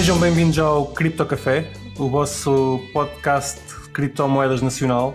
[0.00, 5.14] Sejam bem-vindos ao Cripto Café, o vosso podcast de criptomoedas nacional.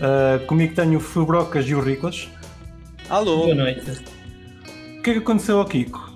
[0.00, 2.28] Uh, comigo tenho o Fubrocas e o Riclas.
[3.10, 3.46] Alô!
[3.46, 3.90] Boa noite.
[3.90, 6.12] O que é que aconteceu ao Kiko?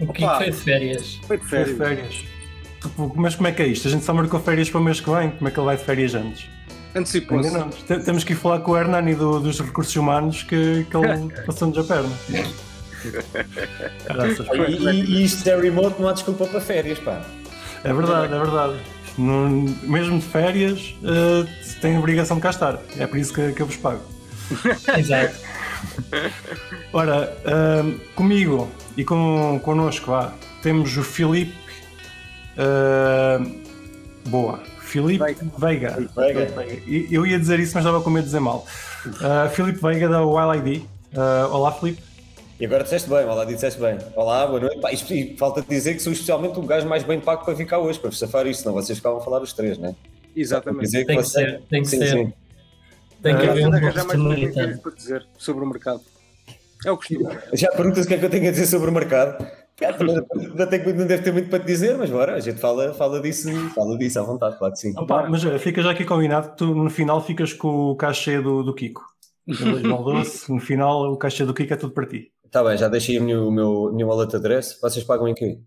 [0.00, 1.18] O Kiko foi de férias.
[1.26, 1.78] Foi de Foi férias.
[1.78, 2.24] de férias.
[2.82, 3.88] Tipo, Mas como é que é isto?
[3.88, 5.30] A gente só marcou férias para o mês que vem?
[5.30, 6.46] Como é que ele vai de férias antes?
[6.94, 7.50] Antecipou-se.
[8.04, 11.78] Temos que ir falar com o Hernani do- dos recursos humanos que, que ele passou-nos
[11.78, 12.12] a perna.
[14.68, 17.22] E, isto é remote, não há desculpa para férias, pá.
[17.84, 18.74] É verdade, é verdade.
[19.16, 19.48] Não-
[19.82, 21.46] mesmo de férias, uh,
[21.80, 22.78] tem a obrigação de cá estar.
[22.98, 24.00] É por isso que, que eu vos pago.
[24.96, 25.34] Exato.
[26.92, 31.54] Ora, ahm, comigo e com, connosco vá, temos o Filipe.
[32.56, 33.60] ahm,
[34.26, 34.60] boa.
[34.80, 35.22] Filipe
[35.58, 36.08] Veiga.
[36.16, 36.48] Veiga.
[36.86, 38.66] E- Eu ia dizer isso, mas estava com medo de dizer mal.
[39.20, 40.82] Ah, Filipe Veiga da Wild ID.
[41.14, 42.02] Ah, olá, Filipe.
[42.60, 43.98] E agora disseste bem, olá, disseste bem.
[44.16, 44.80] Olá, boa noite.
[44.80, 47.78] Pá, isto- e falta dizer que sou especialmente o gajo mais bem pago para cá
[47.78, 49.94] hoje, para vos safar isto, senão vocês ficavam a falar os três, né?
[50.34, 50.84] Quer Exatamente.
[50.84, 52.08] dizer Tem que você- ser, tem que sim, ser.
[52.08, 52.32] sim.
[53.22, 56.00] Tem que Ah, haver um arranjar mais para dizer sobre o mercado.
[56.84, 57.24] É o costume.
[57.54, 59.44] Já perguntas o que é que eu tenho a dizer sobre o mercado.
[59.76, 60.26] Também não,
[60.96, 63.96] não deve ter muito para te dizer, mas bora, a gente fala, fala, disso, fala
[63.96, 64.92] disso à vontade, claro que sim.
[64.98, 68.40] Opa, mas olha, fica já aqui combinado que tu no final ficas com o cachê
[68.40, 69.02] do, do Kiko.
[69.46, 72.32] Em 2012, no final o cachê do Kiko é tudo para ti.
[72.48, 74.78] Está bem, já deixei o meu, o meu, o meu wallet address.
[74.80, 75.60] Vocês pagam em quê?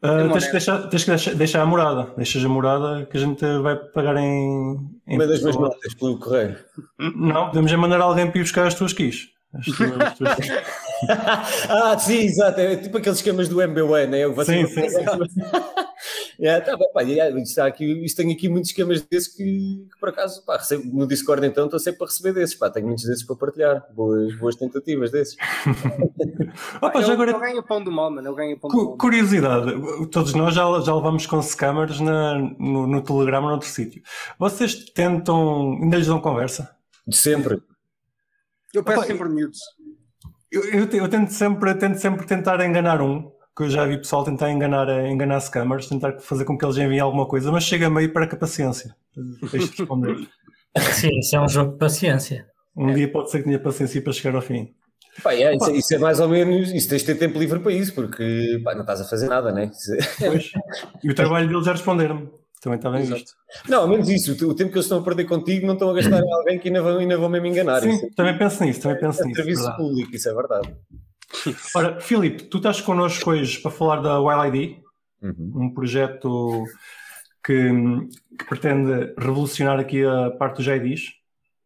[0.00, 2.12] É tens, que deixar, tens que deixar, deixar a morada.
[2.16, 4.76] Deixas a morada que a gente vai pagar em.
[5.06, 5.68] em Uma das minhas pessoa.
[5.68, 6.56] notas pelo correio.
[6.98, 9.28] Não, podemos é mandar alguém para ir buscar as tuas keys.
[9.52, 10.50] As tuas, as tuas keys.
[11.68, 12.60] ah, sim, exato.
[12.60, 14.20] É tipo aqueles esquemas do MBWay, né?
[14.24, 15.04] Eu- Sim, sim, sim.
[16.38, 19.44] yeah, tá bem, pá, yeah, isto, está aqui, isto tenho aqui muitos esquemas desses que,
[19.44, 22.54] que, por acaso pá, recebo, no Discord então estou sempre a receber desses.
[22.54, 23.86] Pá, tenho muitos desses para partilhar.
[23.94, 25.36] Boas, boas tentativas desses.
[26.80, 28.28] Opa, ele, já agora, ele ganha pão do mal, mano.
[28.28, 28.96] Ele ganha pão do mal.
[28.96, 29.72] curiosidade,
[30.10, 34.02] todos nós já, já levamos com scammers na, no, no Telegram ou noutro sítio.
[34.38, 36.74] Vocês tentam, ainda lhes dão conversa?
[37.06, 37.60] De sempre.
[38.72, 39.60] Eu peço Opa, sempre nudes.
[40.52, 44.22] Eu, eu, eu tento, sempre, tento sempre tentar enganar um, que eu já vi pessoal
[44.22, 48.12] tentar enganar, enganar scammers, tentar fazer com que eles enviem alguma coisa, mas chega meio
[48.12, 48.94] para que a paciência.
[49.50, 50.28] Deixa de responder.
[50.92, 52.46] Sim, isso é um jogo de paciência.
[52.76, 54.74] Um dia pode ser que tenha paciência para chegar ao fim.
[55.22, 56.70] Pá, yeah, isso, isso é mais ou menos.
[56.72, 59.52] Isso tens de ter tempo livre para isso, porque pá, não estás a fazer nada,
[59.52, 59.70] né?
[60.20, 60.50] É- Pois.
[61.02, 62.30] E o trabalho deles é responder-me.
[62.62, 63.32] Também está bem visto.
[63.68, 64.32] Não, ao menos isso.
[64.48, 66.68] O, tempo que eles estão a perder contigo não estão a gastar em alguém que
[66.68, 67.84] ainda vão, ainda vão mesmo enganar.
[67.84, 69.36] Isso Sim, também penso nisso, também penso é nisso.
[69.36, 69.82] serviço verdade.
[69.82, 70.76] público, isso é verdade.
[71.74, 74.82] Ora, Filipe, tu estás connosco hoje para falar da Wild ID,
[75.22, 75.52] Uhum.
[75.54, 76.64] um projeto
[77.44, 77.70] que,
[78.38, 81.10] que pretende revolucionar aqui a parte dos IDs.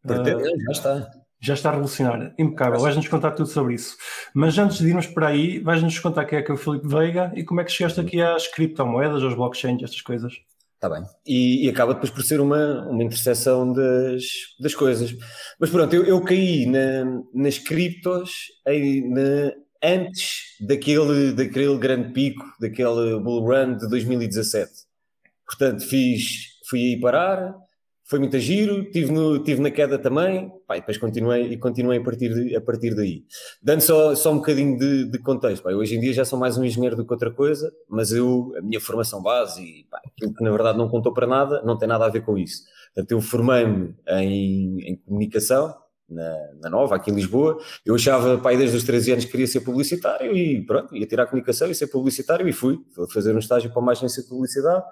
[0.05, 1.11] Pretende, já está.
[1.39, 2.79] Já está a revolucionar, impecável.
[2.79, 3.95] Vais-nos contar tudo sobre isso.
[4.33, 7.31] Mas antes de irmos para aí, vais-nos contar quem é que é o Filipe Veiga
[7.35, 10.33] e como é que chegaste aqui às criptomoedas, aos blockchains, estas coisas.
[10.77, 11.03] Está bem.
[11.25, 14.23] E, e acaba depois por ser uma, uma interseção das,
[14.59, 15.11] das coisas.
[15.59, 18.31] Mas pronto, eu, eu caí na, nas criptos
[18.67, 24.71] em- na- antes daquele, daquele grande pico, daquele bull run de 2017.
[25.47, 27.55] Portanto, fiz, fui aí parar,
[28.09, 29.13] foi muito giro, estive
[29.43, 32.95] tive na queda também, pá, e depois continuei, e continuei a partir, de- a partir
[32.95, 33.23] daí.
[33.61, 36.57] Dando só, só um bocadinho de, de contexto, pá, hoje em dia já sou mais
[36.57, 40.43] um engenheiro do que outra coisa, mas eu, a minha formação base, pá, aquilo que
[40.43, 42.63] na verdade não contou para nada, não tem nada a ver com isso.
[42.95, 45.75] Portanto, eu formei-me em, em comunicação,
[46.09, 47.57] na, na Nova, aqui em Lisboa.
[47.85, 51.25] Eu achava, pá, desde os 13 anos que queria ser publicitário e pronto, ia tirar
[51.25, 52.79] comunicação e ser publicitário e fui.
[52.95, 54.83] Fui fazer um estágio para uma agência de publicidade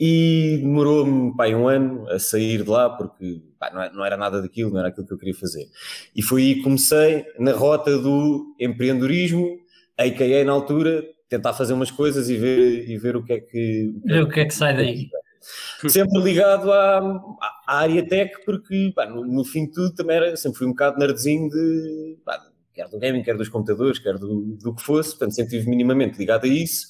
[0.00, 4.16] e demorou-me pá, um ano a sair de lá porque pá, não, é- não era
[4.16, 5.66] nada daquilo, não era aquilo que eu queria fazer.
[6.14, 9.58] E foi aí que comecei na rota do empreendedorismo,
[9.96, 10.44] a.k.a.
[10.44, 13.92] na altura, tentar fazer umas coisas e ver, e ver o que é que...
[14.22, 15.08] O que é que sai daí.
[15.86, 20.36] Sempre ligado à, à- área tech, porque pá, no, no fim de tudo também era,
[20.36, 22.40] sempre fui um bocado nerdzinho de, pá,
[22.74, 26.18] quer do gaming, quer dos computadores, quer do, do que fosse, portanto sempre estive minimamente
[26.18, 26.86] ligado a isso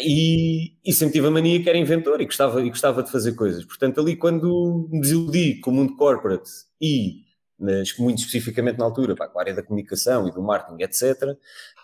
[0.00, 3.34] e, e sempre tive a mania que era inventor e gostava, e gostava de fazer
[3.34, 3.64] coisas.
[3.64, 7.24] Portanto, ali quando me desiludi com o mundo corporate e
[7.58, 11.36] mas muito especificamente na altura, pá, com a área da comunicação e do marketing, etc.,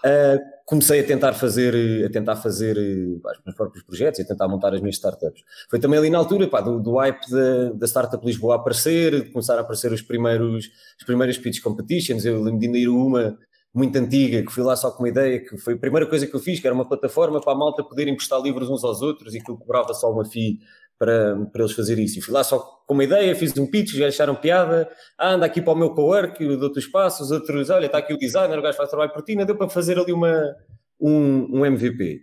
[0.05, 2.77] ah, comecei a tentar fazer, a tentar fazer
[3.23, 5.43] pá, os meus próprios projetos e a tentar montar as minhas startups.
[5.69, 9.31] Foi também ali na altura pá, do, do hype da, da Startup Lisboa aparecer, de
[9.31, 12.25] começar a aparecer os primeiros, as primeiras pitch competitions.
[12.25, 13.37] Eu lembro de ir uma
[13.75, 16.35] muito antiga, que fui lá só com uma ideia, que foi a primeira coisa que
[16.35, 19.35] eu fiz, que era uma plataforma para a malta poder emprestar livros uns aos outros
[19.35, 20.61] e que eu cobrava só uma FII
[20.99, 22.19] para, para eles fazer isso.
[22.19, 24.89] E fui lá só com uma ideia, fiz um pitch, já acharam piada,
[25.19, 28.13] ah, anda aqui para o meu co-work, eu dou-te espaço, os outros, olha, está aqui
[28.13, 30.55] o designer, o gajo faz trabalho por ti, não deu para fazer ali uma,
[31.01, 32.23] um, um MVP.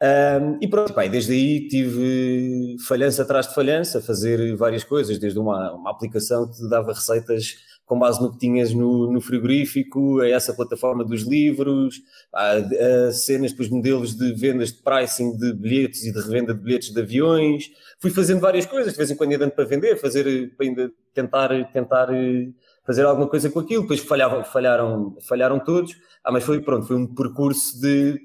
[0.00, 5.38] Um, e pronto, e desde aí tive falhança atrás de falhança, fazer várias coisas, desde
[5.38, 7.56] uma, uma aplicação que dava receitas
[7.88, 12.02] com base no que tinhas no, no frigorífico, a essa plataforma dos livros,
[12.32, 16.60] a, a cenas, depois modelos de vendas de pricing de bilhetes e de revenda de
[16.60, 17.70] bilhetes de aviões.
[17.98, 20.92] Fui fazendo várias coisas, de vez em quando ia dando para vender, fazer, para ainda
[21.14, 22.48] tentar, tentar eh,
[22.86, 25.96] fazer alguma coisa com aquilo, depois falhava, falharam, falharam todos.
[26.22, 28.20] Ah, mas foi pronto, foi um percurso de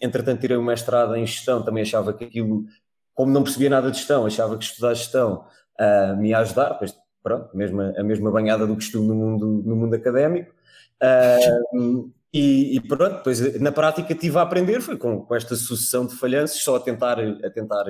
[0.00, 2.64] entretanto tirei uma mestrado em gestão, também achava que aquilo,
[3.14, 5.44] como não percebia nada de gestão, achava que estudar gestão
[5.78, 6.94] uh, me ia ajudar, pois
[7.24, 10.52] pronto, a mesma, a mesma banhada do costume no mundo, no mundo académico.
[11.02, 16.06] Uh, e, e, pronto, depois na prática estive a aprender, foi com, com, esta sucessão
[16.06, 17.86] de falhanças, só a tentar, a tentar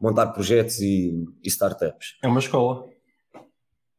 [0.00, 2.16] montar projetos e, e startups.
[2.22, 2.86] É uma escola.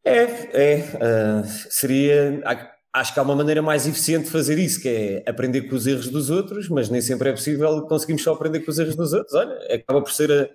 [0.04, 0.24] É,
[0.54, 0.78] é.
[0.80, 2.42] Uh, seria
[2.94, 5.86] acho que há uma maneira mais eficiente de fazer isso, que é aprender com os
[5.86, 9.12] erros dos outros, mas nem sempre é possível conseguimos só aprender com os erros dos
[9.12, 9.34] outros.
[9.36, 10.50] Olha, acaba por ser a,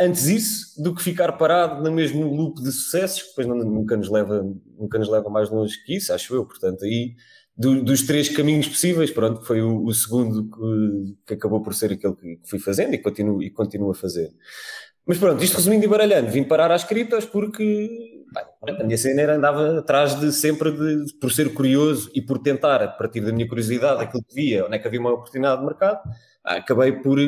[0.00, 4.10] antes isso do que ficar parado no mesmo loop de sucessos, que depois nunca, nos
[4.10, 4.44] leva,
[4.78, 6.44] nunca nos leva mais longe que isso, acho eu.
[6.44, 7.14] Portanto, aí
[7.56, 11.92] do, dos três caminhos possíveis, pronto, foi o, o segundo que, que, acabou por ser
[11.92, 14.32] aquele que, que fui fazendo e continuo, e continuo a fazer.
[15.06, 18.24] Mas pronto, isto resumindo e baralhando, vim parar às criptos porque
[18.64, 22.38] bem, a minha cena era andava atrás de sempre de, por ser curioso e por
[22.38, 25.60] tentar, a partir da minha curiosidade, aquilo que via, onde é que havia uma oportunidade
[25.60, 26.00] de mercado,
[26.42, 27.18] acabei por,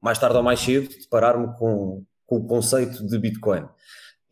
[0.00, 3.66] mais tarde ou mais cedo, deparar-me com, com o conceito de Bitcoin.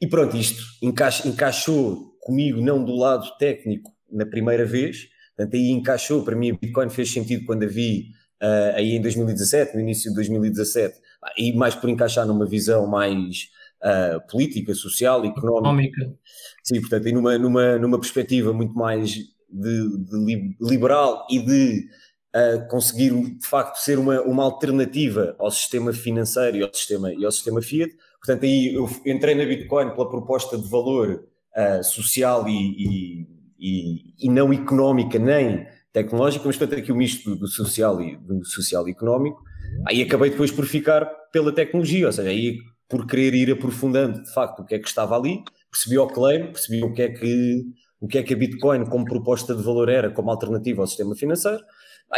[0.00, 5.70] E pronto, isto encaixa, encaixou comigo, não do lado técnico, na primeira vez, portanto aí
[5.70, 8.10] encaixou, para mim Bitcoin fez sentido quando a vi
[8.42, 10.98] uh, aí em 2017, no início de 2017,
[11.36, 13.48] e mais por encaixar numa visão mais
[13.82, 16.00] uh, política, social, económica.
[16.00, 16.18] económica.
[16.62, 21.88] Sim, portanto, e numa, numa, numa perspectiva muito mais de, de liberal e de
[22.36, 27.24] uh, conseguir, de facto, ser uma, uma alternativa ao sistema financeiro e ao sistema, e
[27.24, 27.92] ao sistema Fiat.
[28.18, 31.24] Portanto, aí eu entrei na Bitcoin pela proposta de valor
[31.56, 33.26] uh, social e, e,
[33.58, 38.44] e, e não económica nem tecnológica, mas portanto aqui o misto do social e do
[38.44, 39.42] social e económico.
[39.86, 42.58] Aí acabei depois por ficar pela tecnologia, ou seja, aí
[42.88, 46.46] por querer ir aprofundando de facto o que é que estava ali, percebi o claim,
[46.52, 47.64] percebi o que é que
[47.98, 51.14] o que é que a Bitcoin como proposta de valor era como alternativa ao sistema
[51.16, 51.62] financeiro,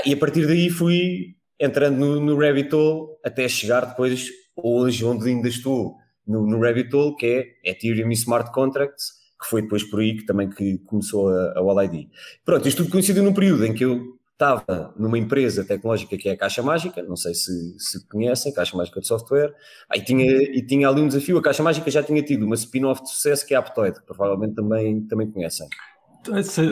[0.05, 5.29] e a partir daí fui entrando no, no rabbit hole até chegar depois hoje onde
[5.29, 5.97] ainda estou
[6.27, 10.17] no, no rabbit hole, que é Ethereum e Smart Contracts, que foi depois por aí
[10.17, 12.09] que também que começou a, a OLID.
[12.45, 16.33] Pronto, isto tudo coincidiu num período em que eu estava numa empresa tecnológica que é
[16.33, 19.53] a Caixa Mágica, não sei se, se conhecem, Caixa Mágica de Software,
[19.91, 23.03] aí tinha, e tinha ali um desafio, a Caixa Mágica já tinha tido uma spin-off
[23.03, 25.67] de sucesso que é a Aptoide, que provavelmente também, também conhecem.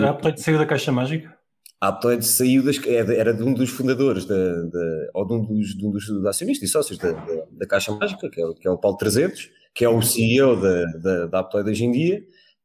[0.06, 1.35] A Aptoide saiu da Caixa Mágica?
[1.80, 5.44] A Aptoide saiu, das, é era de um dos fundadores, da, da, ou de um
[5.44, 8.66] dos, de um dos acionistas e sócios da, da, da Caixa Mágica, que é, que
[8.66, 12.22] é o Paulo 300, que é o CEO da, da, da Aptoide hoje em dia,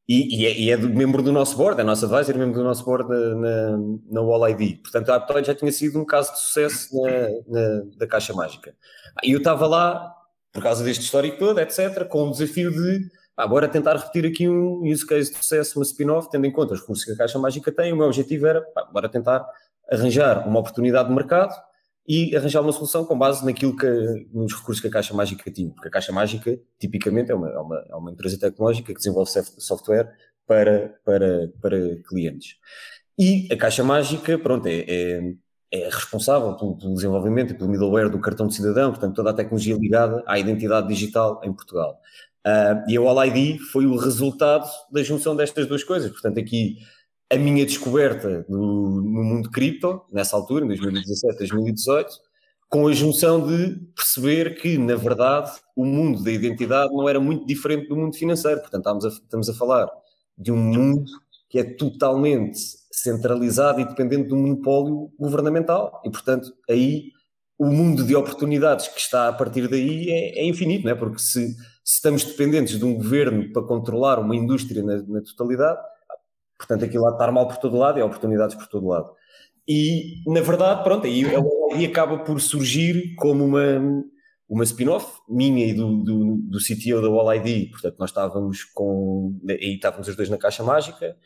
[0.07, 2.83] e, e, é, e, é, membro do nosso board, é nosso advisor, membro do nosso
[2.83, 3.77] board na,
[4.09, 4.81] na, Wall ID.
[4.81, 7.09] Portanto, a Aptoid já tinha sido um caso de sucesso na,
[7.47, 8.73] na da Caixa Mágica.
[9.23, 10.13] E eu estava lá,
[10.51, 14.83] por causa deste histórico todo, etc., com o desafio de agora tentar repetir aqui um
[14.83, 17.71] use case de sucesso, uma spin-off, tendo em conta os recursos que a Caixa Mágica
[17.71, 17.93] tem.
[17.93, 19.45] O meu objetivo era agora tentar
[19.89, 21.53] arranjar uma oportunidade de mercado
[22.07, 23.87] e arranjar uma solução com base naquilo que,
[24.33, 27.57] nos recursos que a Caixa Mágica tinha, porque a Caixa Mágica, tipicamente, é uma, é
[27.57, 30.11] uma, é uma empresa tecnológica que desenvolve software
[30.47, 31.77] para, para, para
[32.07, 32.55] clientes.
[33.17, 35.33] E a Caixa Mágica, pronto, é, é,
[35.71, 39.33] é responsável pelo, pelo, desenvolvimento e pelo middleware do cartão de cidadão, portanto, toda a
[39.33, 41.99] tecnologia ligada à identidade digital em Portugal.
[42.45, 46.11] Uh, e a ID foi o resultado da junção destas duas coisas.
[46.11, 46.77] Portanto, aqui
[47.31, 52.09] a minha descoberta no, no mundo cripto, nessa altura, em 2017, 2018,
[52.67, 57.45] com a junção de perceber que, na verdade, o mundo da identidade não era muito
[57.45, 58.59] diferente do mundo financeiro.
[58.61, 59.89] Portanto, estamos a, estamos a falar
[60.37, 61.05] de um mundo
[61.49, 62.57] que é totalmente
[62.91, 66.01] centralizado e dependente do monopólio governamental.
[66.05, 67.11] E, portanto, aí
[67.57, 70.95] o mundo de oportunidades que está a partir daí é, é infinito, não é?
[70.95, 75.79] Porque se, se, estamos dependentes de um governo para controlar uma indústria na, na totalidade,
[76.61, 79.09] Portanto, aquilo lá estar mal por todo lado e há oportunidades por todo lado.
[79.67, 81.23] E, na verdade, pronto, aí,
[81.73, 84.03] aí acaba por surgir como uma,
[84.47, 87.71] uma spin-off minha e do, do, do CTO da All ID.
[87.71, 89.39] Portanto, nós estávamos com.
[89.49, 91.17] Aí estávamos os dois na caixa mágica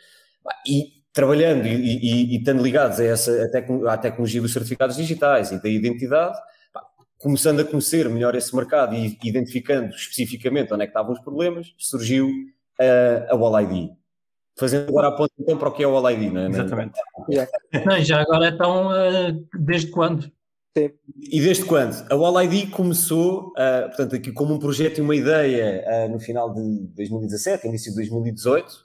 [0.66, 4.96] e trabalhando e, e, e estando ligados a essa, a tecno, à tecnologia dos certificados
[4.96, 6.38] digitais e da identidade,
[7.26, 11.74] começando a conhecer melhor esse mercado e identificando especificamente onde é que estavam os problemas,
[11.76, 12.30] surgiu
[12.80, 13.90] a, a All ID.
[14.56, 16.48] Fazendo agora a ponta então para o que é o OLID, não é?
[16.50, 16.94] Exatamente.
[17.84, 20.32] Não, já agora então, uh, desde quando?
[20.78, 20.92] Sim.
[21.20, 21.96] E desde quando?
[22.12, 26.54] A All ID começou, ah, portanto, aqui como um projeto e uma ideia no final
[26.54, 26.62] de
[26.96, 28.85] 2017, início de 2018,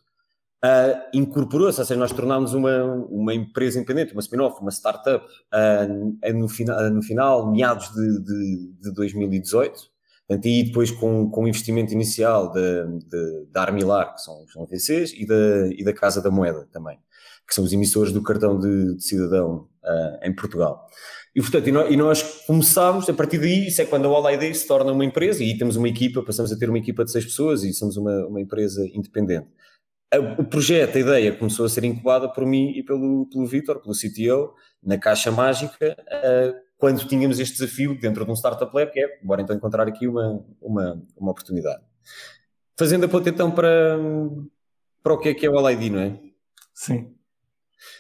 [0.62, 5.86] ah, incorporou-se, ou seja, nós tornámos uma, uma empresa independente, uma spin-off, uma startup, ah,
[6.34, 9.90] no, final, no final, meados de, de, de 2018.
[10.30, 12.52] Portanto, e depois com, com o investimento inicial
[13.50, 16.98] da, Armilar, que são, são VCs, e da, e da Casa da Moeda também,
[17.48, 20.86] que são os emissores do cartão de, de cidadão uh, em Portugal.
[21.34, 24.30] E, portanto, e nós, e nós, começámos, a partir daí, isso é quando a All
[24.30, 27.10] ID se torna uma empresa, e temos uma equipa, passamos a ter uma equipa de
[27.10, 29.48] seis pessoas e somos uma, uma empresa independente.
[30.38, 33.94] O projeto, a ideia, começou a ser incubada por mim e pelo, pelo Vitor, pelo
[33.94, 38.98] CTO, na Caixa Mágica, uh, quando tínhamos este desafio dentro de um Startup Lab, que
[38.98, 41.80] é, bora então encontrar aqui uma, uma, uma oportunidade.
[42.76, 43.98] Fazendo a ponta então para,
[45.00, 46.18] para o que é que é o LID, não é?
[46.74, 47.14] Sim.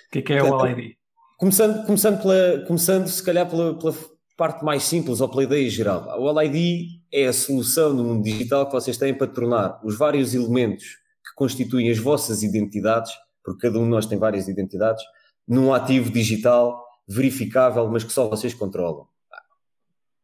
[0.08, 0.96] O que é que é o LID?
[1.38, 3.94] Começando, começando, pela, começando se calhar pela, pela
[4.36, 6.20] parte mais simples ou pela ideia geral.
[6.20, 10.34] O LID é a solução no mundo digital que vocês têm para tornar os vários
[10.34, 10.98] elementos
[11.40, 13.10] constituem as vossas identidades,
[13.42, 15.02] porque cada um de nós tem várias identidades,
[15.48, 19.06] num ativo digital verificável, mas que só vocês controlam.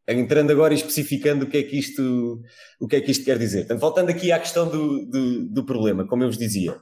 [0.06, 2.42] Entrando agora e especificando o que é que isto,
[2.78, 3.60] o que é que isto quer dizer.
[3.60, 6.78] Portanto, voltando aqui à questão do, do, do problema, como eu vos dizia,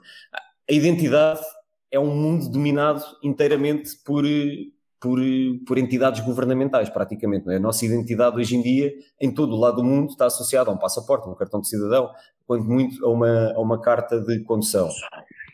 [0.69, 1.41] a identidade
[1.89, 4.25] é um mundo dominado inteiramente por,
[5.05, 5.21] por,
[5.67, 7.47] por entidades governamentais, praticamente.
[7.51, 7.57] É?
[7.57, 10.73] A nossa identidade hoje em dia, em todo o lado do mundo, está associada a
[10.73, 12.09] um passaporte, a um cartão de cidadão,
[12.47, 14.89] quanto muito a uma, a uma carta de condução.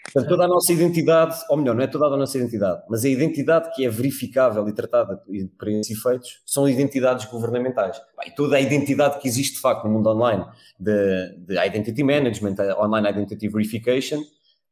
[0.04, 3.08] Portanto, toda a nossa identidade, ou melhor, não é toda a nossa identidade, mas a
[3.08, 5.20] identidade que é verificável e tratada
[5.58, 8.00] para esses efeitos são identidades governamentais.
[8.24, 10.44] E toda a identidade que existe de facto no mundo online
[10.78, 14.20] de, de Identity Management, Online Identity Verification,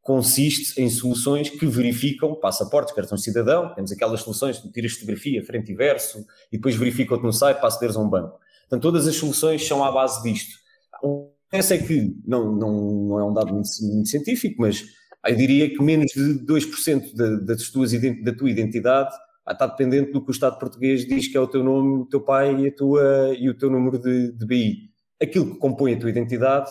[0.08, 5.44] consiste em soluções que verificam passaportes, cartão de cidadão, temos aquelas soluções que tiras fotografia
[5.44, 8.38] frente e verso e depois verificam-te no site para acederes a um banco.
[8.62, 10.56] Portanto, todas as soluções são à base disto.
[11.02, 12.72] O que é que não, não,
[13.06, 14.82] não é um dado muito, muito científico, mas
[15.26, 19.14] eu diria que menos de 2% da, das tuas, da tua identidade
[19.46, 22.22] está dependente do que o Estado português diz que é o teu nome, o teu
[22.22, 24.90] pai e, a tua, e o teu número de, de BI.
[25.20, 26.70] Aquilo que compõe a tua identidade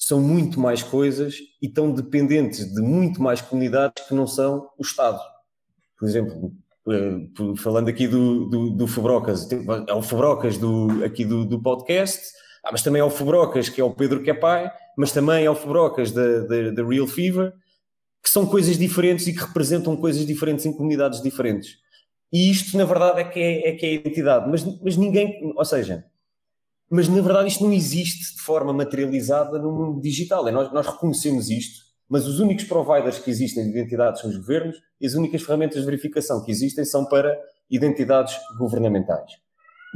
[0.00, 4.82] são muito mais coisas e estão dependentes de muito mais comunidades que não são o
[4.82, 5.20] Estado.
[5.98, 6.52] Por exemplo,
[6.88, 9.46] eh, falando aqui do, do, do Fubrocas,
[9.86, 12.18] é o Fubrocas do, aqui do, do podcast,
[12.64, 15.44] ah, mas também é o Fubrocas que é o Pedro que é pai, mas também
[15.44, 17.52] é o Fubrocas da Real Fever,
[18.22, 21.76] que são coisas diferentes e que representam coisas diferentes em comunidades diferentes.
[22.32, 24.48] E isto, na verdade, é que é, é que é a identidade.
[24.48, 26.04] Mas, mas ninguém, ou seja,
[26.90, 30.48] mas na verdade isto não existe de forma materializada no mundo digital.
[30.48, 34.36] É, nós, nós reconhecemos isto, mas os únicos providers que existem de identidade são os
[34.36, 37.38] governos e as únicas ferramentas de verificação que existem são para
[37.70, 39.30] identidades governamentais.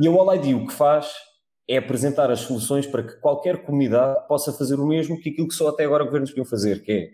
[0.00, 1.12] E a OLID o que faz
[1.68, 5.54] é apresentar as soluções para que qualquer comunidade possa fazer o mesmo que aquilo que
[5.54, 7.10] só até agora governos podiam fazer, que é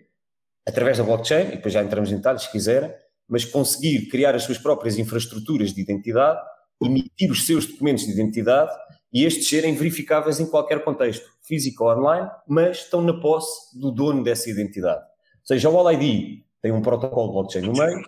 [0.67, 2.93] através da blockchain, e depois já entramos em detalhes se quiserem,
[3.27, 6.39] mas conseguir criar as suas próprias infraestruturas de identidade,
[6.83, 8.71] emitir os seus documentos de identidade
[9.11, 13.91] e estes serem verificáveis em qualquer contexto, físico ou online, mas estão na posse do
[13.91, 15.01] dono dessa identidade.
[15.01, 18.01] Ou seja, o All-ID tem um protocolo blockchain no meio,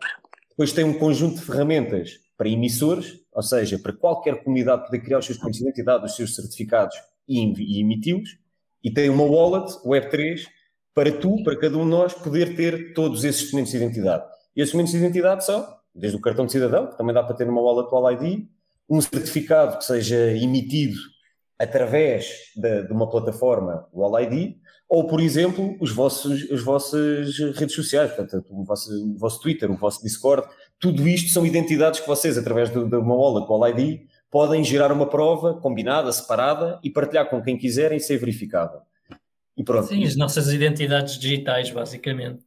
[0.50, 5.19] depois tem um conjunto de ferramentas para emissores, ou seja, para qualquer comunidade poder criar
[5.19, 6.95] os seus documentos de identidade, os seus certificados
[7.27, 8.38] e, emiti-los,
[8.83, 10.45] e tem uma wallet, Web3,
[10.93, 14.24] para tu, para cada um de nós, poder ter todos esses documentos de identidade.
[14.55, 17.36] E esses documentos de identidade são, desde o cartão de cidadão, que também dá para
[17.36, 18.45] ter numa wallet All ID,
[18.90, 20.98] um certificado que seja emitido
[21.60, 24.56] através de, de uma plataforma, o All ID,
[24.90, 29.72] ou, por exemplo, os vossos, as vossas redes sociais, portanto, o vosso, o vosso Twitter,
[29.72, 30.48] o vosso Discord,
[30.80, 34.63] tudo isto são identidades que vocês, através de, de uma wallet, o All ID, podem
[34.63, 38.82] gerar uma prova combinada, separada e partilhar com quem quiserem ser verificável.
[39.56, 39.88] E pronto.
[39.88, 42.44] Sim, as nossas identidades digitais, basicamente.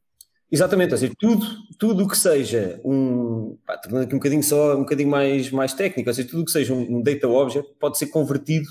[0.49, 1.45] Exatamente, ou seja, tudo,
[1.77, 5.73] tudo o que seja um, pá, tornando aqui um bocadinho só, um bocadinho mais, mais
[5.73, 8.69] técnico, ou seja, tudo o que seja um, data object pode ser convertido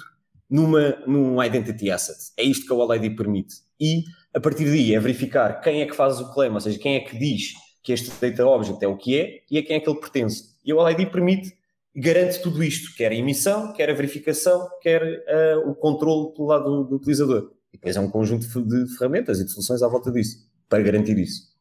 [0.48, 2.18] numa, num identity asset.
[2.36, 3.56] É isto que o OLID permite.
[3.78, 6.96] E, a partir daí, é verificar quem é que faz o claim, ou seja, quem
[6.96, 7.52] é que diz
[7.82, 10.56] que este data object é o que é e a quem é que ele pertence.
[10.64, 11.54] E o OLID permite,
[11.94, 16.64] garante tudo isto, quer a emissão, quer a verificação, quer uh, o controle pelo lado
[16.64, 17.52] do, do utilizador.
[17.70, 20.38] E depois é um conjunto de ferramentas e de soluções à volta disso,
[20.70, 21.55] para garantir isso.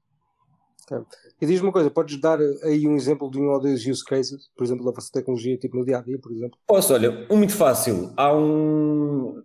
[0.86, 1.04] Okay.
[1.42, 4.50] E diz-me uma coisa, podes dar aí um exemplo de um ou dois use cases,
[4.56, 6.58] por exemplo, da vossa tecnologia, tipo no dia a dia, por exemplo?
[6.68, 8.14] Posso, olha, um muito fácil.
[8.16, 9.42] Há um,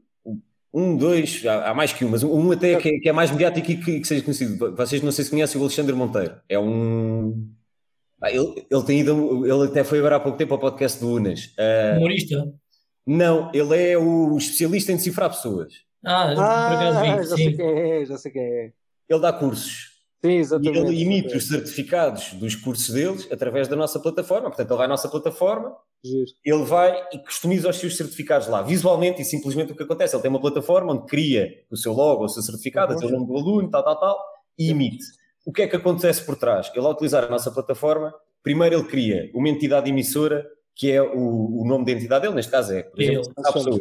[0.73, 3.71] um, dois, há, mais que um, mas um até que é, que é mais mediático
[3.71, 4.75] e que, que, seja conhecido.
[4.77, 6.37] Vocês não sei se conhecem o Alexandre Monteiro.
[6.49, 7.49] É um,
[8.23, 11.15] Ah, ele, ele tem ido, ele até foi agora há pouco tempo ao podcast do
[11.15, 11.47] Unas.
[11.47, 12.53] Uh, Humorista?
[13.07, 15.73] Não, ele é o especialista em decifrar pessoas.
[16.05, 18.73] Ah, por acaso Ah, vi, já sei quem é, já sei quem é.
[19.09, 19.90] Ele dá cursos.
[20.23, 20.79] Sim, E exatamente.
[20.79, 24.49] ele emite os certificados dos cursos deles através da nossa plataforma.
[24.49, 25.75] Portanto, ele vai à nossa plataforma,
[26.05, 26.27] Giro.
[26.45, 30.15] ele vai e customiza os seus certificados lá, visualmente e simplesmente o que acontece.
[30.15, 32.97] Ele tem uma plataforma onde cria o seu logo, o seu certificado, Uhum.
[32.99, 34.19] o seu nome do aluno, tal, tal, tal,
[34.59, 35.05] e emite.
[35.47, 36.71] O que é que acontece por trás?
[36.75, 38.13] Ele, ao utilizar a nossa plataforma,
[38.43, 42.51] primeiro ele cria uma entidade emissora, que é o, o nome da entidade dele, neste
[42.53, 43.23] caso é, por exemplo,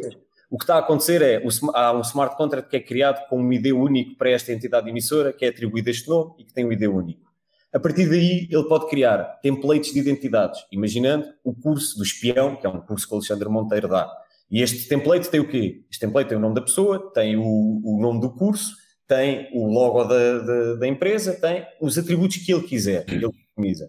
[0.06, 0.18] Ele.
[0.50, 1.40] O que está a acontecer é,
[1.74, 5.32] há um smart contract que é criado com um ID único para esta entidade emissora,
[5.32, 7.30] que é atribuído este nome e que tem um ID único.
[7.72, 12.66] A partir daí, ele pode criar templates de identidades, imaginando o curso do espião, que
[12.66, 14.10] é um curso que o Alexandre Monteiro dá.
[14.50, 15.84] E este template tem o quê?
[15.88, 18.74] Este template tem o nome da pessoa, tem o, o nome do curso,
[19.06, 23.88] tem o logo da, da, da empresa, tem os atributos que ele quiser, ele customiza.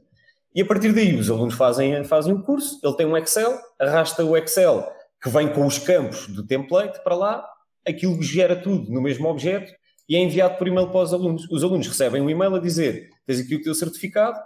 [0.53, 4.23] E a partir daí, os alunos fazem, fazem o curso, ele tem um Excel, arrasta
[4.23, 7.45] o Excel que vem com os campos do template para lá,
[7.87, 9.71] aquilo gera tudo no mesmo objeto
[10.09, 11.49] e é enviado por e-mail para os alunos.
[11.49, 14.37] Os alunos recebem um e-mail a dizer: tens aqui o teu certificado,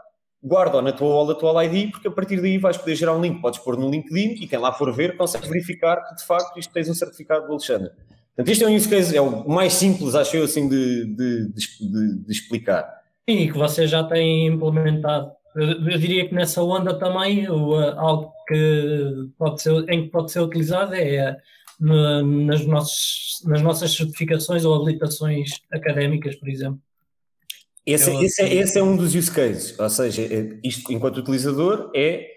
[0.43, 3.41] guarda-o na tua wallet, tua ID, porque a partir daí vais poder gerar um link,
[3.41, 6.71] podes pôr no LinkedIn e quem lá for ver consegue verificar que de facto isto
[6.73, 7.89] tens um certificado do Alexandre.
[8.35, 11.53] Portanto, isto é um use case, é o mais simples, acho eu, assim, de, de,
[11.53, 12.85] de, de explicar.
[13.27, 15.31] Sim, e que vocês já têm implementado.
[15.55, 20.31] Eu, eu diria que nessa onda também o, algo que pode ser, em que pode
[20.31, 21.37] ser utilizado é
[21.79, 26.79] na- nas, nossos, nas nossas certificações ou habilitações académicas, por exemplo.
[27.85, 31.17] Esse, Eu- esse, é, esse é um dos use cases, ou seja, é- isto enquanto
[31.17, 32.27] utilizador é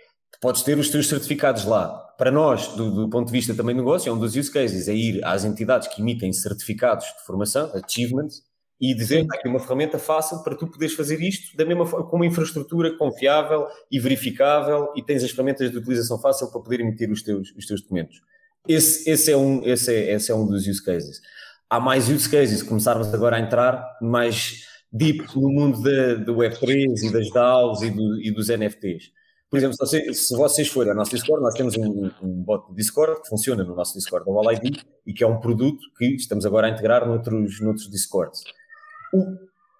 [0.40, 1.88] podes ter os teus certificados lá.
[2.18, 4.88] Para nós, do, do ponto de vista também do negócio, é um dos use cases,
[4.88, 8.42] é ir às entidades que emitem certificados de formação, achievements,
[8.80, 12.06] e dizer que aqui uma ferramenta fácil para tu poderes fazer isto da mesma forma,
[12.08, 16.80] com uma infraestrutura confiável e verificável e tens as ferramentas de utilização fácil para poder
[16.80, 18.20] emitir os teus, os teus documentos.
[18.66, 21.20] Esse, esse, é um, esse, é, esse é um dos use cases.
[21.68, 27.02] Há mais use cases, começarmos agora a entrar mais deep no mundo da, do Web3
[27.02, 29.10] e das DAOs e, do- e dos NFTs.
[29.50, 32.68] Por exemplo, se, você- se vocês forem ao nosso Discord, nós temos um, um bot
[32.70, 35.78] de Discord que funciona no nosso Discord da Wall ID e que é um produto
[35.96, 38.42] que estamos agora a integrar noutros, noutros Discords.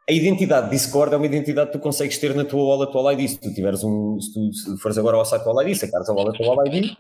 [0.09, 3.29] A identidade Discord é uma identidade que tu consegues ter na tua wallet Wall ID.
[3.29, 6.13] Se tu tiveres um, se tu se fores agora ao site Wall ID, sacares a
[6.15, 6.97] wallet Wall ID,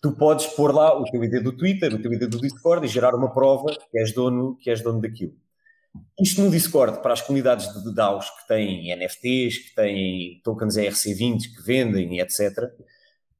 [0.00, 2.88] tu podes pôr lá o teu ID do Twitter, o teu ID do Discord e
[2.88, 5.32] gerar uma prova que és dono, que és dono daquilo.
[6.20, 11.38] Isto no Discord, para as comunidades de DAOs que têm NFTs, que têm tokens ERC20
[11.54, 12.70] que vendem etc.,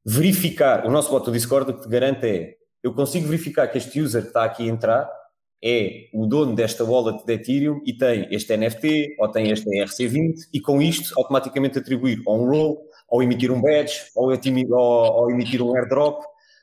[0.05, 3.78] verificar, o nosso bot do Discord o que te garante é, eu consigo verificar que
[3.78, 5.21] este user que está aqui a entrar
[5.64, 10.35] é o dono desta wallet de Ethereum e tem este NFT ou tem este ERC20
[10.53, 14.31] e com isto automaticamente atribuir ou um roll, ou emitir um badge, ou,
[14.72, 16.22] ou- ou emitir um airdrop.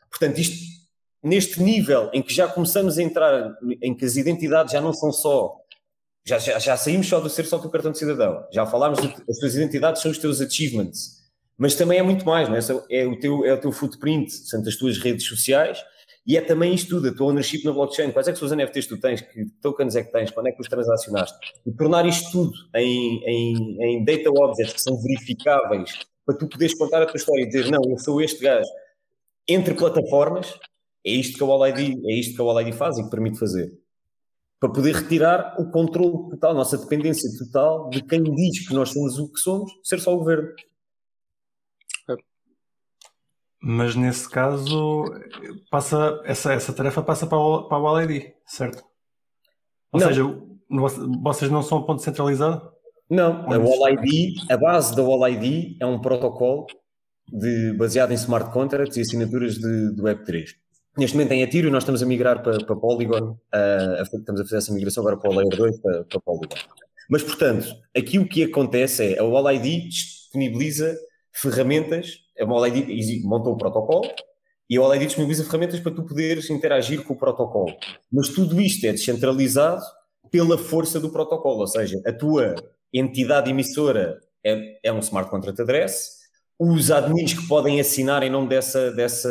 [0.10, 0.58] Portanto, isto
[1.24, 5.12] neste nível em que já começamos a entrar, em que as identidades já não são
[5.12, 5.56] só
[6.26, 8.44] já, já, já saímos só do ser só o cartão de cidadão.
[8.52, 11.18] Já falámos de as tuas identidades são os teus achievements.
[11.58, 12.60] Mas também é muito mais, não é?
[12.92, 15.80] É o teu, é o teu footprint, são as tuas redes sociais
[16.30, 18.12] e é também isto tudo, a tua ownership na blockchain.
[18.12, 19.20] Quais é que são os NFTs que tu tens?
[19.20, 20.30] Que tokens é que tens?
[20.30, 21.36] Quando é que os transacionaste?
[21.66, 25.92] E tornar isto tudo em, em, em data objects que são verificáveis
[26.24, 28.70] para tu poderes contar a tua história e dizer, não, eu sou este gajo.
[29.48, 30.54] Entre plataformas,
[31.04, 33.10] é isto que a Wall ID, é isto que a Wall ID faz e que
[33.10, 33.72] permite fazer
[34.60, 38.90] para poder retirar o controle total, a nossa dependência total de quem diz que nós
[38.90, 40.50] somos o que somos, ser só o governo.
[43.62, 45.04] Mas nesse caso,
[45.70, 47.84] passa, essa, essa tarefa passa para o, para o
[48.46, 48.84] certo?
[49.92, 50.08] Ou Não.
[50.08, 52.72] seja, vo- vocês não são um ponto centralizado?
[53.10, 53.58] Não, a
[53.90, 54.06] está?
[54.06, 56.68] ID, a base da Wall ID é um protocolo
[57.28, 60.46] de, baseado em smart contracts e assinaturas de, do Web3.
[60.98, 64.58] Neste momento em Ethereum nós estamos a migrar para, para Polygon, a- estamos a fazer
[64.58, 66.56] essa migração agora para o Layer 2, para, para Polygon.
[67.10, 67.68] Mas, portanto,
[67.98, 70.96] aqui o que acontece é a Wall ID disponibiliza
[71.34, 74.10] ferramentas, a ID exi- montou o protocolo
[74.70, 77.76] e a ID disponibiliza ferramentas para tu poderes interagir com o protocolo.
[78.12, 79.84] Mas tudo isto é descentralizado
[80.32, 82.56] pela força do protocolo, ou seja, a tua
[82.94, 86.20] entidade emissora é, é um smart contract address,
[86.58, 89.30] os admins que podem assinar em nome dessa, dessa,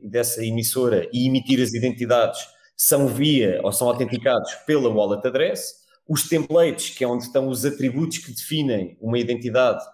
[0.00, 2.40] dessa emissora e emitir as identidades
[2.76, 7.64] são via ou são autenticados pela wallet address, os templates, que é onde estão os
[7.64, 9.84] atributos que definem uma identidade,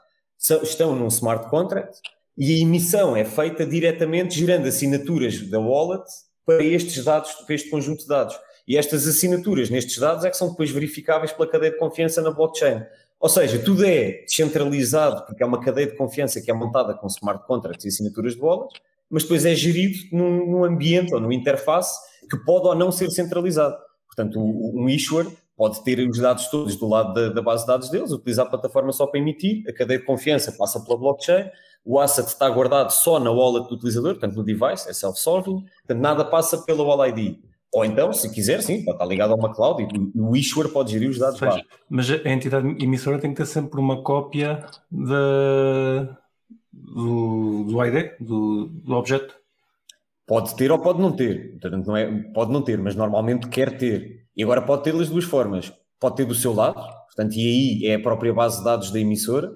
[0.63, 1.99] estão num smart contract
[2.39, 6.05] e a emissão é feita diretamente gerando assinaturas da wallet
[6.47, 8.39] para estes dados, para este conjunto de dados.
[8.67, 12.31] E estas assinaturas nestes dados é que são depois verificáveis pela cadeia de confiança na
[12.31, 12.83] blockchain.
[13.19, 17.09] Ou seja, tudo é descentralizado, porque é uma cadeia de confiança que é montada com
[17.09, 18.73] smart contracts e assinaturas de bolas,
[19.11, 21.99] mas depois é gerido num, num ambiente ou numa interface
[22.31, 23.77] que pode ou não ser centralizado.
[24.07, 27.91] Portanto, um issuer pode ter os dados todos do lado da, da, base de dados
[27.91, 31.51] deles, utilizar a plataforma só para emitir, a cadeia de confiança passa pela blockchain,
[31.85, 36.01] o asset está guardado só na wallet do utilizador, portanto no device, é self-solving, portanto
[36.01, 37.39] nada passa pela Wall ID.
[37.73, 41.11] Ou então, se quiser, sim, estar ligado a uma cloud e o issuer pode gerir
[41.11, 41.61] os dados lá.
[41.89, 46.09] Mas a entidade emissora tem que ter sempre uma cópia de,
[46.73, 49.35] do, do ID, do, do objeto.
[50.27, 51.59] Pode ter ou pode não ter.
[51.61, 54.27] Portanto, não é, pode não ter, mas normalmente quer ter.
[54.35, 55.73] E agora pode ter das duas formas.
[56.01, 56.75] Pode ter do seu lado,
[57.07, 59.53] portanto, e aí é a própria base de dados da emissora,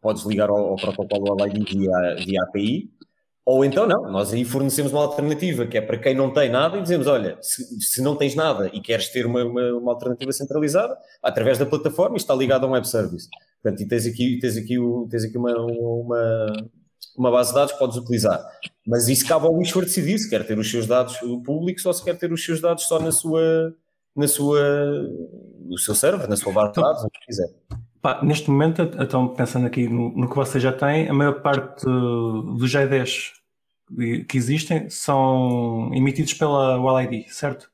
[0.00, 2.90] podes ligar ao, ao protocolo OLID via, via API,
[3.50, 6.76] ou então não, nós aí fornecemos uma alternativa que é para quem não tem nada
[6.76, 10.30] e dizemos: olha, se, se não tens nada e queres ter uma, uma, uma, alternativa
[10.32, 13.26] centralizada, através da plataforma, está ligado a um web service.
[13.62, 14.76] Portanto, e tens aqui, tens aqui,
[15.08, 16.46] tens aqui uma, uma,
[17.16, 18.38] uma base de dados que podes utilizar.
[18.86, 22.04] Mas isso cabe ao issuer decidir se quer ter os seus dados públicos ou se
[22.04, 23.74] quer ter os seus dados só na sua,
[24.14, 24.60] na sua,
[25.64, 27.48] no seu server, na sua base de dados, o que quiser.
[28.00, 31.84] Pá, neste momento, então pensando aqui no, no, que você já tem, a maior parte
[31.84, 33.32] dos G10
[34.28, 37.70] que existem são emitidos pela WallID, certo?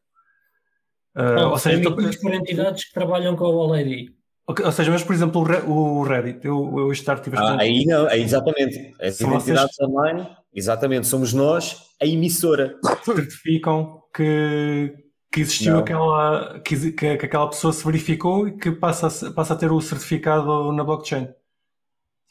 [1.16, 4.14] Uh, Não, ou seja, emitidos por entidades que trabalham com a WallID.
[4.46, 8.08] Okay, ou seja, mas por exemplo o Reddit, eu, eu estar tive ah, Aí não,
[8.08, 8.94] é exatamente.
[9.00, 9.88] As São entidades vocês...
[9.88, 12.78] online, exatamente, somos nós a emissora.
[13.02, 14.94] Certificam que,
[15.34, 19.54] que existiu aquela, que, que, que, aquela pessoa se verificou e que passa a, passa
[19.54, 21.28] a ter o certificado na blockchain.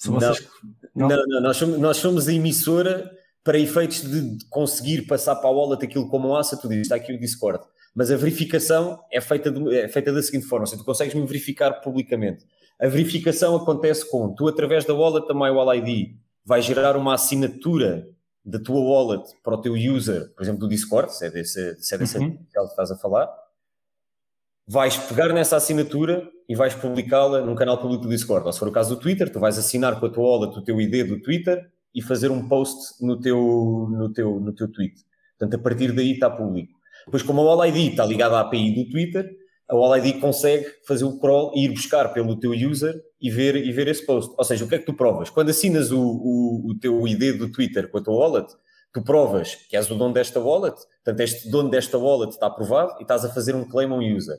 [0.06, 0.14] Não.
[0.14, 0.48] Vocês...
[0.96, 1.10] não.
[1.10, 3.12] não, não, nós somos, nós somos a emissora
[3.44, 6.96] para efeitos de conseguir passar para a wallet aquilo como um asset, tu dizes, está
[6.96, 7.66] aqui o Discord.
[7.94, 11.26] Mas a verificação é feita, de, é feita da seguinte forma, seja, tu consegues me
[11.26, 12.46] verificar publicamente.
[12.80, 18.08] A verificação acontece com, tu através da wallet da MyWallID vai gerar uma assinatura
[18.46, 21.96] da tua wallet para o teu user, por exemplo, do Discord, se é desse, se
[21.96, 22.38] é uhum.
[22.38, 23.30] que estás a falar,
[24.68, 28.46] vais pegar nessa assinatura e vais publicá-la num canal público do Discord.
[28.46, 30.64] Ou se for o caso do Twitter, tu vais assinar com a tua wallet o
[30.64, 34.96] teu ID do Twitter e fazer um post no teu, no teu, no teu tweet.
[35.38, 36.74] Portanto, a partir daí está público.
[37.06, 39.30] Depois, como a AllID está ligada à API do Twitter,
[39.70, 43.72] a AllID consegue fazer o crawl e ir buscar pelo teu user e ver, e
[43.72, 44.36] ver esse post.
[44.38, 45.30] Ou seja, o que é que tu provas?
[45.30, 48.54] Quando assinas o, o, o teu ID do Twitter com a tua wallet,
[48.94, 52.98] tu provas que és o dono desta wallet, portanto, este dono desta wallet está aprovado
[53.00, 54.38] e estás a fazer um claim a um user.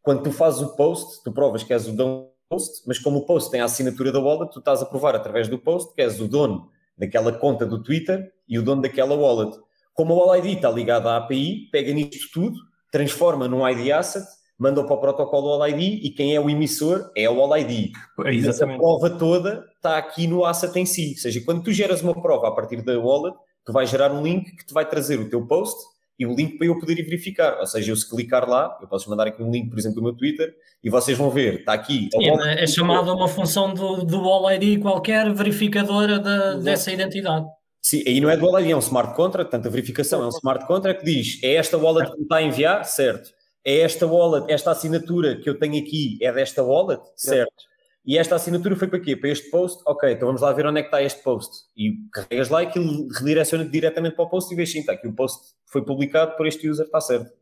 [0.00, 3.18] Quando tu fazes o post, tu provas que és o dono do post, mas como
[3.18, 6.00] o post tem a assinatura da wallet, tu estás a provar através do post que
[6.00, 9.54] és o dono daquela conta do Twitter e o dono daquela wallet.
[9.92, 12.58] Como o All-ID está ligado à API, pega nisto tudo,
[12.90, 14.26] transforma num ID asset,
[14.62, 17.90] manda para o protocolo All-ID e quem é o emissor é o All-ID.
[18.24, 21.14] É, a prova toda está aqui no asset em si.
[21.16, 24.22] Ou seja, quando tu geras uma prova a partir da wallet, tu vais gerar um
[24.22, 25.76] link que te vai trazer o teu post
[26.16, 27.58] e o link para eu poder ir verificar.
[27.58, 30.02] Ou seja, eu se clicar lá, eu posso mandar aqui um link, por exemplo, do
[30.04, 32.08] meu Twitter, e vocês vão ver, está aqui.
[32.12, 37.46] Sim, é, é chamada uma função do, do ID qualquer verificadora de, dessa identidade.
[37.80, 40.26] Sim, aí não é do All ID, é um smart contract, portanto a verificação é
[40.26, 42.84] um smart contract que diz, é esta wallet que me está a enviar?
[42.84, 43.41] Certo.
[43.64, 47.02] É esta wallet, esta assinatura que eu tenho aqui é desta wallet?
[47.16, 47.72] Certo.
[48.04, 49.16] E esta assinatura foi para quê?
[49.16, 49.80] Para este post?
[49.86, 51.66] Ok, então vamos lá ver onde é que está este post.
[51.76, 55.06] E carregas lá e aquilo redireciona diretamente para o post e vês sim, está aqui
[55.06, 57.32] o post foi publicado por este user, está certo.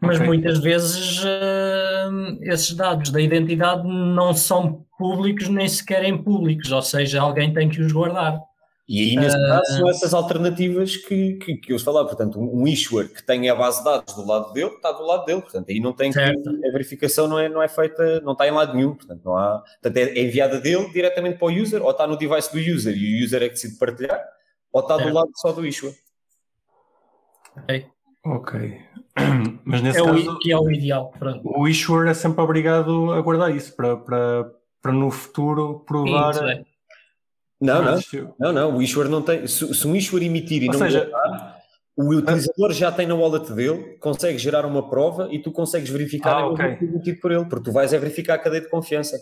[0.00, 0.26] Mas okay.
[0.26, 6.82] muitas vezes uh, esses dados da identidade não são públicos nem sequer em públicos, ou
[6.82, 8.38] seja, alguém tem que os guardar.
[8.88, 12.08] E aí, nesse uh, caso, são essas alternativas que, que, que eu falava.
[12.08, 15.26] Portanto, um issuer que tem a base de dados do lado dele, está do lado
[15.26, 15.42] dele.
[15.42, 18.50] Portanto, aí não tem que, a verificação não é, não é feita, não está em
[18.50, 18.94] lado nenhum.
[18.94, 22.50] Portanto, não há, portanto, é enviada dele diretamente para o user, ou está no device
[22.50, 24.24] do user e o user é que decide partilhar,
[24.72, 25.08] ou está certo.
[25.08, 25.94] do lado só do issuer.
[27.58, 27.86] Ok.
[28.24, 28.80] Ok.
[29.64, 31.12] Mas nesse é caso, o, que é o ideal.
[31.18, 31.42] Pronto.
[31.44, 36.34] O issuer é sempre obrigado a guardar isso para, para, para no futuro provar.
[36.34, 36.64] Sim, é.
[37.60, 37.98] Não, não,
[38.38, 39.46] não, não, o issuer não tem.
[39.46, 41.10] Se, se um issuer emitir e Ou não seja,
[41.96, 46.36] o utilizador já tem na wallet dele, consegue gerar uma prova e tu consegues verificar
[46.36, 46.78] ah, okay.
[46.80, 49.18] o emitido por ele, porque tu vais é verificar a cadeia de confiança.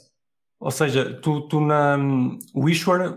[0.60, 1.96] Ou seja, tu, tu na,
[2.54, 3.16] o issuer,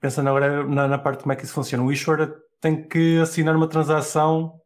[0.00, 3.18] pensando agora na, na parte de como é que isso funciona, o issuer tem que
[3.18, 4.60] assinar uma transação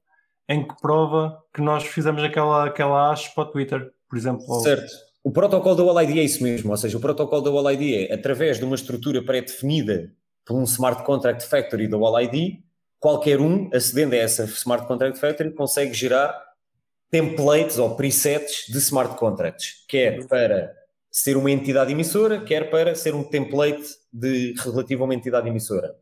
[0.46, 4.61] em que prova que nós fizemos aquela, aquela hash para o Twitter, por exemplo.
[4.61, 5.08] Certo.
[5.28, 8.58] O protocolo da OLID é isso mesmo, ou seja, o protocolo da OLID é através
[8.58, 10.10] de uma estrutura pré-definida
[10.42, 12.64] por um Smart Contract Factory da OLID,
[12.98, 16.34] qualquer um, acedendo a essa Smart Contract Factory, consegue gerar
[17.10, 20.74] templates ou presets de smart contracts, quer para
[21.10, 25.94] ser uma entidade emissora, quer para ser um template de, relativo a uma entidade emissora.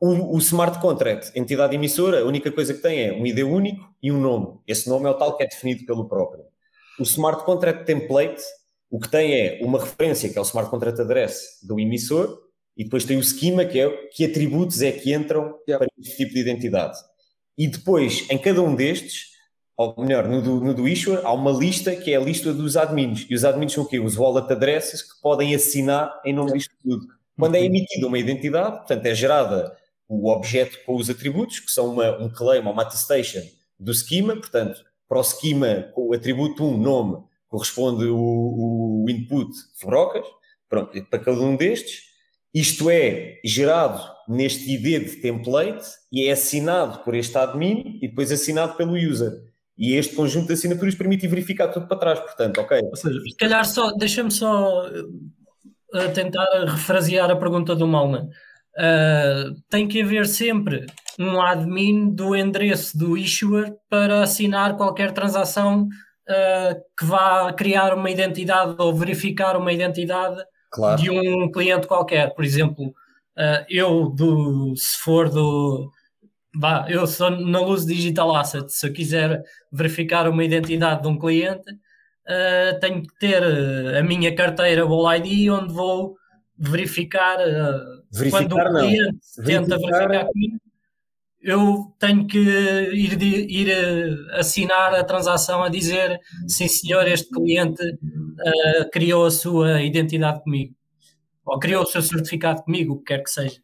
[0.00, 3.86] O, o, smart contract, entidade emissora, a única coisa que tem é um ID único
[4.02, 4.58] e um nome.
[4.66, 6.55] Esse nome é o tal que é definido pelo próprio.
[6.98, 8.42] O smart contract template,
[8.90, 12.84] o que tem é uma referência, que é o smart contract address do emissor, e
[12.84, 15.78] depois tem o schema, que é que atributos é que entram yep.
[15.78, 16.98] para este tipo de identidade.
[17.56, 19.36] E depois, em cada um destes,
[19.76, 22.76] ou melhor, no do, no do issuer, há uma lista que é a lista dos
[22.76, 23.26] admins.
[23.28, 23.98] E os admins são o quê?
[23.98, 27.06] Os wallet addresses que podem assinar em nome disto tudo.
[27.38, 29.76] Quando é emitida uma identidade, portanto, é gerada
[30.08, 33.42] o objeto com os atributos, que são uma, um claim ou uma attestation
[33.78, 40.26] do schema, portanto, para o schema, o atributo 1, nome, corresponde o, o input Fubrocas,
[40.68, 42.06] pronto, para cada um destes,
[42.52, 48.32] isto é gerado neste ID de template e é assinado por este admin e depois
[48.32, 49.30] assinado pelo user.
[49.76, 52.80] E este conjunto de assinaturas permite verificar tudo para trás, portanto, ok.
[52.82, 58.30] Ou seja, se calhar só, deixa-me só uh, tentar refrasear a pergunta do Malman.
[58.74, 60.86] Uh, tem que haver sempre
[61.18, 65.88] um admin do endereço do issuer para assinar qualquer transação
[66.28, 71.00] uh, que vá criar uma identidade ou verificar uma identidade claro.
[71.00, 72.34] de um cliente qualquer.
[72.34, 75.90] Por exemplo, uh, eu, do, se for do.
[76.54, 81.18] Vá, eu sou na Luz Digital Asset, se eu quiser verificar uma identidade de um
[81.18, 83.42] cliente, uh, tenho que ter
[83.94, 86.16] a minha carteira Wall ID, onde vou
[86.58, 87.36] verificar,
[88.10, 90.56] verificar quando o cliente tenta verificar, verificar comigo,
[91.46, 93.70] eu tenho que ir, ir
[94.32, 100.74] assinar a transação a dizer sim senhor, este cliente uh, criou a sua identidade comigo.
[101.44, 103.60] Ou criou o seu certificado comigo, o que quer que seja.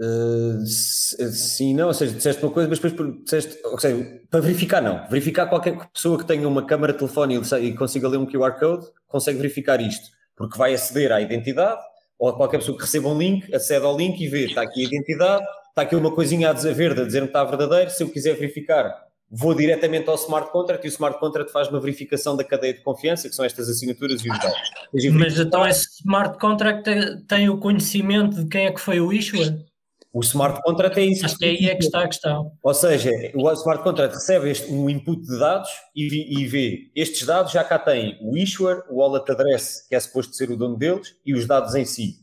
[0.00, 4.80] Uh, sim, não, ou seja, disseste uma coisa, mas depois disseste, ou seja, para verificar
[4.80, 8.58] não, verificar qualquer pessoa que tenha uma câmara de telefone e consiga ler um QR
[8.58, 11.80] Code, consegue verificar isto, porque vai aceder à identidade,
[12.18, 14.86] ou qualquer pessoa que receba um link, acede ao link e vê, está aqui a
[14.86, 18.08] identidade, está aqui uma coisinha a dizer verde, a dizer que está verdadeiro, se eu
[18.08, 18.94] quiser verificar,
[19.28, 22.80] vou diretamente ao smart contract e o smart contract faz uma verificação da cadeia de
[22.80, 24.70] confiança, que são estas assinaturas e os dados.
[25.12, 26.88] Mas então esse smart contract
[27.26, 29.64] tem o conhecimento de quem é que foi o issuer?
[30.12, 31.26] O smart contract é isso.
[31.26, 32.52] Acho que aí é que está a questão.
[32.62, 37.26] Ou seja, o smart contract recebe este, um input de dados e, e vê estes
[37.26, 40.76] dados já cá têm o issuer, o wallet address, que é suposto ser o dono
[40.76, 42.20] deles, e os dados em si.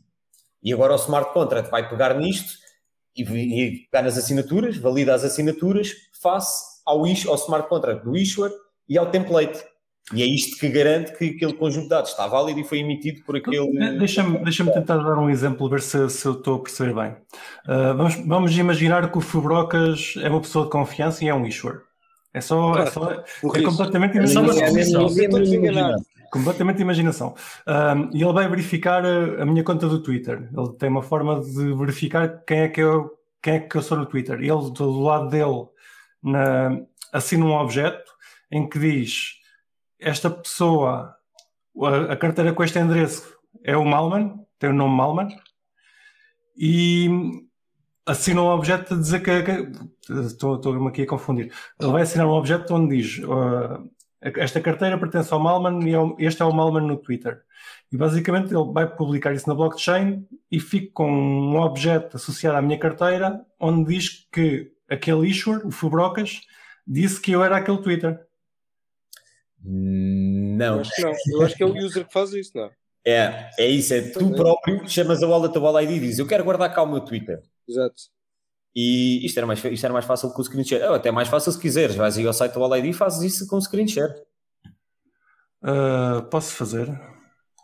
[0.62, 2.61] E agora o smart contract vai pegar nisto
[3.16, 8.50] e, e pegar nas assinaturas, valida as assinaturas face ao, ao smart contract do issuer
[8.88, 9.62] e ao template.
[10.12, 13.22] E é isto que garante que aquele conjunto de dados está válido e foi emitido
[13.24, 13.98] por aquele.
[13.98, 17.12] Deixa-me deixa tentar dar um exemplo, ver se, se eu estou a perceber bem.
[17.66, 21.46] Uh, vamos, vamos imaginar que o Fubrocas é uma pessoa de confiança e é um
[21.46, 21.82] issuer.
[22.34, 22.76] É só.
[22.76, 24.56] É, só, é completamente imaginação.
[26.32, 27.34] Completamente imaginação.
[27.66, 30.48] Um, e ele vai verificar a, a, minha conta do Twitter.
[30.56, 33.98] Ele tem uma forma de verificar quem é que eu, quem é que eu sou
[33.98, 34.38] no Twitter.
[34.38, 35.68] Ele, do lado dele,
[36.22, 36.80] na,
[37.12, 38.10] assina um objeto
[38.50, 39.34] em que diz
[40.00, 41.14] esta pessoa,
[41.82, 45.28] a, a carteira com este endereço é o Malman, tem o nome Malman,
[46.56, 47.10] e
[48.06, 51.52] assina um objeto a dizer que, que estou-me aqui a confundir.
[51.78, 53.86] Ele vai assinar um objeto onde diz uh,
[54.22, 57.42] esta carteira pertence ao Malman e é este é o Malman no Twitter.
[57.90, 62.62] E basicamente ele vai publicar isso na blockchain e fica com um objeto associado à
[62.62, 66.40] minha carteira onde diz que aquele issuer, o Fubrocas,
[66.86, 68.20] disse que eu era aquele Twitter.
[69.64, 70.76] Não.
[70.76, 71.12] Eu acho que, não.
[71.32, 72.70] Eu acho que é o user que faz isso, não é?
[73.58, 76.44] É isso, é tu próprio chamas a wallet a wallet ID e dizes eu quero
[76.44, 77.42] guardar cá o meu Twitter.
[77.68, 78.02] Exato.
[78.74, 80.84] E isto era mais, isto era mais fácil com o screen share.
[80.84, 83.46] Ou até mais fácil se quiseres, vais aí ao site do ID e fazes isso
[83.46, 84.12] com o screen share.
[85.62, 86.88] Uh, posso fazer?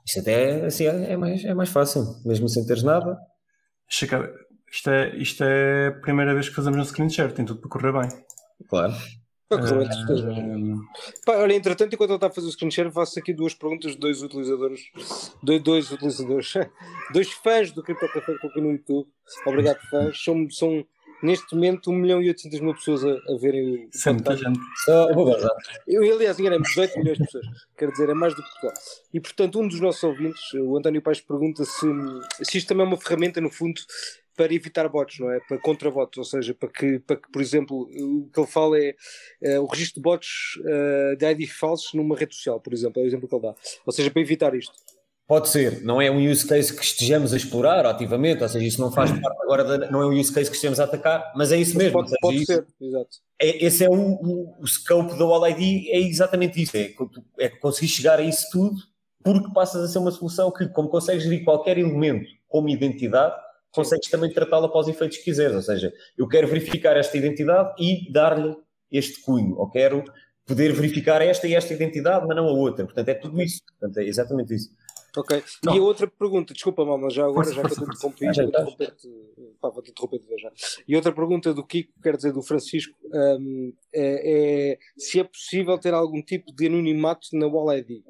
[0.07, 3.19] Isto até assim, é, é, mais, é mais fácil, mesmo sem teres nada.
[3.89, 4.33] Checa,
[4.71, 7.71] isto é, isto é a primeira vez que fazemos um screen share, tem tudo para
[7.71, 8.09] correr bem.
[8.69, 8.95] Claro.
[9.49, 10.79] Para correr bem, uh,
[11.25, 13.93] Pá, olha, entretanto, enquanto ele está a fazer o screen share, faço aqui duas perguntas
[13.93, 14.83] de dois utilizadores,
[15.43, 16.53] dois, dois utilizadores,
[17.13, 19.09] dois fãs do Crypto Café que estão aqui no YouTube.
[19.47, 20.23] Obrigado, fãs.
[20.23, 20.87] São, são
[21.23, 24.59] neste momento 1 milhão e 800 mil pessoas a, a verem o Sim, muita gente.
[25.87, 27.47] Eu, eu, aliás, enganei-me, 18 milhões de pessoas.
[27.77, 28.75] Quero dizer, é mais do que Portugal.
[29.13, 31.87] E, portanto, um dos nossos ouvintes, o António Paes, pergunta se,
[32.43, 33.81] se isto também é uma ferramenta, no fundo,
[34.39, 35.41] para evitar bots, não é?
[35.41, 38.95] Para contra-bots, ou seja, para que, para que, por exemplo, o que ele fala é,
[39.43, 40.29] é o registro de bots
[40.61, 43.55] uh, de ID falsos numa rede social, por exemplo, é o exemplo que ele dá.
[43.85, 44.73] Ou seja, para evitar isto.
[45.29, 48.81] Pode ser, não é um use case que estejamos a explorar ativamente, ou seja, isso
[48.81, 51.53] não faz parte agora, de, não é um use case que estejamos a atacar, mas
[51.53, 51.99] é isso mas mesmo.
[51.99, 53.11] Pode, seja, pode ser, exato.
[53.39, 56.95] É, esse é o, o, o, scope da All ID, é exatamente isso, é,
[57.39, 58.81] é conseguir chegar a isso tudo
[59.23, 63.35] porque passas a ser uma solução que, como consegues gerir qualquer elemento como identidade,
[63.71, 65.57] consegues também tratá-la para os efeitos que quiseres.
[65.57, 68.57] Ou seja, eu quero verificar esta identidade e dar-lhe
[68.91, 70.03] este cunho, ou quero
[70.47, 72.87] poder verificar esta e esta identidade, mas não a outra.
[72.87, 73.61] Portanto, é tudo isso.
[73.79, 74.71] Portanto, é exatamente isso.
[75.17, 75.43] Ok.
[75.65, 75.75] Não.
[75.75, 78.27] E a outra pergunta, desculpa, Malma, já agora, já que eu te interrompi,
[79.61, 80.53] vou vou-te interromper já.
[80.87, 85.79] E outra pergunta do Kiko, quer dizer, do Francisco, um, é, é, se é possível
[85.79, 88.03] ter algum tipo de anonimato na Wall ID.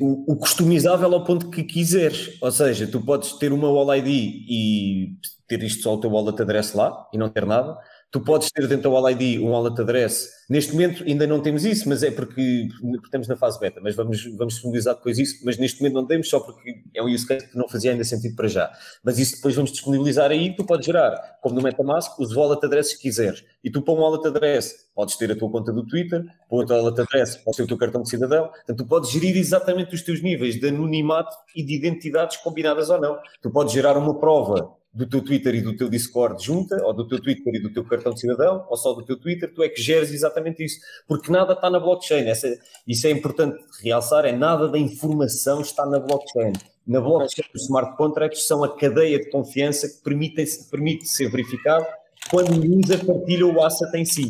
[0.00, 4.06] O, o customizável ao ponto que quiseres, ou seja, tu podes ter uma Wall ID
[4.08, 5.16] e
[5.48, 7.76] ter isto só o teu wallet address lá e não ter nada,
[8.12, 10.28] Tu podes ter dentro da Wall ID um wallet address.
[10.50, 13.96] Neste momento ainda não temos isso, mas é porque, porque estamos na fase beta, mas
[13.96, 17.26] vamos, vamos disponibilizar depois isso, mas neste momento não temos só porque é um use
[17.26, 18.70] case que não fazia ainda sentido para já.
[19.02, 22.92] Mas isso depois vamos disponibilizar aí, tu podes gerar, como no MetaMask, os wallet addresses
[22.96, 23.42] que quiseres.
[23.64, 26.76] E tu para um wallet address podes ter a tua conta do Twitter, para outro
[26.76, 28.48] wallet address podes ter o teu cartão de cidadão.
[28.48, 33.00] Portanto, tu podes gerir exatamente os teus níveis de anonimato e de identidades combinadas ou
[33.00, 33.18] não.
[33.40, 37.06] Tu podes gerar uma prova do teu Twitter e do teu Discord junta, ou do
[37.08, 39.68] teu Twitter e do teu cartão de cidadão, ou só do teu Twitter, tu é
[39.68, 40.78] que geres exatamente isso.
[41.08, 42.26] Porque nada está na blockchain.
[42.28, 42.54] Essa,
[42.86, 46.52] isso é importante realçar, é nada da informação está na blockchain.
[46.86, 51.86] Na blockchain, os smart contracts são a cadeia de confiança que permite, permite ser verificado
[52.30, 54.28] quando o user partilha o asset em si.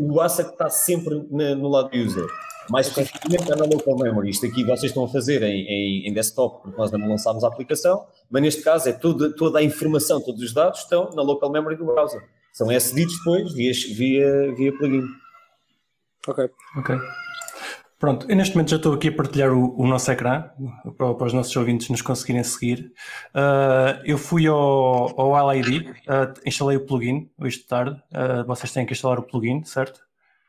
[0.00, 2.26] O asset está sempre no lado do user.
[2.70, 4.30] Mais especificamente está na local memory.
[4.30, 7.42] Isto aqui vocês estão a fazer em, em, em, desktop, porque nós ainda não lançámos
[7.44, 11.22] a aplicação, mas neste caso é toda, toda a informação, todos os dados estão na
[11.22, 12.22] local memory do browser.
[12.52, 15.04] São acedidos depois via, via, via plugin.
[16.26, 16.50] Ok.
[16.76, 16.96] Ok.
[18.00, 20.50] Pronto, eu neste momento já estou aqui a partilhar o, o nosso ecrã
[20.96, 22.92] para, para, os nossos ouvintes nos conseguirem seguir.
[23.34, 28.02] Uh, eu fui ao, ao LID, uh, ah, instalei o plugin hoje de tarde.
[28.10, 30.00] Uh, vocês têm que instalar o plugin, certo?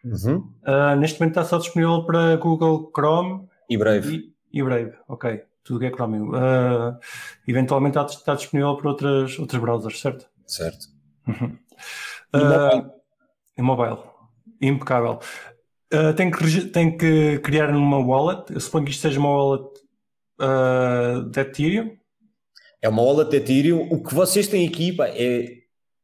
[0.03, 0.51] Uhum.
[0.65, 4.33] Uh, neste momento está só disponível para Google Chrome e Brave.
[4.51, 5.43] E, e Brave, ok.
[5.63, 6.19] Tudo que é Chrome.
[6.19, 6.97] Uh,
[7.47, 10.27] eventualmente está, está, disponível para outras, outros browsers, certo?
[10.47, 10.87] Certo.
[11.27, 11.57] Uhum.
[12.33, 12.91] E mobile.
[13.57, 13.97] E mobile.
[14.61, 15.19] Impecável.
[15.93, 18.51] Uh, tem, que, tem que criar uma wallet.
[18.53, 19.69] Eu suponho que isto seja uma wallet
[20.39, 21.97] uh, de Ethereum.
[22.81, 23.87] É uma wallet de Ethereum.
[23.91, 25.60] O que vocês têm aqui pá, é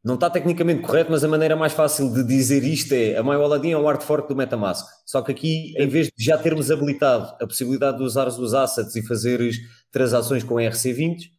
[0.07, 3.73] não está tecnicamente correto, mas a maneira mais fácil de dizer isto é a MyWallet
[3.73, 4.87] é um hard fork do MetaMask.
[5.05, 8.95] Só que aqui, em vez de já termos habilitado a possibilidade de usar os assets
[8.95, 9.57] e fazeres
[9.91, 11.29] transações com RC20,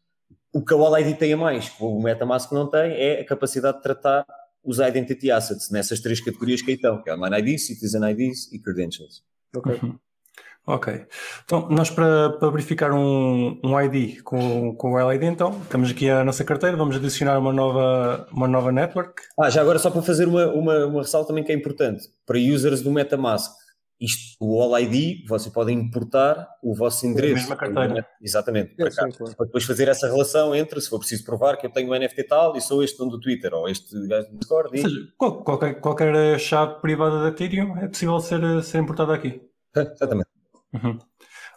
[0.53, 3.79] o que a Wallet tem a mais, que o MetaMask não tem, é a capacidade
[3.79, 4.27] de tratar
[4.63, 8.53] os Identity Assets nessas três categorias que aí estão, que é Online ID, Citizen IDs
[8.53, 9.23] e Credentials.
[9.57, 9.79] Ok.
[9.83, 9.99] Uhum.
[10.69, 11.07] Ok.
[11.47, 16.11] Então, nós para, para verificar um, um ID com, com o LID, então, temos aqui
[16.11, 19.23] a nossa carteira, vamos adicionar uma nova, uma nova network.
[19.41, 22.37] Ah, já agora só para fazer uma, uma, uma ressalva também que é importante, para
[22.37, 23.51] users do MetaMask,
[23.99, 27.33] isto, o All ID, vocês podem importar o vosso endereço.
[27.33, 28.07] A mesma carteira.
[28.21, 29.37] Exatamente, para, cá, claro.
[29.37, 32.25] para depois fazer essa relação entre, se for preciso provar que eu tenho o NFT
[32.25, 34.69] tal e sou este dono do Twitter ou este gajo do Discord.
[34.71, 39.41] Ou seja, qualquer, qualquer chave privada da Ethereum é possível ser, ser importada aqui.
[39.75, 40.38] exatamente.
[40.73, 40.99] Uhum.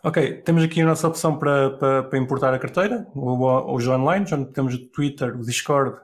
[0.04, 4.44] Ok, temos aqui a nossa opção para, para, para importar a carteira, os online, já
[4.46, 5.98] temos o Twitter, o Discord,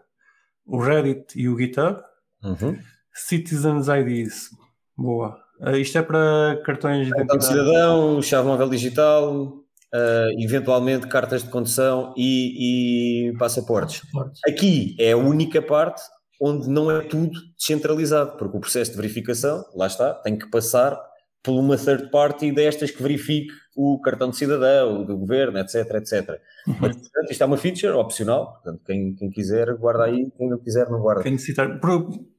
[0.66, 2.00] o Reddit e o GitHub.
[2.44, 2.78] Uhum.
[3.14, 4.50] Citizens IDs,
[4.96, 5.40] boa.
[5.60, 7.46] Uh, isto é para cartões de identidade.
[7.46, 14.02] cidadão, chave móvel digital, uh, eventualmente cartas de condução e, e passaportes.
[14.02, 14.42] passaportes.
[14.48, 16.04] Aqui é a única parte
[16.40, 20.96] onde não é tudo descentralizado, porque o processo de verificação, lá está, tem que passar
[21.44, 26.42] por uma third party destas que verifique o cartão de cidadão, do governo, etc, etc.
[26.68, 26.76] Uhum.
[26.82, 30.58] Mas, portanto, isto é uma feature opcional, portanto, quem, quem quiser guarda aí, quem não
[30.58, 31.22] quiser não guarda.
[31.22, 31.80] Quem necessitar,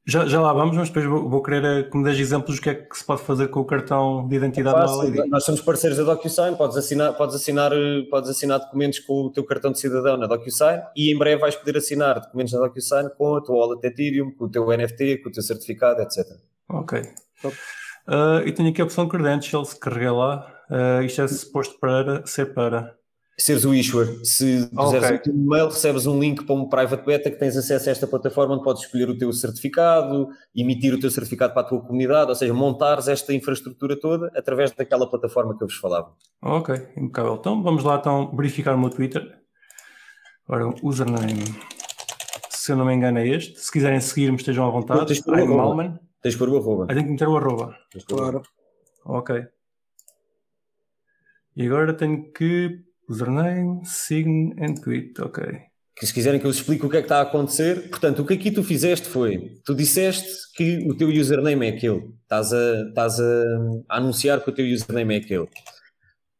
[0.04, 2.62] já, já lá vamos, mas depois vou, vou querer eh, que me des exemplos do
[2.62, 5.60] que é que se pode fazer com o cartão de identidade é fácil, Nós somos
[5.60, 9.70] parceiros da DocuSign, podes assinar, podes, assinar, eh, podes assinar documentos com o teu cartão
[9.70, 13.40] de cidadão na DocuSign e em breve vais poder assinar documentos na DocuSign com a
[13.40, 16.26] tua wallet Ethereum, com o teu NFT, com o teu certificado, etc.
[16.68, 17.00] Ok.
[17.40, 17.54] Top.
[18.08, 20.50] Uh, e tenho aqui a opção credentials, carreguei lá.
[20.70, 22.96] Uh, isto é suposto para ser para.
[23.38, 24.18] Seres o issuer.
[24.24, 25.16] Se puseres okay.
[25.16, 28.06] o teu e-mail, recebes um link para um private beta que tens acesso a esta
[28.06, 32.30] plataforma onde podes escolher o teu certificado, emitir o teu certificado para a tua comunidade,
[32.30, 36.12] ou seja, montares esta infraestrutura toda através daquela plataforma que eu vos falava.
[36.42, 37.36] Ok, impecável.
[37.38, 39.22] Então vamos lá então verificar o meu Twitter.
[40.48, 41.44] Ora, username.
[42.50, 43.60] Se eu não me engano é este.
[43.60, 45.14] Se quiserem seguir-me, estejam à vontade.
[45.28, 46.07] I'm Malman.
[46.22, 46.84] Tens de pôr o arroba.
[46.84, 47.76] Ah, tenho que meter o arroba.
[48.06, 48.42] Claro.
[49.04, 49.46] Ok.
[51.56, 55.20] E agora tenho que username, sign and tweet.
[55.20, 55.44] Ok.
[55.96, 58.26] Que se quiserem que eu explique o que é que está a acontecer, portanto, o
[58.26, 62.88] que aqui tu fizeste foi, tu disseste que o teu username é aquele, estás a,
[62.88, 63.44] estás a,
[63.88, 65.48] a anunciar que o teu username é aquele.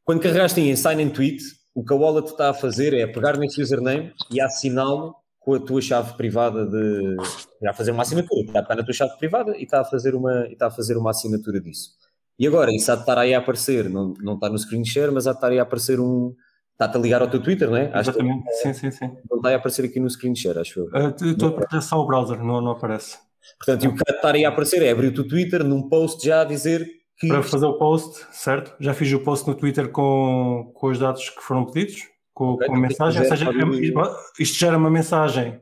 [0.04, 1.42] Quando carregaste em sign in tweet,
[1.74, 5.16] o que a wallet está a fazer é pegar nesse username e assiná-lo
[5.48, 7.16] com a tua chave privada de.
[7.22, 10.46] Está a fazer uma assinatura, está na tua chave privada e está a fazer uma,
[10.46, 11.92] e está a fazer uma assinatura disso.
[12.38, 15.10] E agora, isso há de estar aí a aparecer, não, não está no screen share,
[15.10, 16.34] mas há de estar aí a aparecer um.
[16.72, 17.90] Está-te a ligar ao teu Twitter, não é?
[17.94, 19.06] Acho que Exatamente, sim, sim, sim.
[19.28, 20.84] não está aí a aparecer aqui no screen share, acho eu.
[20.88, 23.16] Uh, Estou a partilhar só o browser, não, não aparece.
[23.58, 25.64] Portanto, e o que há de estar aí a aparecer é abrir o teu Twitter
[25.64, 26.86] num post já a dizer
[27.18, 27.26] que.
[27.26, 28.76] Para fazer o post, certo?
[28.78, 32.02] Já fiz o post no Twitter com, com os dados que foram pedidos,
[32.38, 33.20] com, com a então, mensagem.
[33.20, 35.60] Ou quiser, seja, isto gera uma mensagem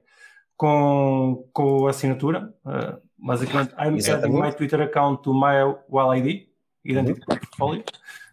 [0.59, 2.55] com, com a assinatura.
[2.67, 4.41] Uh, basicamente, I'm adding Exatamente.
[4.43, 6.49] my Twitter account to my WildID,
[6.85, 7.39] Identity Uhum.
[7.39, 7.85] Portfolio.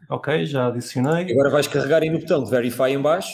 [0.10, 1.32] Ok, já adicionei.
[1.32, 3.34] Agora vais carregar aí no botão de Verify em baixo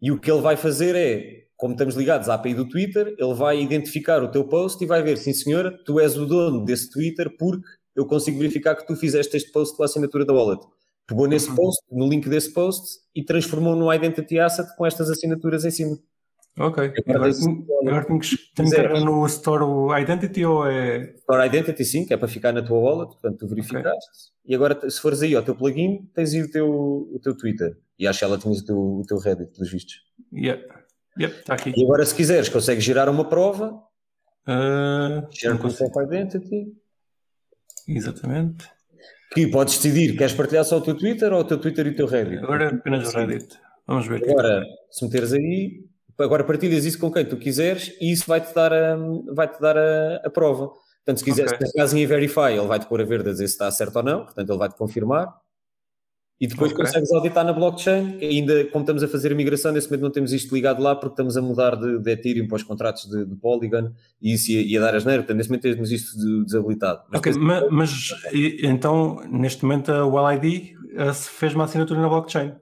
[0.00, 3.34] e o que ele vai fazer é, como estamos ligados à API do Twitter, ele
[3.34, 6.90] vai identificar o teu post e vai ver, sim senhora, tu és o dono desse
[6.90, 10.66] Twitter porque eu consigo verificar que tu fizeste este post com a assinatura da wallet.
[11.06, 11.56] Pegou nesse Uhum.
[11.56, 15.98] post, no link desse post e transformou num Identity Asset com estas assinaturas em cima.
[16.58, 16.92] Ok.
[17.08, 21.14] Agora tenho que, carregar no Store o Identity ou é.
[21.20, 24.32] Store Identity sim, que é para ficar na tua wallet, portanto tu verificaste.
[24.44, 27.76] E agora, se fores aí ao teu plugin, tens aí o teu, o teu Twitter.
[27.98, 29.94] E acho que ela tinha o teu, o teu Reddit, pelos vistos.
[30.32, 30.68] Yep,
[31.18, 31.72] yep, está aqui.
[31.74, 33.82] E agora, se quiseres, consegues gerar uma prova,
[34.44, 36.74] Uh, share proof of identity,
[37.86, 38.68] Exatamente.
[39.34, 41.96] Que podes decidir, queres partilhar só o teu Twitter ou o teu Twitter e o
[41.96, 42.42] teu Reddit.
[42.42, 43.58] Agora é apenas o Reddit.
[43.86, 44.28] Vamos ver.
[44.28, 45.84] Agora, se meteres aí,
[46.18, 48.96] agora partilhas isso com quem tu quiseres e isso vai-te dar, a,
[49.32, 50.68] vai-te dar a, a prova.
[51.04, 51.88] Portanto, se quiseres, Ok.
[51.88, 54.24] se em Verify, ele vai-te pôr a verde a dizer se está certo ou não,
[54.24, 55.34] portanto, ele vai-te confirmar.
[56.42, 56.84] E depois Ok.
[56.84, 60.32] consegues auditar na blockchain, ainda como estamos a fazer a migração, nesse momento não temos
[60.32, 63.36] isto ligado lá porque estamos a mudar de, de Ethereum para os contratos de, de
[63.36, 67.02] Polygon e isso ia, ia dar asneira, portanto nesse momento temos isto de- desabilitado.
[67.10, 67.32] Mas Ok,
[67.70, 72.52] mas e- então, neste momento, a WellID eh, se fez uma assinatura na blockchain.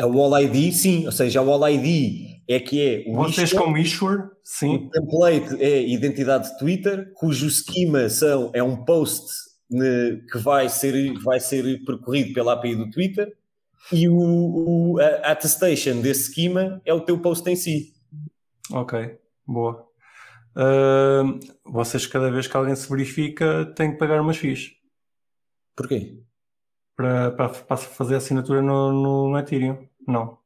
[0.00, 3.62] A Wall ID, sim, ou seja, a Wall ID é que é o Vocês, issuer,
[3.62, 4.74] como issuer, sim.
[4.74, 9.22] o template é identidade de Twitter, cujo schema são, é um post
[10.30, 13.34] que vai ser, vai ser percorrido pela API do Twitter
[13.92, 14.14] e o,
[14.94, 17.92] o- a attestation desse schema é o teu post em si.
[18.72, 19.86] Ok, boa.
[20.56, 24.70] Uh, vocês, cada vez que alguém se verifica, têm que pagar umas FIIs
[25.76, 26.20] Porquê?
[26.96, 29.86] para, para, para fazer assinatura no, no, no Ethereum.
[30.06, 30.38] Não.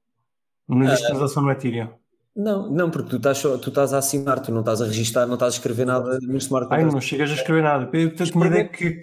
[0.67, 1.09] Não existe Ah.
[1.11, 1.91] transação no Ethereum.
[2.35, 5.35] Não, não, porque tu estás, tu estás a assinar, tu não estás a registar, não
[5.35, 6.95] estás a escrever nada no smart Ai, contract.
[6.95, 7.91] não chegas a escrever nada.
[7.93, 9.01] Eu eu tinha ideia que.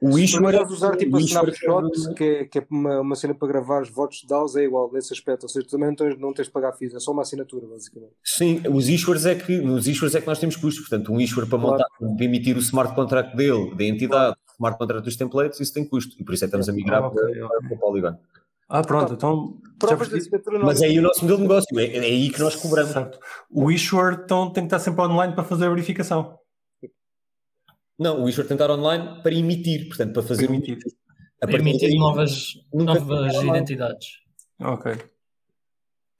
[0.00, 3.48] O issuer Mas usar tipo a snapshot, que é, que é uma, uma cena para
[3.48, 5.44] gravar os votos de DAOs, é igual nesse aspecto.
[5.44, 7.66] Ou seja, tu também não tens, não tens de pagar FIIs, é só uma assinatura,
[7.66, 8.12] basicamente.
[8.22, 10.86] Sim, os issuers é que, nos issuers é que nós temos custos.
[10.86, 11.72] Portanto, um issuer para Claro.
[11.72, 15.72] montar, para emitir o smart contract dele, da entidade, o smart contract dos templates, isso
[15.72, 16.14] tem custo.
[16.20, 18.18] E por isso é que estamos a migrar Ah, ok, para, para o Polygon.
[18.68, 19.56] Ah, pronto, então.
[20.52, 22.92] não Mas é aí o nosso modelo de negócio, é, é aí que nós cobramos.
[22.92, 23.18] Certo.
[23.50, 26.36] O issuer então, tem que estar sempre online para fazer a verificação.
[27.98, 30.78] Não, o issuer tem que estar online para emitir, portanto, para fazer Emitir.
[31.40, 34.08] A partir Emitir daí, novas, novas identidades.
[34.60, 34.92] Ok.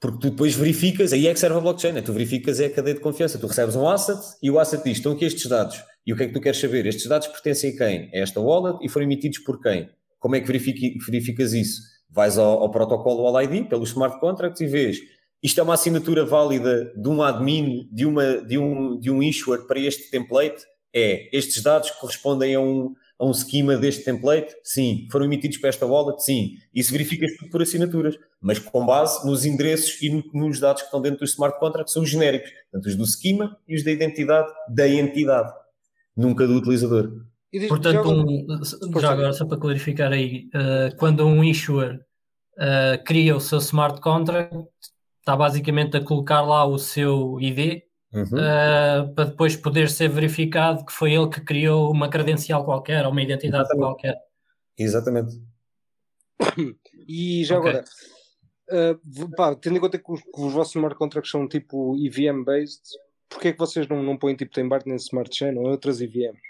[0.00, 2.02] Porque tu depois verificas, aí é que serve a blockchain, né?
[2.02, 3.38] tu verificas é a cadeia de confiança.
[3.38, 5.82] Tu recebes um asset e o asset diz: estão aqui estes dados.
[6.06, 6.86] E o que é que tu queres saber?
[6.86, 8.10] Estes dados pertencem a quem?
[8.14, 9.88] A esta wallet e foram emitidos por quem?
[10.18, 11.80] Como é que verifique- verificas isso?
[12.10, 14.98] Vais ao, ao protocolo All ID, pelos smart contracts, e vês
[15.42, 19.66] isto é uma assinatura válida de um admin, de, uma, de, um, de um issuer
[19.66, 20.64] para este template?
[20.96, 21.28] É.
[21.36, 24.54] Estes dados correspondem a um, a um schema deste template?
[24.64, 25.06] Sim.
[25.12, 26.22] Foram emitidos para esta wallet?
[26.24, 26.56] Sim.
[26.74, 30.86] Isso verifica-se tudo por assinaturas, mas com base nos endereços e no- nos dados que
[30.88, 32.50] estão dentro do smart contract, são os genéricos.
[32.70, 35.52] Portanto, os do schema e os da identidade da entidade,
[36.16, 37.12] nunca do utilizador.
[37.52, 38.46] E Portanto, um,
[39.00, 42.00] já agora, só para clarificar aí, eh, quando um issuer
[42.58, 44.54] eh, cria o seu smart contract,
[45.20, 47.82] está basicamente a colocar lá o seu ID
[48.16, 48.38] Uhum.
[48.38, 53.12] eh, para depois poder ser verificado que foi ele que criou uma credencial qualquer ou
[53.12, 53.84] uma identidade Exatamente.
[53.84, 54.16] qualquer.
[54.78, 55.42] Exatamente.
[57.08, 57.70] E já Ok.
[57.70, 57.84] agora,
[58.72, 62.82] uh, pá, tendo em conta que os, que os vossos smart contracts são tipo EVM-based,
[63.28, 66.40] porquê é que vocês não, não põem tipo tem Binance Smart Chain ou outras EVMs?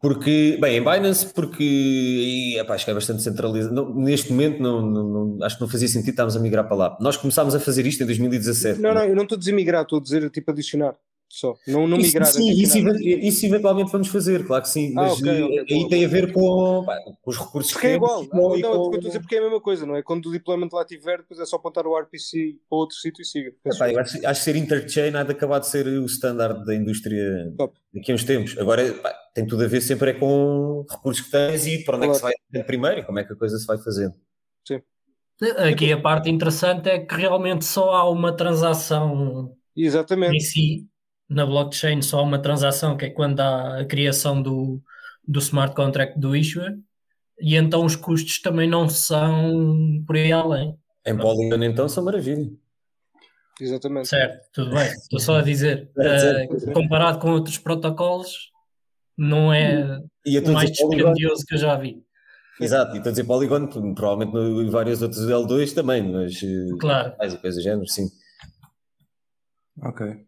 [0.00, 3.74] Porque, bem, em Binance, porque e, epá, acho que é bastante centralizado.
[3.74, 6.98] Não, neste momento, não, não- acho que não fazia sentido estarmos a migrar para lá.
[7.00, 8.80] Nós começámos a fazer isto em 2017.
[8.80, 10.94] Não, não, eu não estou a dizer migrar, estou a dizer tipo adicionar.
[11.36, 11.54] Só.
[11.66, 12.26] Não, não migrar.
[12.26, 14.92] Sim, isso, isso, eventualmente vamos fazer, claro que sim.
[14.92, 17.86] Ah, mas okay, okay, eh, aí tem a ver com, pá, com os recursos porque
[17.86, 18.26] que é igual.
[18.32, 18.94] Não, não, com...
[18.94, 20.02] eu dizer porque é a mesma coisa, não é?
[20.02, 23.24] Quando o deployment lá estiver, depois é só apontar o RPC para outro sítio e
[23.26, 23.52] siga.
[23.66, 26.74] É, pá, acho, acho que ser interchain há de acabar de ser o standard da
[26.74, 27.78] indústria Top.
[27.92, 28.56] daqui a uns tempos.
[28.58, 32.06] Agora pá, tem tudo a ver sempre é com recursos que tens e para onde
[32.06, 32.28] claro.
[32.28, 34.14] é que se vai primeiro e como é que a coisa se vai fazendo.
[34.66, 34.80] Sim.
[35.70, 40.36] Aqui a parte interessante é que realmente só há uma transação Exatamente.
[40.36, 40.86] em si
[41.28, 44.80] na blockchain só uma transação, que é quando há a criação do,
[45.26, 46.78] do smart contract do issuer,
[47.40, 50.76] e então os custos também não são por aí além.
[51.06, 52.50] Em Polygon então são maravilha.
[53.60, 54.08] Exatamente.
[54.08, 54.86] Certo, tudo bem.
[54.86, 58.50] Estou só a dizer, uh, comparado com outros protocolos,
[59.16, 62.04] não é o mais dispendioso que eu já vi.
[62.60, 67.14] Exato, e estou a dizer Polygon, provavelmente no, vários outros L2 também, mas eh, claro.
[67.18, 68.08] mais coisa do género, sim.
[69.82, 70.25] Ok.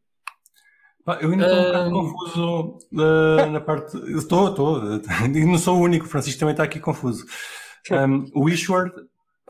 [1.20, 3.96] Eu ainda estou um bocado confuso uh, na parte.
[4.16, 4.82] Estou, estou.
[5.34, 7.24] E não sou o único, o Francisco também está aqui confuso.
[7.90, 8.92] Um, o issuer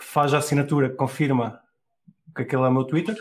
[0.01, 1.61] faz a assinatura, confirma
[2.35, 3.17] que aquele é o meu Twitter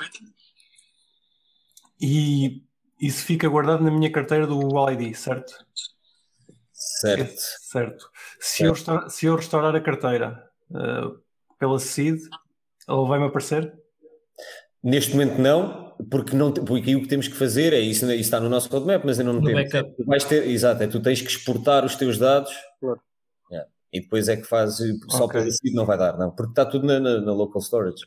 [2.00, 2.64] e
[3.00, 5.54] isso fica guardado na minha carteira do ID, certo?
[6.72, 7.40] Certo.
[7.40, 8.12] certo.
[8.40, 8.64] Se, certo.
[8.64, 11.20] Eu, restaurar, se eu restaurar a carteira uh,
[11.58, 12.22] pela SID,
[12.88, 13.74] ele vai-me aparecer?
[14.84, 18.14] Neste momento não, porque, não, porque aí o que temos que fazer é isso, isso
[18.16, 19.70] está no nosso roadmap, mas ainda não no temos.
[19.72, 23.00] Tu vais ter, exato, é tu tens que exportar os teus dados claro.
[23.52, 24.78] yeah, e depois é que faz
[25.10, 25.42] só okay.
[25.42, 28.06] pelo não vai dar, não, porque está tudo na, na, na, local storage.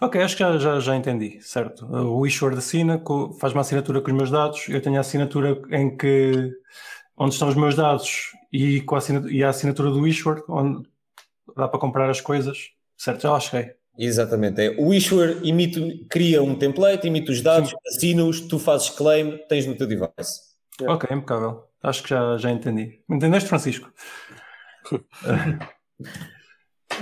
[0.00, 1.86] Ok, acho que já, já, já entendi, certo.
[1.86, 3.00] O issuer assina,
[3.38, 6.52] faz uma assinatura com os meus dados, eu tenho a assinatura em que
[7.16, 10.88] onde estão os meus dados e, com a assinatura, e a assinatura do issuer, onde
[11.56, 13.22] dá para comprar as coisas, certo?
[13.22, 13.75] Já lá cheguei.
[13.98, 14.76] Exatamente, é.
[14.78, 19.74] O issuer emite, cria um template, emite os dados, assina-os, tu fazes claim, tens no
[19.74, 20.40] teu device.
[20.80, 20.94] Yeah.
[20.94, 21.64] Ok, impecável.
[21.82, 23.00] Acho que já, já entendi.
[23.08, 23.90] Entendeste, Francisco?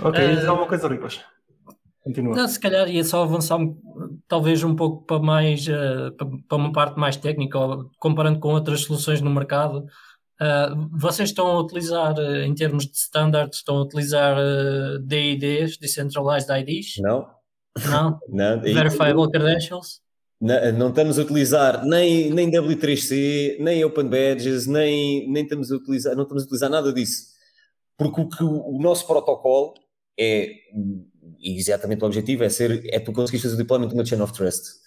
[0.03, 1.21] ok, uh, alguma coisa, Ricos?
[2.05, 2.37] Continua.
[2.37, 3.59] Não, se calhar ia só avançar
[4.29, 6.13] talvez um pouco para mais uh,
[6.47, 7.59] para uma parte mais técnica,
[7.99, 9.87] comparando com outras soluções no mercado.
[10.41, 15.79] Uh, vocês estão a utilizar, uh, em termos de standards, estão a utilizar uh, DIDs,
[15.79, 16.95] Decentralized IDs?
[16.99, 17.27] Não.
[17.89, 18.21] Não?
[18.29, 18.61] não.
[18.61, 20.01] Verifiable Credentials?
[20.41, 25.77] Não, não, estamos a utilizar nem, nem W3C, nem Open Badges, nem, nem estamos a
[25.77, 27.33] utilizar, não estamos a utilizar nada disso.
[27.97, 29.75] Porque o que o, o nosso protocolo
[30.19, 30.51] é,
[31.41, 34.33] exatamente o objetivo é ser, é tu conseguires fazer o deployment de uma Chain of
[34.33, 34.84] Trust.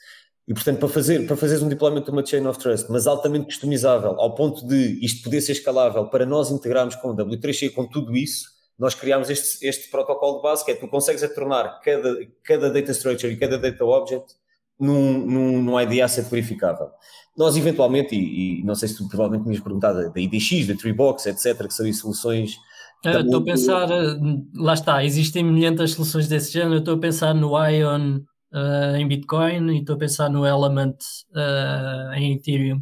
[0.48, 3.46] E, portanto, para, fazer, para fazeres um deployment de uma chain of trust, mas altamente
[3.48, 7.86] customizável, ao ponto de isto poder ser escalável para nós integrarmos com o W3C, com
[7.86, 8.48] tudo isso,
[8.80, 12.70] nós criámos este, este protocolo de base, que é tu consegues a tornar cada, cada
[12.70, 14.36] data structure e cada data object
[14.80, 16.92] num, num, num ID asset verificável.
[17.36, 21.26] Nós, eventualmente, e, e não sei se tu provavelmente tinhas perguntado da IDX, da Treebox,
[21.26, 22.58] etc., que são soluções
[23.06, 24.18] ah, estou a pensar, ah,
[24.56, 26.78] lá está, existem milhares de soluções desse género.
[26.78, 28.22] Estou a pensar no Ion
[28.58, 30.98] uh, em Bitcoin e estou a pensar no Element
[31.32, 32.80] uh, em Ethereum,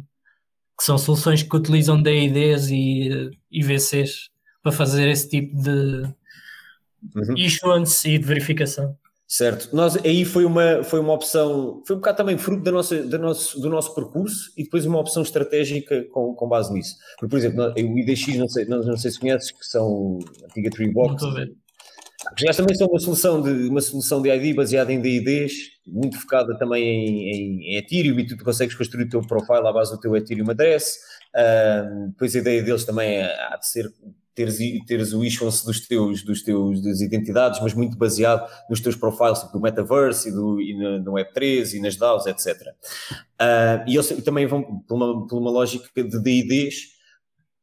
[0.78, 4.30] que são soluções que utilizam DIDs e IVCs
[4.62, 6.02] para fazer esse tipo de
[7.14, 7.34] uhum.
[7.36, 8.96] issuance e de verificação.
[9.28, 13.02] Certo, nós aí foi uma, foi uma opção, foi um bocado também fruto da nossa,
[13.02, 16.94] da nosso, do nosso percurso e depois uma opção estratégica com, com base nisso.
[17.18, 20.70] Porque, por exemplo, o IDX, não sei, não, não sei se conheces, que são antiga
[20.70, 21.24] Treebox,
[22.38, 25.52] já também são uma solução de uma solução de ID baseada em DIDs,
[25.86, 29.92] muito focada também em, em, Ethereum e tu consegues construir o teu profile à base
[29.92, 30.98] do teu Ethereum address.
[31.34, 33.92] Uh, depois a ideia deles também é, há de ser
[34.34, 38.96] teres, teres o issuance dos teus, dos teus das identidades, mas muito baseado nos teus
[38.96, 42.54] profiles tipo do Metaverse e, do, e no, no Web3 e nas DAOs, etc.
[43.40, 46.95] Uh, e eles também vão por uma, por uma lógica de DIDs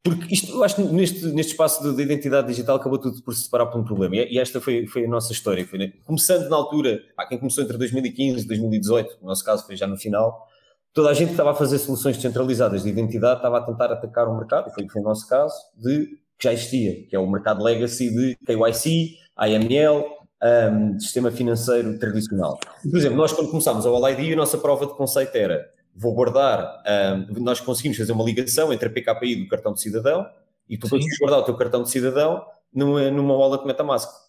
[0.04, 3.44] porque isto, eu acho que neste, neste espaço de, identidade digital acabou tudo por se
[3.44, 4.18] separar por um problema.
[4.18, 5.66] E, e esta foi, foi a nossa história.
[5.66, 5.94] Foi, né?
[6.06, 9.88] Começando na altura, pá, quem começou entre 2015 e 2018, no nosso caso foi já
[9.88, 10.46] no final,
[10.94, 14.36] toda a gente estava a fazer soluções descentralizadas de identidade estava a tentar atacar o
[14.36, 18.14] mercado, foi, foi o nosso caso, de, que já existia, que é o mercado legacy
[18.14, 20.06] de KYC, AML,
[20.44, 22.60] um, sistema financeiro tradicional.
[22.84, 25.66] Por exemplo, nós quando começámos ao LID, a nossa prova de conceito era
[25.96, 26.84] vou guardar,
[27.32, 30.26] um, nós conseguimos fazer uma ligação entre a PKI do cartão de cidadão
[30.68, 34.24] e tu consegues guardar o teu cartão de cidadão numa, numa wallet MetaMask.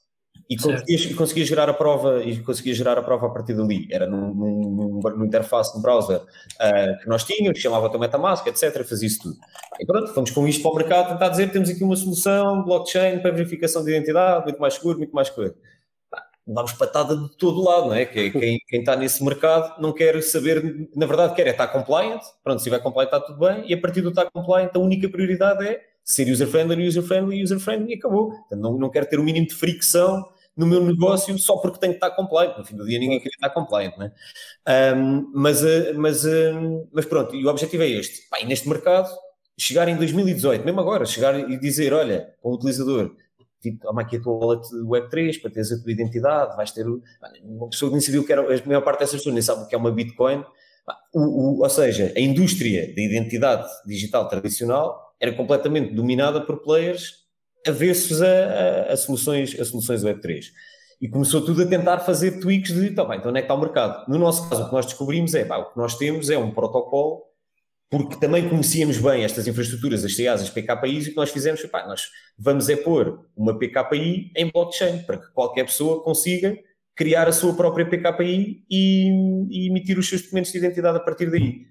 [0.51, 3.89] E conseguias, e conseguias gerar a prova e conseguias gerar a prova a partir dali.
[3.91, 8.47] Era num, num, num interface no browser uh, que nós tínhamos, que chamava o MetaMask,
[8.47, 8.85] etc.
[8.85, 9.37] Fazia isso tudo.
[9.81, 13.21] E pronto, fomos com isto para o mercado tentar dizer temos aqui uma solução, blockchain
[13.21, 15.55] para verificação de identidade, muito mais seguro, muito mais coisa.
[16.47, 18.05] Levámos patada de todo lado, não é?
[18.05, 22.21] Que, quem, quem está nesse mercado não quer saber, na verdade, quer é estar compliant,
[22.43, 25.09] pronto, se estiver compliant está tudo bem, e a partir do estar compliant, a única
[25.09, 28.33] prioridade é ser user-friendly, user-friendly, user-friendly e acabou.
[28.53, 30.23] Não, não quero ter o um mínimo de fricção
[30.57, 32.57] no meu negócio só porque tenho que estar compliant.
[32.59, 34.95] No fim do dia ninguém quer estar compliant, não é?
[34.95, 38.29] Um, mas, eh, mas, um, mas pronto, e o objetivo é este.
[38.29, 39.09] Pá, neste mercado,
[39.59, 43.17] chegar em 2018, mesmo agora, chegar e dizer, olha, para utilizador,
[43.71, 46.87] tipo, toma aqui a tua wallet Web3 para teres a tua identidade, vais ter...
[47.43, 49.63] Uma pessoa que nem sabia o que era, a maior parte dessas pessoas nem sabe
[49.63, 50.45] o que é uma Bitcoin.
[51.15, 57.25] O, o, ou seja, a indústria da identidade digital tradicional era completamente dominada por players
[57.67, 60.45] avessos a, a, a, soluções, a soluções Web3.
[61.01, 63.55] E começou tudo a tentar fazer tweaks de, tá bem, então onde é que está
[63.55, 64.09] o mercado?
[64.09, 66.51] No nosso caso, o que nós descobrimos é, pá, o que nós temos é um
[66.51, 67.23] protocolo,
[67.91, 71.61] porque também conhecíamos bem estas infraestruturas, as CAs, as PKIs, e o que nós fizemos
[71.61, 72.09] foi, pá, nós
[72.39, 76.57] vamos é pôr uma PKI em blockchain, para que qualquer pessoa consiga
[76.97, 79.09] criar a sua própria PKI e,
[79.51, 81.67] e emitir os seus documentos de identidade a partir daí.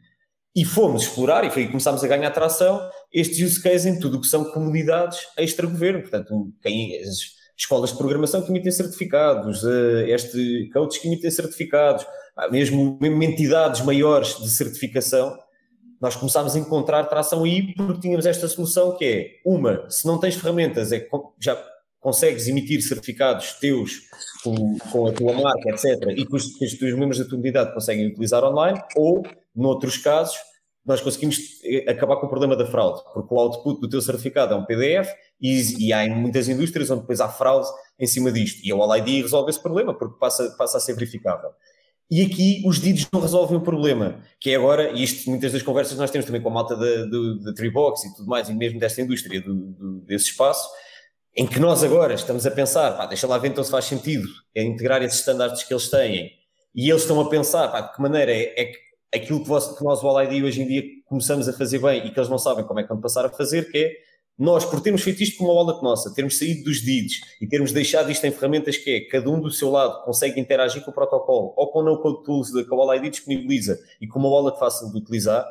[0.55, 2.79] E fomos explorar, e foi aí que começámos a ganhar tração,
[3.11, 6.01] estes use cases em tudo o que são comunidades extra-governo.
[6.01, 12.05] Portanto, quem, as escolas de programação que emitem certificados, eh, este coaches que emitem certificados,
[12.51, 15.35] mesmo, mesmo entidades maiores de certificação,
[16.03, 20.19] nós começámos a encontrar tração aí porque tínhamos esta solução que é, uma, se não
[20.19, 21.07] tens ferramentas, é
[21.39, 21.57] já
[22.01, 24.01] consegues emitir certificados teus
[24.43, 27.39] com, com a tua marca, etc., e que os, que os teus membros da tua
[27.39, 29.23] unidade conseguem utilizar online, ou,
[29.55, 30.35] noutros casos,
[30.85, 34.53] nós conseguimos eh, acabar com o problema da fraude, porque o output do teu certificado
[34.53, 38.59] é um PDF e, e há muitas indústrias onde depois há fraude em cima disto.
[38.61, 41.51] E a OLID resolve esse problema, porque passa, passa a ser verificável.
[42.11, 45.63] E aqui os DIDs não resolvem o problema, que é agora, e isto muitas das
[45.63, 47.05] conversas nós temos também com a malta da,
[47.43, 50.69] da Treebox e tudo mais, e mesmo desta indústria, do, do, desse espaço,
[51.35, 54.27] em que nós agora estamos a pensar, pá, deixa lá ver então se faz sentido
[54.53, 56.31] é integrar esses estándares que eles têm,
[56.75, 58.77] e eles estão a pensar, pá, de que maneira é, é que
[59.13, 62.07] aquilo que, vos, que nós, o All ID, hoje em dia começamos a fazer bem
[62.07, 63.91] e que eles não sabem como é que vão passar a fazer, que é
[64.37, 67.71] nós, por termos feito isto com uma wallet nossa, termos saído dos DIDs e termos
[67.71, 70.93] deixado isto em ferramentas que é cada um do seu lado consegue interagir com o
[70.93, 74.57] protocolo ou com o no-code tools que a All ID disponibiliza e com uma wallet
[74.57, 75.45] fácil de utilizar,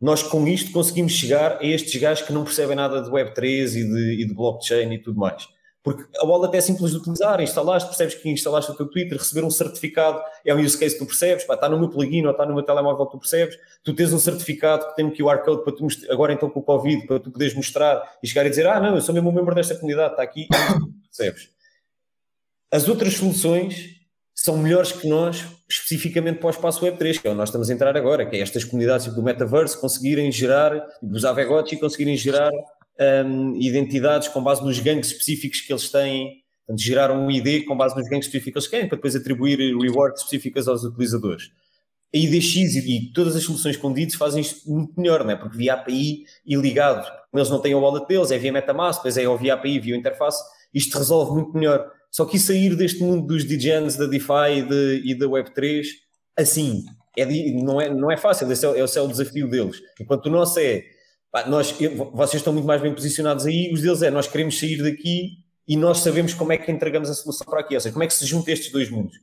[0.00, 3.84] nós com isto conseguimos chegar a estes gajos que não percebem nada de Web3 e
[3.84, 5.46] de, e de blockchain e tudo mais.
[5.82, 9.44] Porque a wallet é simples de utilizar, instalaste, percebes que instalaste o teu Twitter, receber
[9.44, 12.30] um certificado é um use case que tu percebes, pá, está no meu plugin ou
[12.30, 15.64] está no meu telemóvel tu percebes, tu tens um certificado que tem um QR Code
[15.64, 18.66] para tu agora então com o Covid, para tu poderes mostrar e chegar e dizer,
[18.68, 20.46] ah não, eu sou mesmo um membro desta comunidade, está aqui,
[21.10, 21.50] percebes?
[22.70, 24.02] As outras soluções
[24.32, 27.74] são melhores que nós, especificamente para o espaço Web3, que é onde nós estamos a
[27.74, 32.16] entrar agora, que é estas comunidades tipo do Metaverse conseguirem gerar, tipo os Avegots, conseguirem
[32.16, 32.50] gerar
[33.00, 37.76] um, identidades com base nos gangues específicos que eles têm, portanto, gerar um ID com
[37.76, 41.50] base nos gangues específicos que eles têm, para depois atribuir rewards específicas aos utilizadores.
[42.14, 45.34] A IDX e, todas as soluções com fazem isto muito melhor, né?
[45.34, 49.16] porque via API e ligado, eles não têm o wallet deles, é via MetaMask, depois
[49.16, 50.42] é via API, via interface,
[50.74, 55.02] isto resolve muito melhor só que sair deste mundo dos DJs, da DeFi e, de,
[55.06, 55.86] e da Web3,
[56.36, 56.84] assim,
[57.16, 57.24] é,
[57.54, 59.80] não, é, não é fácil, esse é, esse é o desafio deles.
[59.98, 60.84] Enquanto o nosso é,
[61.46, 61.72] nós,
[62.12, 65.76] vocês estão muito mais bem posicionados aí, os deles é, nós queremos sair daqui e
[65.76, 68.14] nós sabemos como é que entregamos a solução para aqui, ou seja, como é que
[68.14, 69.16] se junta estes dois mundos.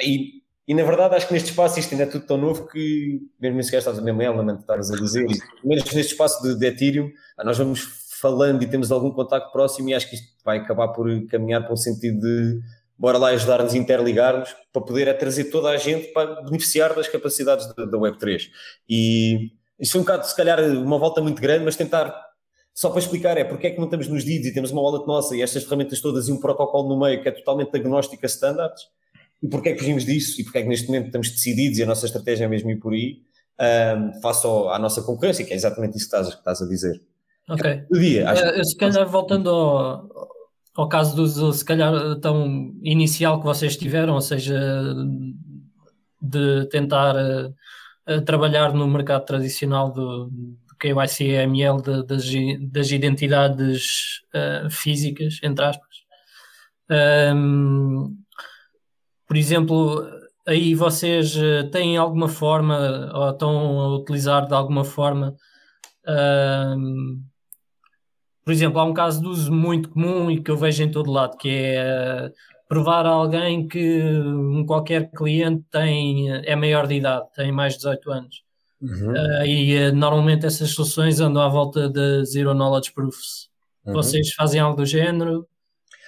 [0.00, 3.20] E, e na verdade acho que neste espaço isto ainda é tudo tão novo que,
[3.38, 5.26] mesmo se estás a mesmo ela, estás a dizer,
[5.64, 7.10] mesmo neste espaço de, de Ethereum,
[7.44, 7.80] nós vamos
[8.20, 11.72] falando e temos algum contacto próximo e acho que isto vai acabar por caminhar para
[11.72, 12.60] um sentido de
[12.98, 17.08] bora lá ajudar-nos a interligar-nos para poder é trazer toda a gente para beneficiar das
[17.08, 18.50] capacidades da, da Web3.
[18.86, 22.14] E isso foi um bocado, se calhar, uma volta muito grande, mas tentar
[22.74, 25.06] só para explicar é porque é que não estamos nos DIDs e temos uma wallet
[25.06, 28.26] nossa e estas ferramentas todas e um protocolo no meio que é totalmente agnóstico a
[28.26, 28.84] standards
[29.42, 31.82] e porque é que fugimos disso e porque é que neste momento estamos decididos e
[31.82, 33.22] a nossa estratégia é mesmo ir por aí
[33.60, 37.02] um, face à nossa concorrência, que é exatamente isso que estás, que estás a dizer.
[37.48, 37.84] Ok.
[37.92, 40.08] Dia, acho uh, se calhar voltando ao,
[40.74, 44.58] ao caso do, se calhar, tão inicial que vocês tiveram, ou seja,
[46.22, 47.54] de tentar uh,
[48.26, 52.24] trabalhar no mercado tradicional do, do KYC e AML de, das,
[52.72, 55.88] das identidades uh, físicas, entre aspas.
[57.34, 58.16] Um,
[59.26, 60.04] por exemplo,
[60.46, 61.34] aí vocês
[61.70, 65.36] têm alguma forma ou estão a utilizar de alguma forma
[66.06, 67.22] um,
[68.44, 71.10] por exemplo, há um caso de uso muito comum e que eu vejo em todo
[71.10, 72.32] lado, que é
[72.70, 77.80] provar a alguém que um qualquer cliente tem, é maior de idade, tem mais de
[77.80, 78.42] 18 anos.
[78.80, 79.10] Uhum.
[79.10, 83.50] Uh, e uh, normalmente essas soluções andam à volta de Zero Knowledge Proofs.
[83.84, 83.94] Uhum.
[83.94, 85.48] Vocês fazem algo do género?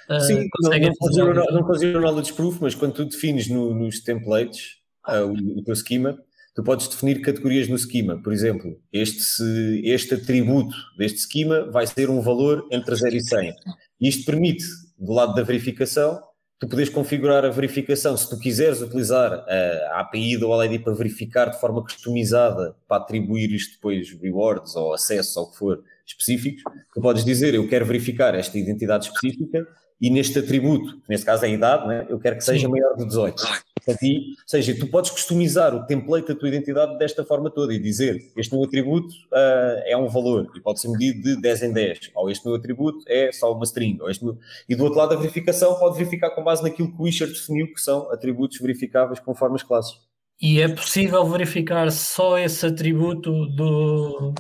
[0.09, 1.35] uh, Sim, conseguem não, fazer.
[1.35, 4.77] Não, não fazer o knowledge proof, mas quando tu defines no, nos templates
[5.09, 6.17] uh, o, o teu schema,
[6.55, 8.23] tu podes definir categorias no schema.
[8.23, 13.55] Por exemplo, este, este atributo deste schema vai ser um valor entre 0 e 100.
[14.01, 14.65] Isto permite,
[14.97, 16.21] do lado da verificação,
[16.63, 18.17] tu podes configurar a verificação.
[18.17, 19.45] Se tu quiseres utilizar
[19.91, 24.95] a API do OLED para verificar de forma customizada, para atribuir isto depois rewards ou
[24.95, 26.63] acesso ou o que for específicos,
[26.95, 29.67] tu podes dizer eu quero verificar esta identidade específica
[30.03, 32.73] e neste atributo, neste caso é a idade, né, eu quero que seja Sim.
[32.73, 33.37] maior de 18.
[33.37, 37.79] Portanto, ou seja, tu podes customizar o template da tua identidade desta forma toda e
[37.79, 41.73] dizer este meu atributo uh, é um valor e pode ser medido de 10 em
[41.73, 44.37] 10, ou este meu atributo é só uma string, ou este meu...
[44.69, 47.73] e do outro lado a verificação pode verificar com base naquilo que o Wisher definiu
[47.73, 49.95] que são atributos verificáveis conforme as classes.
[50.41, 54.35] E é possível verificar só esse atributo do,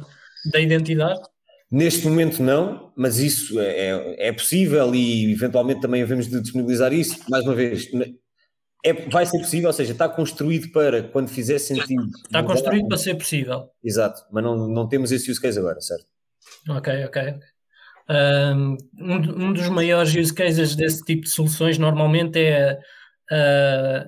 [0.50, 1.20] da identidade?
[1.72, 6.92] Neste momento não, mas isso é, é, é possível e eventualmente também havemos de disponibilizar
[6.92, 7.18] isso.
[7.30, 7.88] Mais uma vez,
[8.84, 12.06] é, vai ser possível, ou seja, está construído para quando fizer sentido.
[12.26, 13.70] Está construído para ser possível.
[13.82, 16.04] Exato, mas não, não temos esse use case agora, certo?
[16.68, 17.40] Ok, ok.
[18.10, 22.78] Um, um dos maiores use cases desse tipo de soluções normalmente é
[23.30, 24.04] a,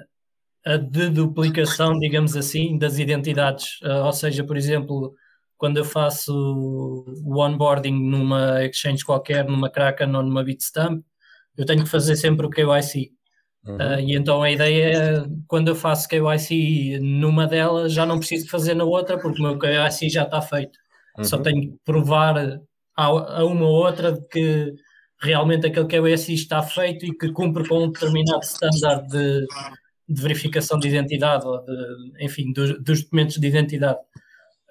[0.66, 3.80] a deduplicação, digamos assim, das identidades.
[3.80, 5.14] Uh, ou seja, por exemplo,
[5.64, 6.30] quando eu faço
[7.24, 11.02] o onboarding numa exchange qualquer, numa Kraken ou numa Bitstamp,
[11.56, 13.12] eu tenho que fazer sempre o KYC.
[13.64, 13.76] Uhum.
[13.76, 18.46] Uh, e então a ideia é, quando eu faço KYC numa delas, já não preciso
[18.50, 20.78] fazer na outra, porque o meu KYC já está feito.
[21.16, 21.24] Uhum.
[21.24, 22.60] Só tenho que provar
[22.94, 24.74] a, a uma ou outra de que
[25.22, 29.46] realmente aquele KYC está feito e que cumpre com um determinado standard de,
[30.10, 34.00] de verificação de identidade, ou de, enfim, dos, dos documentos de identidade.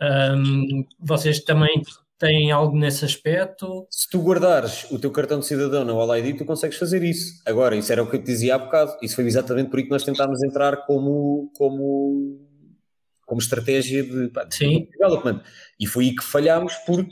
[0.01, 1.81] Um, vocês também
[2.17, 3.87] têm algo nesse aspecto?
[3.89, 7.41] Se tu guardares o teu cartão de cidadão na All ID, tu consegues fazer isso.
[7.45, 8.97] Agora, isso era o que eu te dizia há bocado.
[9.01, 12.39] Isso foi exatamente por isso que nós tentámos entrar como, como,
[13.25, 15.41] como estratégia de, pá, de development.
[15.79, 17.11] E foi aí que falhámos porque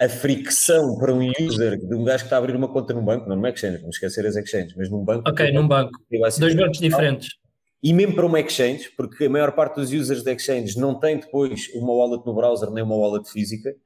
[0.00, 3.04] a fricção para um user de um gajo que está a abrir uma conta num
[3.04, 5.28] banco, não numa exchange, vamos esquecer as exchanges, mas num banco.
[5.28, 5.92] Ok, num banco.
[6.10, 7.43] Dois bancos diferentes
[7.84, 11.18] e mesmo para uma exchange, porque a maior parte dos users de exchange não tem
[11.18, 13.76] depois uma wallet no browser nem uma wallet física,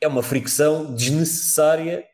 [0.00, 2.04] é uma fricção desnecessária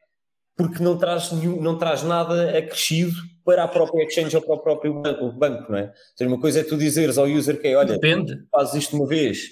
[0.54, 3.14] porque não traz, nenhum, não traz nada acrescido
[3.46, 4.92] para a própria exchange ou para o próprio
[5.32, 5.84] banco, não é?
[5.84, 8.44] Ou seja, uma coisa é tu dizeres ao user que é, olha, Depende.
[8.50, 9.48] fazes isto uma vez.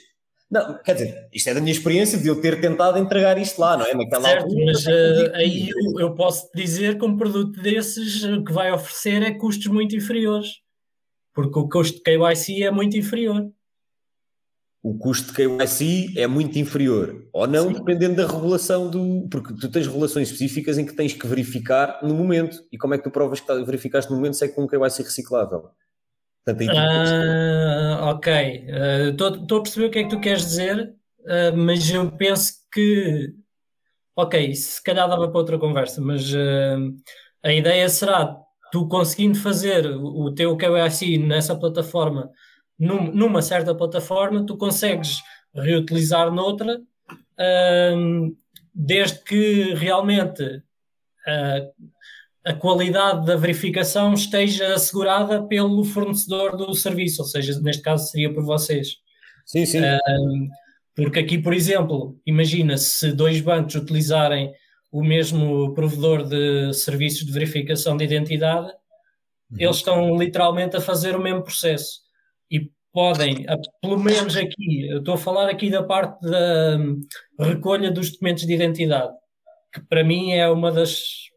[0.51, 3.78] Não, quer dizer, isto é da minha experiência de eu ter tentado entregar isto lá,
[3.78, 3.95] não é?
[3.95, 8.45] Naquela certo, altura, mas uh, aí eu, eu posso dizer que um produto desses o
[8.45, 10.61] que vai oferecer é custos muito inferiores
[11.35, 13.51] porque o custo de KYC é muito inferior.
[14.83, 17.74] O custo de KYC é muito inferior, ou não, Sim.
[17.74, 19.28] dependendo da regulação do.
[19.31, 22.64] Porque tu tens regulações específicas em que tens que verificar no momento.
[22.72, 25.03] E como é que tu provas que verificaste no momento se é com um KYC
[25.03, 25.70] reciclável?
[26.43, 28.64] Portanto, ah, ok,
[29.11, 32.55] estou uh, a perceber o que é que tu queres dizer, uh, mas eu penso
[32.72, 33.35] que.
[34.16, 36.97] Ok, se calhar dava para outra conversa, mas uh,
[37.43, 38.35] a ideia será
[38.71, 42.31] tu conseguindo fazer o teu KYC nessa plataforma,
[42.79, 45.21] num, numa certa plataforma, tu consegues
[45.55, 46.81] reutilizar noutra,
[47.97, 48.35] um,
[48.75, 51.91] desde que realmente uh,
[52.45, 58.33] a qualidade da verificação esteja assegurada pelo fornecedor do serviço, ou seja, neste caso seria
[58.33, 58.97] por vocês.
[59.45, 59.81] Sim, sim.
[60.95, 64.53] Porque aqui, por exemplo, imagina se dois bancos utilizarem
[64.91, 68.68] o mesmo provedor de serviços de verificação de identidade,
[69.51, 69.59] uhum.
[69.59, 72.01] eles estão literalmente a fazer o mesmo processo.
[72.51, 73.47] E podem,
[73.80, 77.01] pelo menos aqui, eu estou a falar aqui da parte da hum,
[77.38, 79.12] recolha dos documentos de identidade,
[79.72, 81.28] que para mim é uma das.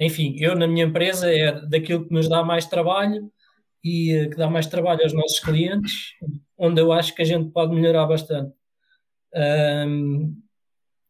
[0.00, 3.30] Enfim, eu na minha empresa é daquilo que nos dá mais trabalho
[3.84, 6.14] e eh, que dá mais trabalho aos nossos clientes,
[6.58, 8.52] onde eu acho que a gente pode melhorar bastante.
[9.34, 10.43] Um,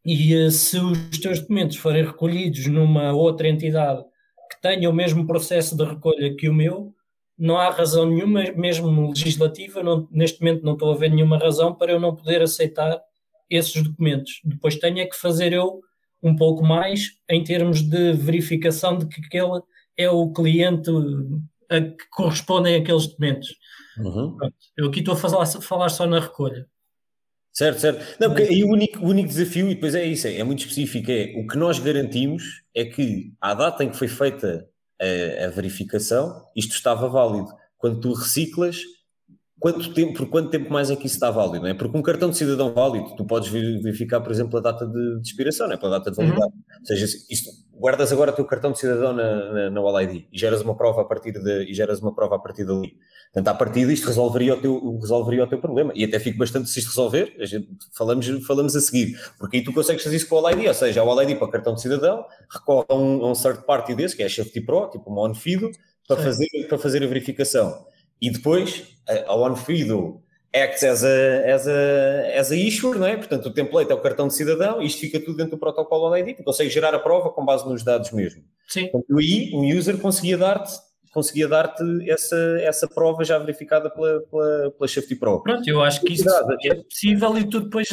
[0.05, 4.03] e eh, se os teus documentos forem recolhidos numa outra entidade
[4.51, 6.93] que tenha o mesmo processo de recolha que o meu,
[7.37, 11.73] não há razão nenhuma, mesmo legislativa, não, neste momento não estou a ver nenhuma razão
[11.73, 13.01] para eu não poder aceitar
[13.49, 14.41] esses documentos.
[14.45, 15.81] Depois tenho é que fazer eu
[16.21, 19.61] um pouco mais em termos de verificação de que aquele
[19.97, 20.89] é o cliente
[21.69, 23.55] a que correspondem aqueles documentos.
[23.97, 24.37] Uhum.
[24.77, 26.67] Eu aqui estou a falar, falar só na recolha.
[27.55, 28.19] Certo, certo.
[28.19, 30.59] Não, porque aí o único, o único desafio, e depois é isso, é, é, muito
[30.59, 32.43] específico, é o que nós garantimos
[32.75, 34.67] é que à data em que foi feita
[35.01, 37.47] a, a verificação, isto estava válido.
[37.77, 38.81] Quando tu reciclas,
[39.57, 41.61] quanto tempo, por quanto tempo mais é que isso está válido?
[41.61, 41.73] Não é?
[41.73, 45.25] Porque um cartão de cidadão válido, tu podes verificar, por exemplo, a data de, de
[45.25, 45.77] expiração, não é?
[45.77, 46.53] pela data de validade.
[46.53, 46.79] Uhum.
[46.81, 50.37] Ou seja, isto, guardas agora o teu cartão de cidadão na, na, na OLID e
[50.37, 52.97] geras uma prova a partir de, e geras uma prova a partir dali.
[53.35, 55.91] Portanto, a partir disto resolveria o teu, resolveria o teu problema.
[55.93, 59.19] E até fico bastante se isto resolver, a gente, falamos, falamos a seguir.
[59.37, 61.51] Porque aí tu consegues fazer isso com o OLID, ou seja, o OLID para o
[61.51, 64.61] cartão de cidadão, recorre a um, a um third party desse, que é a Safety
[64.61, 65.69] Pro, tipo uma OnFido,
[66.07, 67.85] para fazer, para fazer a verificação.
[68.21, 68.83] E depois,
[69.27, 70.21] a OnFido
[70.53, 73.17] acts as a, as, a, as a issuer, não é?
[73.17, 76.35] Portanto, o template é o cartão de cidadão, isto fica tudo dentro do protocolo OLID,
[76.35, 78.43] tu consegues gerar a prova com base nos dados mesmo.
[78.65, 78.87] Sim.
[78.87, 80.71] Portanto, aí um user conseguia dar-te
[81.15, 85.41] conseguia dar-te essa, essa prova já verificada pela, pela, pela Safety Pro.
[85.41, 87.87] Pronto, eu acho que isso é possível e tu depois,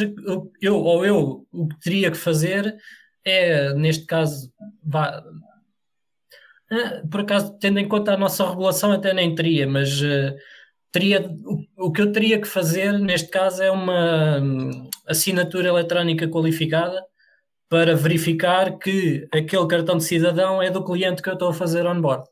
[0.60, 2.76] eu ou eu, o que teria que fazer
[3.24, 4.52] é, neste caso,
[4.82, 5.22] vá,
[6.72, 10.34] eh, por acaso, tendo em conta a nossa regulação, até nem teria, mas uh,
[10.90, 16.26] teria, o, o, que eu teria que fazer neste caso é uma um, assinatura eletrónica
[16.26, 17.00] qualificada
[17.68, 21.86] para verificar que aquele cartão de cidadão é do cliente que eu estou a fazer
[21.86, 22.24] on-board.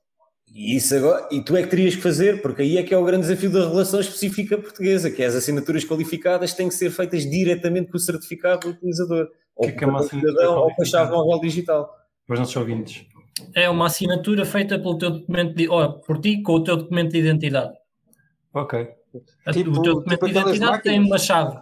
[0.52, 2.98] E, isso agora, e tu é que terias que fazer, porque aí é que é
[2.98, 6.90] o grande desafio da relação específica portuguesa, que é as assinaturas qualificadas têm que ser
[6.90, 10.82] feitas diretamente com o certificado do utilizador, ou que, que é uma cidadão, ou com
[10.82, 11.94] a chave móvel digital.
[12.26, 13.06] Para os nossos ouvintes.
[13.54, 17.12] É uma assinatura feita pelo teu documento de, oh, por ti com o teu documento
[17.12, 17.72] de identidade.
[18.52, 18.88] Ok.
[19.52, 21.58] Tipo, o teu documento tipo de identidade tem uma chave.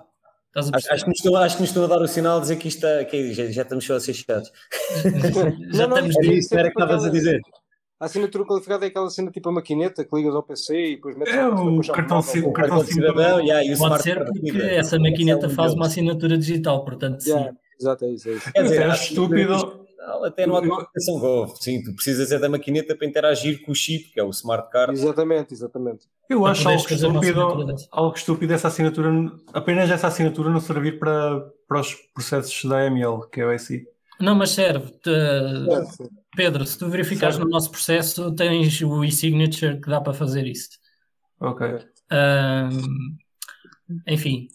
[0.56, 2.68] Acho, acho, que estão, acho, que nos estão, a dar o sinal de dizer que
[2.68, 4.50] isto está, que já, já estamos só a ser chatos.
[5.72, 6.14] já não, estamos.
[6.16, 7.40] Não, é isso, era que estavas a dizer.
[8.00, 11.16] A assinatura qualificada é aquela cena tipo a maquineta que ligas ao PC e depois
[11.16, 13.40] metes é, o cartão, o cartão cidadão.
[13.40, 17.56] Yeah, e o Pode ser porque essa maquineta faz uma assinatura digital, portanto, yeah, sim.
[17.80, 18.28] Exato, é isso.
[18.28, 18.50] É, isso.
[18.54, 19.88] é, dizer, é estúpido.
[20.24, 24.10] Até no aplicação Go, sim, tu precisas é da maquineta para interagir com o chip,
[24.10, 24.92] que é o smart card.
[24.92, 26.06] Exatamente, exatamente.
[26.30, 29.10] Eu acho algo estúpido, algo estúpido essa assinatura,
[29.52, 33.86] apenas essa assinatura não servir para, para os processos da AML, que é o IC.
[34.18, 34.92] Não, mas serve.
[36.38, 40.68] Pedro, se tu verificares no nosso processo, tens o e-signature que dá para fazer isso.
[41.40, 41.66] Ok.
[44.06, 44.46] enfim,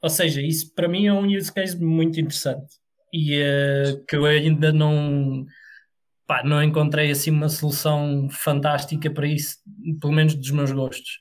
[0.00, 2.76] ou seja, isso para mim é um use case muito interessante
[3.12, 5.44] e uh, que eu ainda não,
[6.24, 9.56] pá, não encontrei assim uma solução fantástica para isso,
[10.00, 11.20] pelo menos dos meus gostos.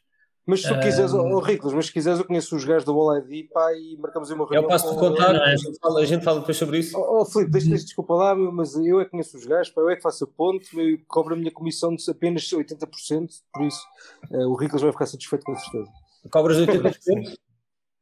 [0.51, 3.19] Mas se tu quiseres, oh, Riclas, mas se quiseres, eu conheço os gajos da Wall
[3.19, 4.63] ID pá, e marcamos uma reunião.
[4.63, 6.99] Eu passo-te contar, a, gente fala, a gente fala depois sobre isso.
[6.99, 9.79] Oh, oh Filipe, deixa, deixa desculpa lá, mas eu é que conheço os gajos, pá,
[9.79, 13.63] eu é que faço a ponte, eu cobro a minha comissão de apenas 80%, por
[13.63, 13.81] isso
[14.29, 15.89] uh, o Riclas vai ficar satisfeito com certeza.
[16.29, 17.33] Cobras 80%?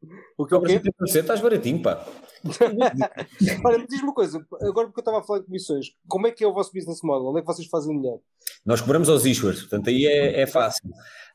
[0.35, 0.79] o que é quê?
[0.79, 2.03] 80% estás baratinho, pá.
[3.63, 6.43] Olha, diz-me uma coisa, agora porque eu estava a falar de comissões, como é que
[6.43, 7.27] é o vosso business model?
[7.27, 8.21] Onde é que vocês fazem dinheiro?
[8.65, 10.89] Nós cobramos aos issuers, portanto aí é, é fácil.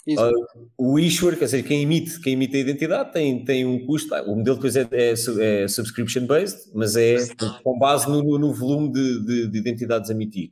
[0.07, 4.15] Uh, o issuer, quer dizer, quem emite, quem emite a identidade tem, tem um custo,
[4.15, 5.13] o modelo depois é, é,
[5.63, 7.17] é subscription based, mas é
[7.63, 10.51] com base no, no volume de, de, de, identidades a emitir.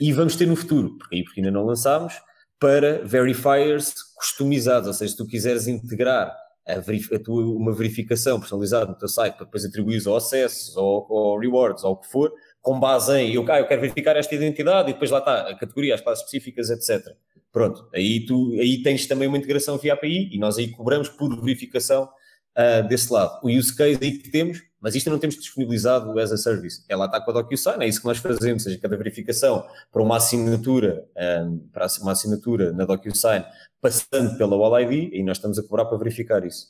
[0.00, 2.14] E vamos ter no futuro, porque aí porque ainda não lançámos,
[2.58, 6.36] para verifiers customizados, ou seja, se tu quiseres integrar
[6.66, 10.76] a verif a tua, uma verificação personalizada no teu site para depois atribuir ou acessos
[10.76, 12.30] ou, ou rewards ou o que for,
[12.60, 15.56] com base em eu, ah, eu quero verificar esta identidade e depois lá está a
[15.56, 17.16] categoria, as classes específicas, etc.
[17.52, 21.34] Pronto, aí, tu, aí tens também uma integração via API e nós aí cobramos por
[21.40, 22.08] verificação
[22.56, 23.40] uh, desse lado.
[23.42, 26.84] O use case aí que temos, mas isto não temos disponibilizado as a service.
[26.88, 30.02] Ela está com a DocuSign, é isso que nós fazemos, ou seja, cada verificação para
[30.02, 31.04] uma assinatura,
[31.44, 33.44] um, para uma assinatura na DocuSign,
[33.80, 36.68] passando pela Wall ID, e nós estamos a cobrar para verificar isso.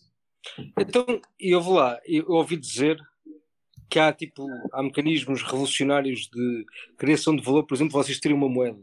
[0.78, 1.04] Então,
[1.38, 2.98] eu vou lá, eu ouvi dizer
[3.90, 6.64] que há tipo, há mecanismos revolucionários de
[6.96, 8.78] criação de valor, por exemplo, vocês terem uma moeda.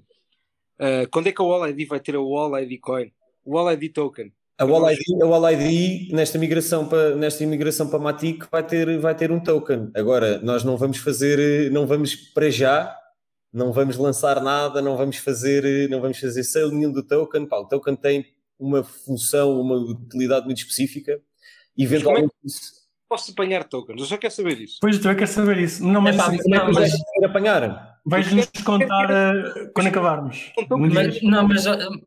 [0.79, 3.11] Uh, quando é que a Wall ID vai ter a Wall ID Coin?
[3.43, 4.31] O Wall ID Token?
[4.59, 8.97] A Wall ID, a Wall ID nesta migração para nesta migração para Matic vai ter
[8.97, 9.91] vai ter um token.
[9.93, 12.95] Agora nós não vamos fazer não vamos para já
[13.53, 17.45] não vamos lançar nada, não vamos fazer não vamos fazer sale nenhum do token.
[17.45, 18.25] Pá, o token tem
[18.57, 21.21] uma função, uma utilidade muito específica.
[21.77, 22.31] Eventualmente
[23.07, 24.77] posso apanhar tokens, eu só quero saber isso.
[24.81, 25.85] Pois tu é quer saber isso.
[25.85, 26.91] Não, mas, é, pá, não, mas...
[27.23, 27.96] apanhar.
[28.09, 30.51] Vais-nos contar uh, quando acabarmos.
[30.69, 31.65] Mas, não, mas,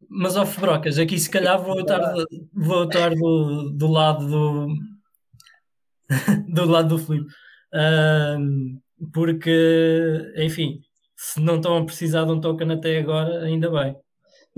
[0.08, 2.14] mas Febrocas, aqui se calhar vou estar,
[2.54, 4.90] vou estar do, do lado do
[6.48, 7.30] do lado do Filipe.
[7.74, 8.80] Uh,
[9.12, 10.80] porque, enfim,
[11.16, 13.94] se não estão a precisar de um token até agora, ainda bem.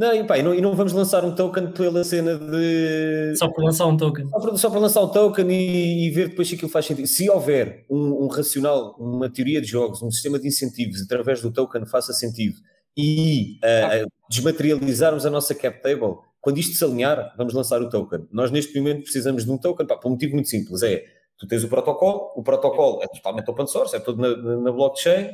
[0.02, 3.36] Não, e, pá, e, não, e não vamos lançar um token pela cena de.
[3.36, 4.26] Só para lançar um token.
[4.28, 7.06] Só para, só para lançar um token e, e, ver depois se aquilo faz sentido.
[7.06, 11.52] Se houver um, um, racional, uma teoria de jogos, um sistema de incentivos através do
[11.52, 12.56] token faça sentido
[12.96, 18.26] e uh, desmaterializarmos a nossa cap table, quando isto se alinhar, vamos lançar o token.
[18.32, 21.04] Nós neste momento precisamos de um token, pá, por um motivo muito simples: é
[21.38, 25.30] tu tens o protocolo, o protocolo é totalmente open source, é todo na, na blockchain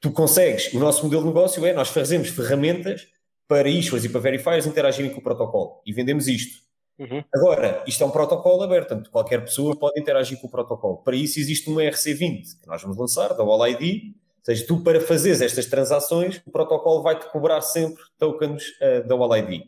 [0.00, 3.06] tu consegues, o nosso modelo de negócio é, nós fazemos ferramentas
[3.50, 6.62] para issuers e para verifiers interagirem com o protocolo e vendemos isto.
[6.96, 7.24] Uhum.
[7.34, 10.98] Agora, isto é um protocolo aberto, portanto, qualquer pessoa pode interagir com o protocolo.
[10.98, 14.84] Para isso existe uma RC20 que nós vamos lançar, da All ID, ou seja, tu
[14.84, 19.64] para fazeres estas transações, o protocolo vai-te cobrar sempre tokens uh, da All ID.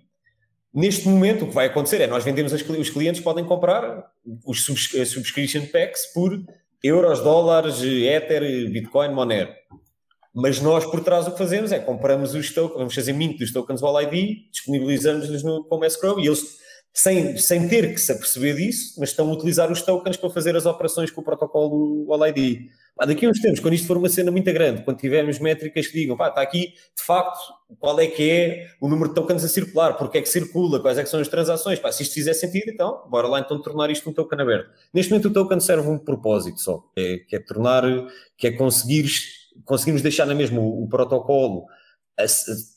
[0.73, 4.13] Neste momento, o que vai acontecer é nós vendemos, as, os clientes podem comprar
[4.47, 6.41] os subs, subscription packs por
[6.81, 9.53] euros, dólares, Ether, Bitcoin, Monero.
[10.35, 13.53] Mas nós, por trás, o que fazemos é compramos os tokens, vamos fazer mint dos
[13.53, 16.57] tokens All ID, disponibilizamos-los no, como escrow e eles,
[16.95, 20.57] sem, sem ter que se aperceber disso, mas estão a utilizar os tokens para fazer
[20.57, 22.71] as operações com o protocolo All ID.
[23.07, 25.95] Daqui a uns tempos, quando isto for uma cena muito grande, quando tivermos métricas que
[25.95, 29.49] digam, pá, está aqui, de facto, qual é que é o número de tokens a
[29.49, 32.35] circular, porque é que circula, quais é que são as transações, pá, se isto fizer
[32.35, 34.71] sentido, então, bora lá então tornar isto um token aberto.
[34.93, 37.83] Neste momento o token serve um propósito só, é, que é tornar,
[38.37, 39.07] que é conseguir,
[39.65, 41.67] conseguirmos deixar na mesma o, o protocolo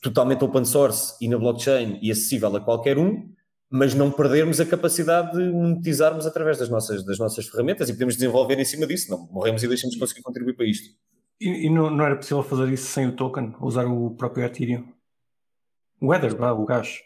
[0.02, 3.30] totalmente open source e na blockchain e acessível a qualquer um,
[3.70, 8.14] mas não perdermos a capacidade de monetizarmos através das nossas, das nossas ferramentas e podemos
[8.14, 9.10] desenvolver em cima disso.
[9.10, 10.88] Não morremos e deixamos de conseguir contribuir para isto.
[11.40, 14.88] E, e não, não, era possível fazer isso sem o token, usar o próprio Ethereum?
[16.00, 17.00] O Ether, o gás.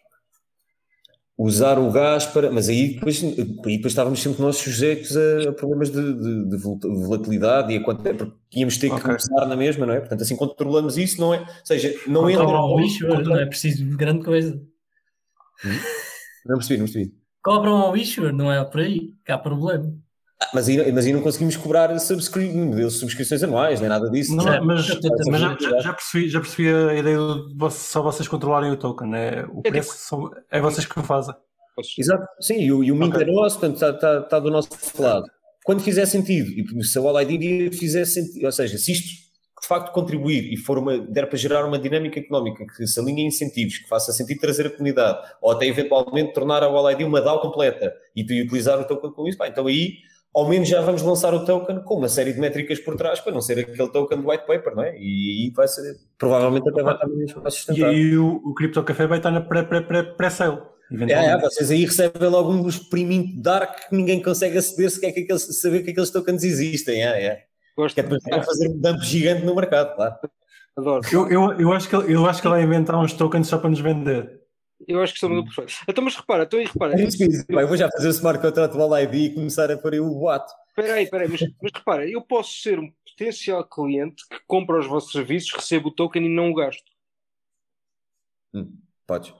[1.42, 2.50] Usar o gás para.
[2.50, 7.72] Mas aí depois, aí depois estávamos sempre nós sujeitos a, problemas de, de, de, volatilidade
[7.72, 9.06] e a quanto tempo íamos ter que okay.
[9.06, 10.00] começar na mesma, não é?
[10.00, 11.38] Portanto, assim controlamos isso, não é?
[11.38, 12.44] Ou seja, não entra.
[12.44, 14.60] Não, lixo, não é preciso de grande coisa.
[15.64, 15.78] Hum?
[16.44, 17.14] Não percebi, não percebi.
[17.42, 19.90] Cobram ao issuer, não é por aí que há problema.
[20.54, 22.50] Mas, aí, mas aí não conseguimos cobrar subscri
[22.90, 24.34] subscrições anuais, nem nada disso.
[24.34, 24.88] Não, mas,
[25.26, 29.14] mas já, já, já, percebi, já percebi a ideia de só vocês controlarem o token.
[29.14, 31.34] É, o é preço são, é vocês que o fazem.
[31.98, 33.28] Exato, sim, e o, e o Mint okay.
[33.28, 34.68] é nosso, portanto está, está, está do nosso
[34.98, 35.24] lado.
[35.64, 39.08] Quando fizer sentido, e se a All ID fizer sentido, ou seja, se isto
[39.60, 43.22] de facto contribuir e for uma, der para gerar uma dinâmica económica que se alinhe
[43.22, 47.20] a incentivos, que faça sentido trazer a comunidade, ou até eventualmente tornar a OLID uma
[47.20, 49.98] DAO completa e tu utilizar o token com isso, pá, então aí
[50.34, 53.32] ao menos já vamos lançar o token com uma série de métricas por trás para
[53.32, 54.96] não ser aquele token do white paper, não é?
[54.96, 57.92] E aí vai ser, provavelmente até vai estar mais sustentável.
[57.92, 60.58] E aí o, o Crypto Café vai estar na pré-sale.
[61.08, 65.12] É, é, vocês aí recebem logo um experimento dark que ninguém consegue aceder se quer
[65.12, 67.04] que aqueles, saber que aqueles tokens existem.
[67.04, 67.44] É, é.
[67.76, 67.94] Gosto.
[67.94, 70.16] Que é para fazer um dump gigante no mercado, claro.
[70.76, 71.02] Adoro.
[71.12, 73.70] Eu, eu, eu, acho que, eu acho que ele vai inventar uns tokens só para
[73.70, 74.39] nos vender.
[74.86, 75.80] Eu acho que são muito perfeitos.
[75.86, 76.94] Então, mas repara, então, repara.
[76.98, 80.14] Eu, eu vou já fazer o smart contract do ID e começar a aí o
[80.14, 80.52] boato.
[80.68, 84.78] Espera aí, espera aí, mas, mas repara, eu posso ser um potencial cliente que compra
[84.78, 86.90] os vossos serviços, recebo o token e não o gasto.
[88.54, 88.72] Hum,
[89.06, 89.34] podes.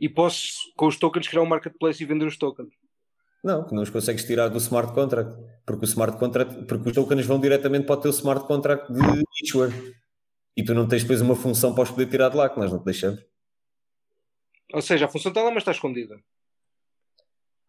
[0.00, 2.72] E posso, com os tokens, criar um marketplace e vender os tokens.
[3.42, 6.94] Não, que não os consegues tirar do smart contract, porque o smart contract, porque os
[6.94, 9.00] tokens vão diretamente para o teu smart contract de
[9.42, 9.72] issuer.
[10.56, 12.70] E tu não tens depois uma função para os poder tirar de lá, que nós
[12.70, 13.24] não te deixamos.
[14.72, 16.18] Ou seja, a função está lá, mas está escondida.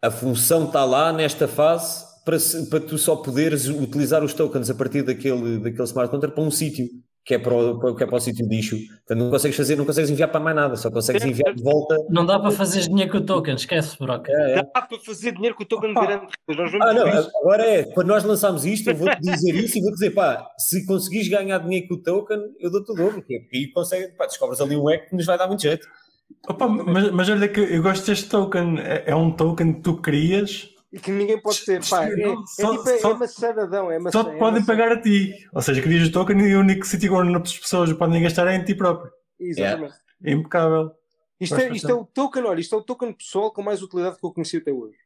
[0.02, 2.38] A função está lá nesta fase para,
[2.70, 6.52] para tu só poderes utilizar os tokens a partir daquele, daquele smart contract para um
[6.52, 6.88] sítio
[7.24, 8.76] que é para o, que é para o sítio de lixo.
[8.76, 11.96] Portanto, não consegues fazer, não consegues enviar para mais nada, só consegues enviar de volta.
[12.10, 14.32] Não dá para fazer dinheiro com o token, esquece, broca.
[14.32, 14.64] É, é.
[14.64, 16.28] Dá para fazer dinheiro com o token grande.
[16.82, 17.32] Ah, não, isso.
[17.42, 20.84] agora é, quando nós lançamos isto, eu vou-te dizer isso e vou dizer, pá, se
[20.86, 24.60] conseguires ganhar dinheiro com o token, eu dou-te o dobro, porque aí consegue, pá, descobres
[24.60, 25.88] ali um hack que nos vai dar muito jeito.
[26.48, 29.98] Opa, mas, mas olha que eu gosto deste token, é, é um token que tu
[29.98, 31.82] crias e que ninguém pode ter.
[31.88, 34.92] Pá, é, é, só, tipo, é, só, é maçadadão, é maçã, Só te podem pagar
[34.92, 35.34] a ti.
[35.54, 38.56] Ou seja, crias o token e o único sítio onde as pessoas podem gastar é
[38.56, 39.12] em ti próprio.
[39.40, 39.96] Exatamente.
[40.24, 40.92] É impecável.
[41.40, 44.18] Isto é, isto é o token, olha, isto é o token pessoal com mais utilidade
[44.18, 44.98] que eu conheci até hoje.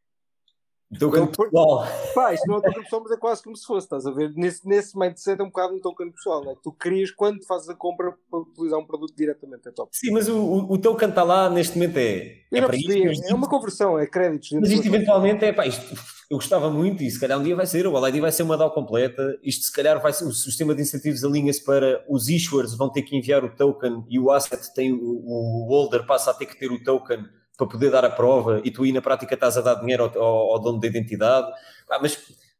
[0.99, 1.85] Token pessoal.
[2.13, 4.31] Pá, isto não é token pessoal, mas é quase como se fosse, estás a ver?
[4.35, 6.55] Nesse, nesse mindset é um bocado um token pessoal, não é?
[6.61, 9.89] Tu crias quando fazes a compra para utilizar um produto diretamente, é top.
[9.91, 12.37] Sim, mas o, o, o token está lá neste momento é.
[12.51, 14.51] Eu é, percebi, isto, é uma conversão, é créditos.
[14.51, 15.83] Mas isto eventualmente é, pá, isto,
[16.29, 18.55] eu gostava muito e se calhar um dia vai ser, o OLED vai ser uma
[18.55, 22.75] DAO completa, isto se calhar vai ser, o sistema de incentivos alinha-se para os issuers
[22.75, 26.33] vão ter que enviar o token e o asset tem, o, o holder passa a
[26.33, 27.25] ter que ter o token
[27.57, 30.21] para poder dar a prova e tu aí na prática estás a dar dinheiro ao,
[30.21, 31.47] ao, ao dono da identidade.
[31.87, 32.17] Pá, mas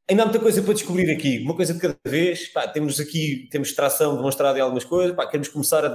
[0.10, 2.48] ainda há muita coisa para descobrir aqui, uma coisa de cada vez.
[2.50, 5.89] Pá, temos aqui, temos tração demonstrada em algumas coisas, pá, queremos começar a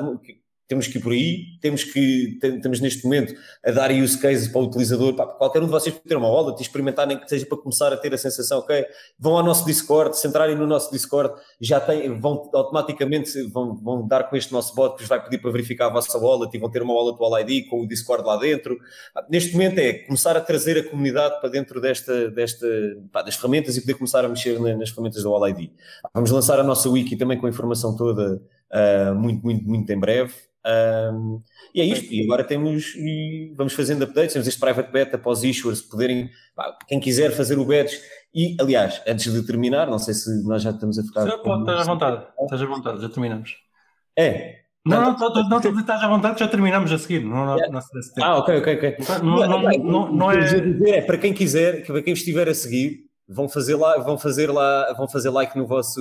[0.70, 3.34] temos que ir por aí, temos que, estamos neste momento
[3.66, 6.60] a dar use cases para o utilizador, para qualquer um de vocês ter uma wallet
[6.60, 8.86] e experimentarem que seja para começar a ter a sensação, ok,
[9.18, 14.06] vão ao nosso Discord, se entrarem no nosso Discord, já têm, vão automaticamente, vão, vão
[14.06, 16.60] dar com este nosso bot que vos vai pedir para verificar a vossa wallet e
[16.60, 18.78] vão ter uma wallet All ID com o Discord lá dentro.
[19.28, 22.66] Neste momento é começar a trazer a comunidade para dentro desta, desta,
[23.10, 25.70] pá, das ferramentas e poder começar a mexer nas ferramentas do All ID.
[26.14, 28.40] Vamos lançar a nossa wiki também com a informação toda
[28.70, 30.49] uh, muito, muito, muito em breve.
[30.66, 31.42] Um,
[31.74, 35.30] e é isto, e agora temos e vamos fazendo updates, temos este private beta para
[35.30, 37.98] os issuers poderem, pá, quem quiser fazer o badge,
[38.34, 41.26] e aliás, antes de terminar, não sei se nós já estamos a ficar.
[41.26, 43.56] Já, pode, estás à vontade, estás à vontade, já terminamos.
[44.16, 44.60] É.
[44.84, 47.22] Não, não, não, não, estás à vontade, já terminamos a seguir.
[47.22, 47.80] Não, não,
[48.22, 48.96] ah, ok, ok, ok.
[49.22, 50.36] Não, não, não, não é...
[50.90, 51.02] é.
[51.02, 55.08] Para quem quiser, para quem estiver a seguir, vão fazer lá, vão fazer lá, vão
[55.08, 56.00] fazer like no vosso,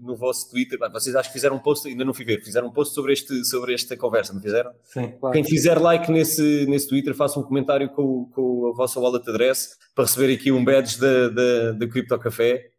[0.00, 0.78] no vosso Twitter.
[0.92, 3.44] Vocês acho que fizeram um post, ainda não fui ver, fizeram um post sobre, este,
[3.44, 4.70] sobre esta conversa, não fizeram?
[4.84, 5.12] Sim.
[5.18, 5.34] Claro.
[5.34, 9.76] Quem fizer like nesse, nesse Twitter, faça um comentário com, com a vossa wallet address
[9.92, 12.70] para receber aqui um badge da, da, da Crypto Café.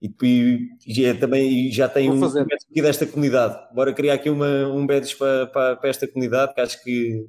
[0.00, 3.58] E, e, e é, também já tem um badge aqui desta comunidade.
[3.74, 7.26] Bora criar aqui uma, um badge para, para, para esta comunidade, que acho que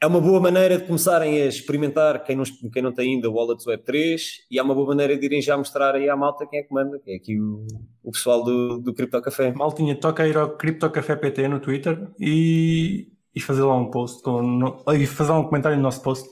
[0.00, 3.34] é uma boa maneira de começarem a experimentar quem não, quem não tem ainda o
[3.34, 4.20] Wallet Web3
[4.50, 6.72] e é uma boa maneira de irem já mostrar aí à malta quem é que
[6.72, 7.66] manda, que é aqui o,
[8.02, 9.52] o pessoal do, do Crypto Café.
[9.52, 14.22] Maltinha, toca ir ao Crypto Café PT no Twitter e, e fazer lá um post
[14.22, 16.28] com, no, e fazer um comentário no nosso post.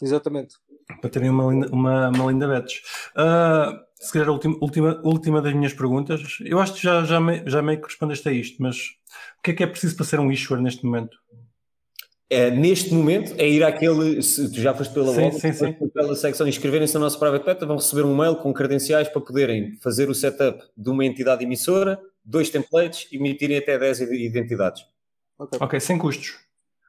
[0.00, 0.54] Exatamente.
[1.00, 2.80] Para terem uma linda, uma, uma linda badge.
[3.16, 7.18] Uh, se calhar a última, última, última das minhas perguntas, eu acho que já, já,
[7.18, 8.76] me, já meio que respondeste a isto, mas
[9.38, 11.16] o que é que é preciso para ser um issuer neste momento?
[12.30, 15.72] É, neste momento é ir àquele, se tu já foste pela sim, sim, sim.
[15.92, 19.76] pela secção, inscreverem-se no nosso private beta, vão receber um mail com credenciais para poderem
[19.82, 24.84] fazer o setup de uma entidade emissora, dois templates e emitirem até 10 identidades.
[25.38, 26.38] Ok, okay sem custos.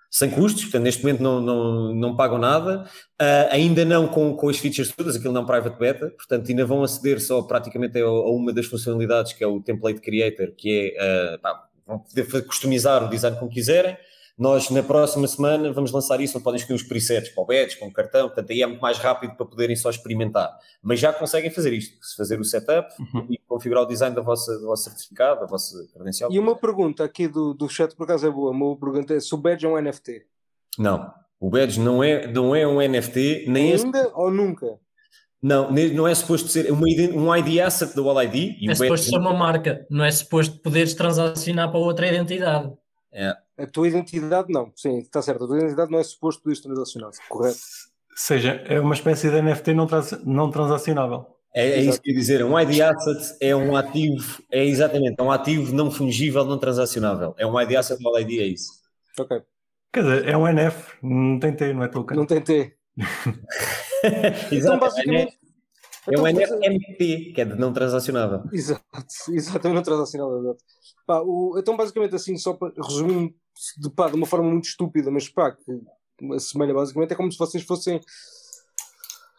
[0.10, 2.90] Sem custos, portanto, neste momento não, não, não pagam nada,
[3.22, 6.66] uh, ainda não com, com as features todas, aquilo não é private beta, portanto, ainda
[6.66, 10.96] vão aceder só praticamente a, a uma das funcionalidades que é o template creator, que
[10.98, 13.98] é uh, pá, vão poder customizar o design como quiserem
[14.38, 17.78] nós, na próxima semana, vamos lançar isso, não podem escolher os presets para o badge,
[17.78, 20.58] para um cartão, portanto aí é muito mais rápido para poderem só experimentar.
[20.84, 23.28] Mas já conseguem fazer isto, se fazer o setup uhum.
[23.30, 26.32] e configurar o design da vossa, do vosso certificado, da vossa credencial.
[26.32, 29.34] E uma pergunta aqui do, do chat, por acaso é boa, uma pergunta é se
[29.34, 30.26] o badge é um NFT?
[30.78, 34.12] Não, o badge não é, não é um NFT, nem é Ainda é...
[34.14, 34.80] ou nunca?
[35.42, 38.58] Não, não é suposto ser uma, um ID asset do All ID.
[38.68, 42.74] é suposto ser uma marca, não é suposto poderes transacionar para outra identidade.
[43.14, 43.45] É.
[43.58, 45.46] A tua identidade não, sim, está certo.
[45.46, 47.58] A tua identidade não é suposto poderes transacionar, correto?
[47.58, 51.26] Ou seja, é uma espécie de NFT não, trans, não transacionável.
[51.54, 52.44] É, é isso que eu ia dizer.
[52.44, 57.34] Um ID asset é um ativo, é exatamente, é um ativo não fungível, não transacionável.
[57.38, 58.74] É um ID asset, um ID é isso.
[59.18, 59.42] Ok.
[59.94, 62.18] Quer dizer, é um NF, não tem T, não é token.
[62.18, 62.76] Não tem T.
[64.52, 65.40] então, basicamente.
[66.12, 68.44] É um NFT, que é de não transacionável.
[68.52, 68.84] Exato,
[69.32, 70.40] exatamente não transacionável.
[70.40, 70.64] Exato.
[71.08, 73.34] Pá, o, então, basicamente, assim, só para resumir
[73.78, 75.82] de, pá, de uma forma muito estúpida, mas pá, que
[76.34, 78.00] assemelha basicamente, é como se vocês fossem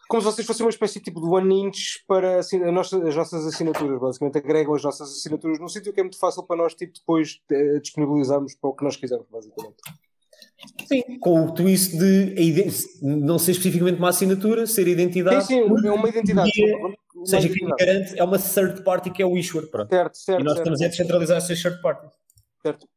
[0.07, 3.15] como se vocês fossem uma espécie tipo de one inch para assim, a nossa, as
[3.15, 6.73] nossas assinaturas, basicamente agregam as nossas assinaturas num sítio que é muito fácil para nós
[6.73, 9.75] tipo, depois uh, disponibilizarmos para o que nós quisermos, basicamente.
[10.87, 12.35] Sim, com o twist de
[13.01, 15.45] não ser especificamente uma assinatura, ser identidade.
[15.45, 16.51] Sim, sim, é uma identidade.
[17.15, 19.67] Ou seja, quem garante é uma third party que é o issuer.
[19.69, 19.89] Pronto.
[19.89, 20.41] Certo, certo.
[20.41, 20.65] E nós certo.
[20.65, 22.11] estamos a descentralizar essas third parties.
[22.61, 22.87] Certo.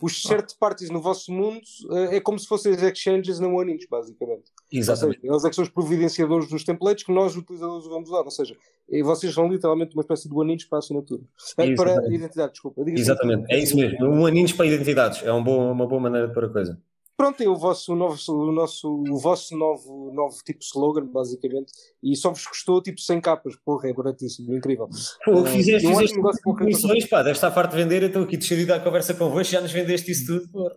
[0.00, 1.60] Os third parties no vosso mundo
[1.92, 4.52] eh, é como se fossem as exchanges na OneInch, basicamente.
[4.70, 5.20] Exatamente.
[5.20, 8.22] Seja, eles é que são os providenciadores dos templates que nós, utilizadores, vamos usar.
[8.22, 8.56] Ou seja,
[9.04, 11.22] vocês são literalmente uma espécie de OneInch para a assinatura.
[11.58, 12.82] É, para identidade, desculpa.
[12.86, 14.06] Exatamente, é isso mesmo.
[14.06, 15.22] Um OneInch para identidades.
[15.22, 16.78] É um bom, uma boa maneira de pôr a coisa.
[17.16, 22.14] Pronto, é o vosso novo, o nosso, o vosso novo, novo tipo slogan, basicamente, e
[22.14, 24.86] só vos custou tipo 100 capas, porra, é baratíssimo, incrível.
[25.24, 28.74] Pô, uh, fizeste, um fizeste comissões, pá, deve estar farto de vender, estou aqui decidido
[28.74, 30.76] a conversa convosco, já nos vendeste isso tudo, porra.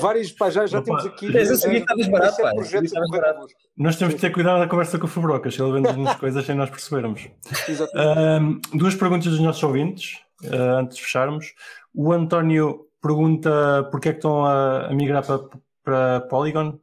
[0.00, 1.26] Vários, pá, já, já temos aqui.
[1.32, 3.06] Mas eu sabia que estavas barato, pá.
[3.10, 3.46] barato.
[3.76, 6.70] Nós temos que ter cuidado na conversa com o Fabrocas, ele vende-nos coisas sem nós
[6.70, 7.22] percebermos.
[7.22, 11.54] Uh, duas perguntas dos nossos ouvintes, uh, antes de fecharmos.
[11.92, 15.40] O António pergunta porque é que estão a, a migrar para
[15.84, 16.78] para Polygon,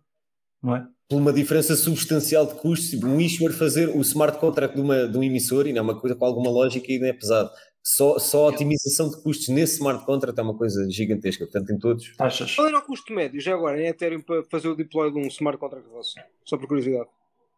[0.61, 0.85] não é?
[1.07, 5.07] Por uma diferença substancial de custos, tipo, um issuer fazer o smart contract de, uma,
[5.07, 7.49] de um emissor, e não é uma coisa com alguma lógica e não é pesado.
[7.81, 11.79] Só, só a otimização de custos nesse smart contract é uma coisa gigantesca, portanto, em
[11.79, 12.15] todos.
[12.15, 12.53] Taxas.
[12.53, 15.27] Qual era o custo médio, já agora, em Ethereum, para fazer o deploy de um
[15.27, 16.13] smart contract vosso?
[16.45, 17.09] Só por curiosidade.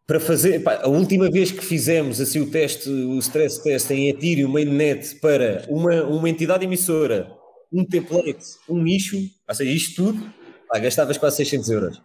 [0.06, 4.08] Para fazer, pá, a última vez que fizemos assim o teste, o stress test em
[4.08, 7.30] Ethereum mainnet para uma, uma entidade emissora,
[7.72, 9.16] um template, um nicho,
[9.48, 10.32] ou seja, isto tudo,
[10.72, 12.02] ah, gastavas quase 600 euros.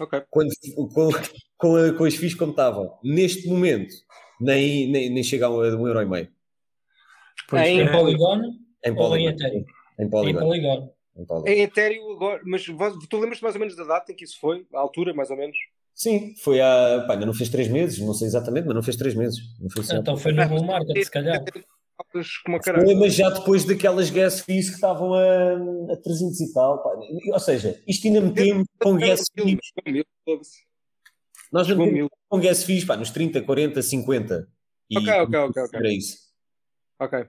[0.00, 0.22] Ok.
[0.30, 0.50] Quando,
[0.94, 1.10] com,
[1.56, 2.98] com, a, com as FIIs como estavam.
[3.02, 3.94] Neste momento,
[4.40, 6.28] nem, nem, nem chega a um, um euro e meio.
[7.48, 7.92] Pois é, em é.
[7.92, 8.42] Polygon?
[8.84, 9.02] Em Polygon.
[9.02, 9.64] Ou em Ethereum?
[9.98, 10.38] Em Polygon.
[10.38, 10.94] Em Polygon.
[11.16, 11.48] Em, Polygon.
[11.48, 14.66] em Ethereum agora, mas tu lembras mais ou menos da data em que isso foi?
[14.72, 15.56] A altura, mais ou menos?
[15.94, 17.04] Sim, foi há.
[17.08, 19.40] Pá, ainda não fez três meses, não sei exatamente, mas não fez três meses.
[19.60, 21.42] Não foi então foi no bull market, se calhar.
[22.44, 26.82] como Foi, mas já depois daquelas gas fees que estavam a, a 300 e tal.
[26.82, 26.90] Pá.
[27.32, 29.58] Ou seja, isto ainda metemos com gas fees.
[31.52, 34.48] Nós já metemos com gas fees pá, nos 30, 40, 50.
[34.90, 35.62] E ok, ok, ok.
[35.62, 35.78] okay.
[35.78, 36.16] Era isso.
[36.98, 37.26] Ok.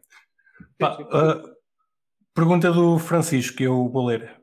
[0.78, 1.56] Pá, uh,
[2.34, 4.39] pergunta do Francisco, que eu vou ler.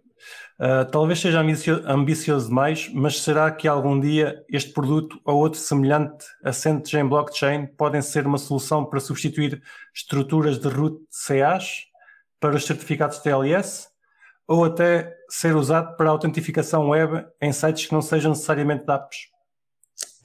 [0.59, 1.43] Uh, talvez seja
[1.87, 7.67] ambicioso demais, mas será que algum dia este produto ou outro semelhante assentes em blockchain
[7.67, 9.63] podem ser uma solução para substituir
[9.95, 11.85] estruturas de root CAs
[12.41, 13.89] para os certificados TLS
[14.49, 19.36] ou até ser usado para autentificação web em sites que não sejam necessariamente apps?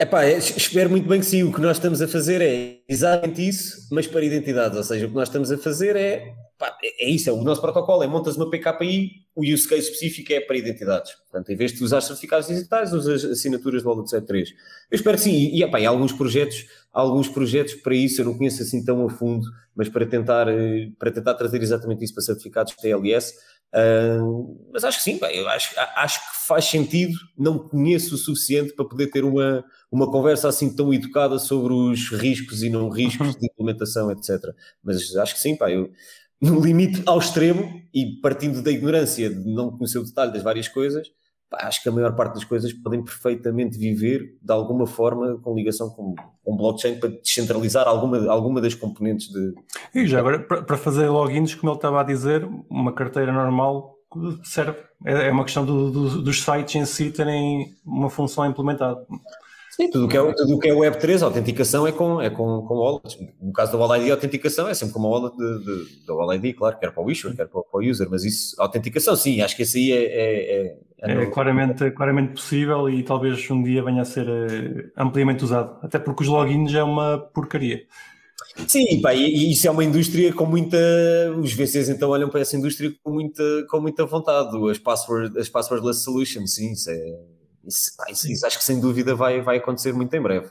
[0.02, 1.42] É, espero muito bem que sim.
[1.44, 4.76] O que nós estamos a fazer é exatamente isso, mas para identidades.
[4.76, 7.42] Ou seja, o que nós estamos a fazer é pá, é, é isso, é o
[7.42, 11.12] nosso protocolo, é montas uma PKI, o use case específico é para identidades.
[11.12, 14.50] Portanto, em vez de usar certificados digitais, usas assinaturas do Wallet 73.
[14.90, 18.36] Eu espero que sim, e, há alguns projetos, há alguns projetos para isso, eu não
[18.36, 22.22] conheço assim tão a fundo, mas para tentar, eh, para tentar trazer exatamente isso para
[22.22, 23.34] certificados TLS,
[23.74, 25.18] uh, mas acho que sim,
[25.48, 30.48] acho, acho que faz sentido, não conheço o suficiente para poder ter uma, uma conversa
[30.48, 33.38] assim tão educada sobre os riscos e não riscos uhum.
[33.38, 34.40] de implementação, etc.
[34.82, 35.90] Mas acho que sim, pá, eu
[36.40, 40.66] no limite ao extremo e partindo da ignorância de não conhecer o detalhe das várias
[40.66, 41.06] coisas,
[41.50, 45.54] pá, acho que a maior parte das coisas podem perfeitamente viver de alguma forma com
[45.54, 49.54] ligação com, com blockchain para descentralizar alguma, alguma das componentes de.
[49.94, 53.94] E já agora, para fazer logins, como ele estava a dizer, uma carteira normal
[54.42, 54.78] serve.
[55.04, 59.04] É, é uma questão do, do, dos sites em si terem uma função implementada.
[59.74, 62.74] Sim, tudo que é, tudo que é Web3, a autenticação é com, é com, com
[62.74, 63.18] wallets.
[63.40, 66.14] No caso da Wall ID, a autenticação é sempre com uma wallet de, de, da
[66.14, 68.64] Wall ID, claro, quer para o issuer, quer para, para, o user, mas isso, a
[68.64, 70.04] autenticação, sim, acho que isso aí é.
[70.04, 74.92] É, é, é, é claramente, claramente possível e talvez um dia venha a ser uh,
[74.96, 77.82] ampliamente usado, até porque os logins é uma porcaria.
[78.68, 80.76] Sim, pá, e, e, isso é uma indústria com muita.
[81.38, 84.50] Os VCs então olham para essa indústria com muita, com muita vontade.
[84.70, 87.16] As, password, as passwordless solutions, sim, isso é
[87.64, 90.50] isso, isso, isso, acho que sem dúvida vai, vai acontecer muito em breve.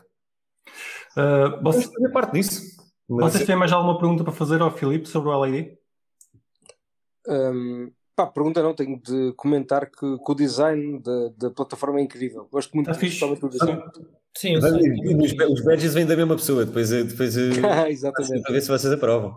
[1.18, 2.62] Uh, você, fazer parte disso.
[3.10, 3.34] Mas...
[3.34, 5.78] Vocês têm mais alguma pergunta para fazer ao Filipe sobre o LID?
[7.28, 12.04] Um, pá, pergunta não, tenho de comentar que, que o design da, da plataforma é
[12.04, 12.48] incrível.
[12.52, 13.84] Gosto muito tá do do design.
[14.38, 14.64] Sim, os,
[15.52, 17.36] os badges vêm da mesma pessoa, depois, depois
[17.90, 18.42] Exatamente.
[18.44, 19.36] para ver se vocês aprovam.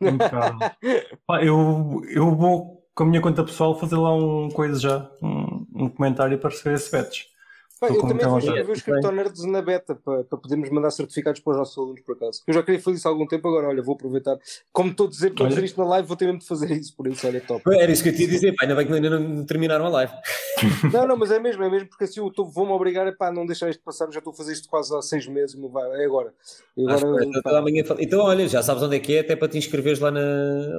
[1.26, 5.55] Pá, eu, eu vou com a minha conta pessoal fazer lá um coisa já, um,
[5.76, 7.35] um comentário para receber esse patch.
[7.82, 11.56] Eu também vou escrever os Cryptonerds na beta para, para podermos mandar certificados para os
[11.58, 12.42] nossos alunos, por acaso.
[12.46, 14.38] Eu já queria fazer isso há algum tempo, agora olha, vou aproveitar.
[14.72, 16.70] Como estou a dizer, estou a dizer isto na live, vou ter mesmo de fazer
[16.72, 17.62] isso, por isso olha, top.
[17.74, 19.88] Era isso que eu te ia dizer, pá, ainda bem que ainda não terminaram a
[19.90, 20.12] live.
[20.92, 23.68] Não, não, mas é mesmo, é mesmo, porque assim eu vou-me obrigar a não deixar
[23.68, 26.32] isto passar, já estou a fazer isto quase há seis meses, vai, é agora.
[26.78, 30.00] agora então, amanhã, então, olha, já sabes onde é que é, até para te inscreveres
[30.00, 30.20] lá, na,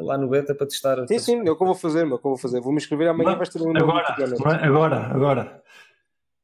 [0.02, 1.06] lá no beta para testar.
[1.08, 2.60] Sim, sim, é o que eu vou fazer, meu, é o que eu vou fazer.
[2.60, 5.62] Vou-me inscrever amanhã, vais ter um agora, agora, agora.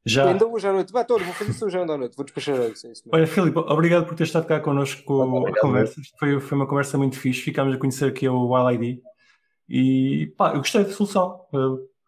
[0.05, 0.27] Já.
[0.27, 0.91] Ainda hoje à noite.
[0.91, 2.15] Vai, Tony, vou fazer isso hoje à noite.
[2.15, 2.87] Vou despachar isso.
[2.87, 6.01] É isso Olha, Filipe, obrigado por ter estado cá connosco a conversa.
[6.19, 7.41] Foi, foi uma conversa muito fixe.
[7.41, 9.01] Ficámos a conhecer aqui o WildID.
[9.69, 11.41] E pá, eu gostei da solução.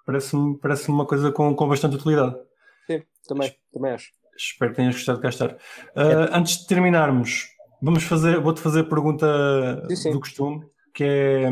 [0.06, 2.36] Parece-me parece uma coisa com, com bastante utilidade.
[2.86, 4.12] Sim, também, também acho.
[4.38, 5.52] Espero que tenhas gostado de cá estar.
[5.52, 6.00] Uh,
[6.32, 6.38] é.
[6.38, 7.48] Antes de terminarmos,
[7.82, 10.12] vamos fazer, vou-te fazer a pergunta sim, sim.
[10.12, 11.50] do costume, que é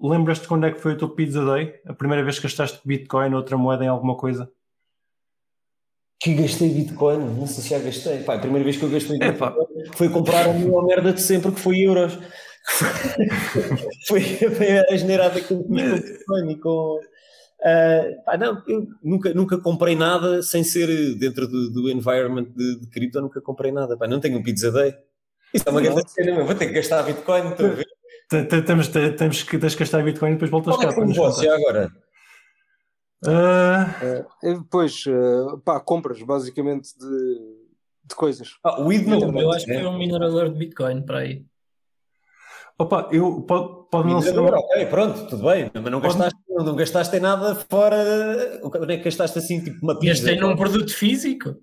[0.00, 1.80] lembras-te quando é que foi o teu Pizza Day?
[1.86, 4.50] A primeira vez que gastaste Bitcoin ou outra moeda em alguma coisa?
[6.24, 8.20] Que gastei Bitcoin, não sei se já gastei.
[8.20, 11.52] Pá, a primeira vez que eu gastei Bitcoin foi comprar a minha merda de sempre
[11.52, 12.18] que foi euros.
[14.08, 14.22] foi,
[14.56, 16.98] foi a generada com Bitcoin e com.
[17.60, 22.80] Uh, pá, não, eu nunca, nunca comprei nada sem ser dentro do, do environment de,
[22.80, 23.94] de cripto, nunca comprei nada.
[23.94, 24.94] Pá, não tenho um pizza day.
[25.52, 27.86] Isso é uma grande cena, vou ter que gastar Bitcoin, estou a ver.
[28.64, 30.90] Temos, temos que gastar Bitcoin e depois voltas cá.
[30.90, 31.92] Qual é que agora?
[33.26, 34.24] Uh...
[34.42, 37.38] Uh, depois, uh, pá, compras basicamente de,
[38.04, 38.56] de coisas.
[38.62, 41.44] Ah, o ID não, eu acho que foi um minerador de Bitcoin para aí.
[42.78, 44.36] Opa, eu pode, pode não ser.
[44.38, 46.66] Ok, pronto, tudo bem, mas não gastaste, pode...
[46.66, 48.60] não gastaste nada fora.
[48.62, 50.24] Onde é que gastaste assim, tipo uma pizza?
[50.24, 51.54] Gastei num produto físico.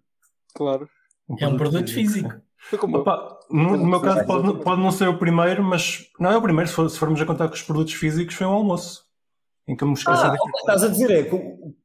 [0.55, 0.89] Claro.
[1.29, 2.29] Um é um produto físico.
[2.57, 2.97] físico.
[2.97, 6.41] Opa, no, no, meu caso pode, pode não ser o primeiro, mas não é o
[6.41, 9.10] primeiro, se, for, se formos a contar com os produtos físicos, foi um almoço
[9.71, 10.37] em que eu me esqueci ah, de...
[10.59, 11.23] estás a dizer é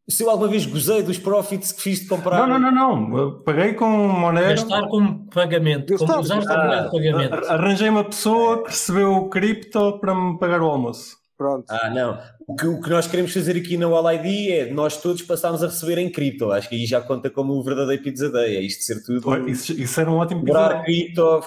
[0.09, 2.47] se eu alguma vez gozei dos profits que fiz de comprar.
[2.47, 3.19] Não, não, não, não.
[3.19, 4.51] Eu paguei com Monero.
[4.51, 7.35] Gastar como pagamento, eu como usar como ah, pagamento.
[7.47, 11.17] Arranjei uma pessoa que recebeu o cripto para me pagar o almoço.
[11.37, 11.67] Pronto.
[11.69, 12.19] Ah, não.
[12.47, 15.63] O que, o que nós queremos fazer aqui na All ID é nós todos passarmos
[15.63, 16.51] a receber em cripto.
[16.51, 18.57] Acho que aí já conta como o verdadeiro Pizza Day.
[18.57, 19.29] É isto ser tudo.
[19.29, 20.83] Olha, Isso, isso era um ótimo episódio.
[20.85, 21.41] cripto,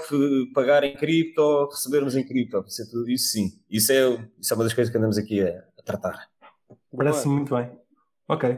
[0.53, 2.63] pagar em cripto, recebermos em cripto.
[2.67, 3.51] Isso, é tudo, isso sim.
[3.69, 6.28] Isso é, isso é uma das coisas que andamos aqui a, a tratar.
[6.95, 7.35] Parece Boa.
[7.35, 7.69] muito bem.
[8.27, 8.57] Ok.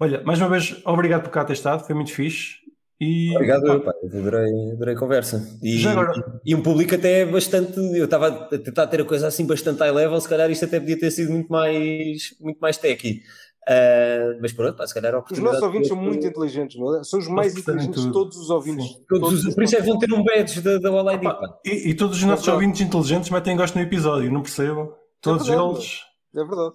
[0.00, 2.60] Olha, mais uma vez, obrigado por cá ter estado, foi muito fixe.
[3.00, 3.92] E, Obrigado, pá.
[4.02, 5.44] Eu Adorei, adorei a conversa.
[5.60, 7.76] E, Já agora- e um público até bastante.
[7.98, 10.78] Eu estava a tentar ter a coisa assim bastante high level, se calhar isto até
[10.78, 13.22] podia ter sido muito mais, muito mais techy.
[13.68, 15.52] Ah, mas pronto, pá, se calhar a Os oportunidade.
[15.54, 17.02] nossos ouvintes são muito inteligentes, não é?
[17.04, 18.86] São os mais inteligentes de todos os ouvintes.
[18.86, 19.04] Sim.
[19.08, 21.22] Todos os, por isso é que vão ter um badge da, da All ID.
[21.22, 21.40] pá.
[21.64, 22.64] e, e todos os nossos verdade.
[22.64, 24.94] ouvintes inteligentes metem gosto no episódio, não percebo?
[25.20, 26.00] Todos verdade, eles.
[26.36, 26.74] É verdade.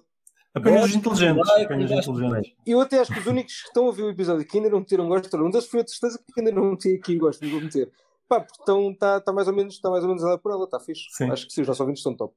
[0.58, 1.50] Apenas inteligentes.
[1.50, 2.52] Apenas inteligentes.
[2.66, 4.80] Eu até acho que os únicos que estão a ouvir o episódio que ainda não
[4.80, 7.60] meteram gosto, um deles foi a certeza que ainda não meti aqui gosto, não vou
[7.60, 7.90] meter.
[8.28, 10.64] Pá, porque estão, está tá mais ou menos, está mais ou menos ela por ela,
[10.64, 11.04] está fixe.
[11.10, 11.30] Sim.
[11.30, 12.34] Acho que sim, os nossos ouvintes estão top.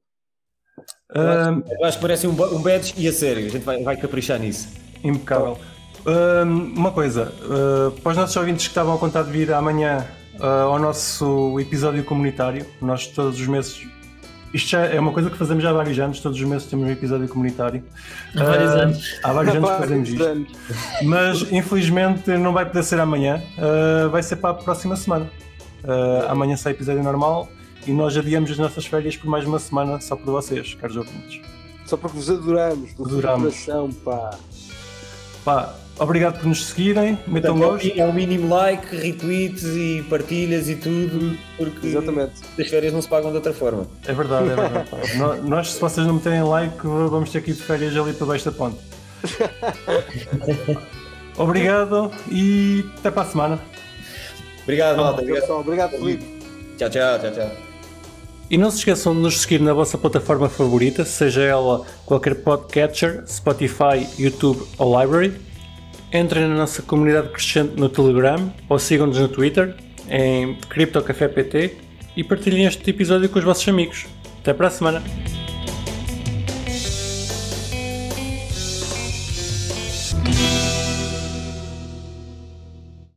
[1.14, 3.96] Ahm, Eu acho que merece um, um badge e a sério, a gente vai, vai
[3.96, 4.68] caprichar nisso.
[5.04, 5.58] impecável.
[6.06, 10.06] Ahm, uma coisa, ah, para os nossos ouvintes que estavam a contar de vir amanhã
[10.40, 13.86] ah, ao nosso episódio comunitário, nós todos os meses.
[14.54, 16.86] Isto já é uma coisa que fazemos já há vários anos, todos os meses temos
[16.86, 17.82] um episódio comunitário.
[18.36, 19.20] Há vários Ah, anos.
[19.24, 20.22] Há vários anos que fazemos isto.
[20.24, 20.48] anos.
[21.02, 25.30] Mas infelizmente não vai poder ser amanhã, uh, vai ser para a próxima semana.
[25.84, 27.48] Uh, amanhã sai episódio normal
[27.86, 31.40] e nós adiamos as nossas férias por mais uma semana só por vocês, caros ouvintes.
[31.86, 33.64] Só porque vos adoramos, do Adoramos.
[33.64, 34.30] coração, pá.
[35.44, 38.00] Pá, obrigado por nos seguirem, metam Portanto, gosto.
[38.00, 42.32] é o mínimo like, retweets e partilhas e tudo, porque Exatamente.
[42.58, 43.86] as férias não se pagam de outra forma.
[44.06, 44.88] É verdade, é verdade.
[45.18, 48.26] No- Nós, se vocês não meterem like, vamos ter que ir de férias ali para
[48.26, 48.76] baixo da ponte.
[51.36, 53.60] Obrigado e até para a semana.
[54.64, 55.20] Obrigado, malta.
[55.20, 55.40] Obrigado.
[55.40, 55.60] pessoal.
[55.60, 56.24] Obrigado, Felipe.
[56.76, 57.50] Tchau, tchau, tchau, tchau.
[58.50, 63.24] E não se esqueçam de nos seguir na vossa plataforma favorita, seja ela qualquer podcatcher,
[63.26, 65.32] Spotify, YouTube ou Library.
[66.12, 69.74] Entrem na nossa comunidade crescente no Telegram ou sigam-nos no Twitter
[70.10, 71.74] em CryptoCafépt
[72.16, 74.06] e partilhem este episódio com os vossos amigos.
[74.40, 75.41] Até para a semana!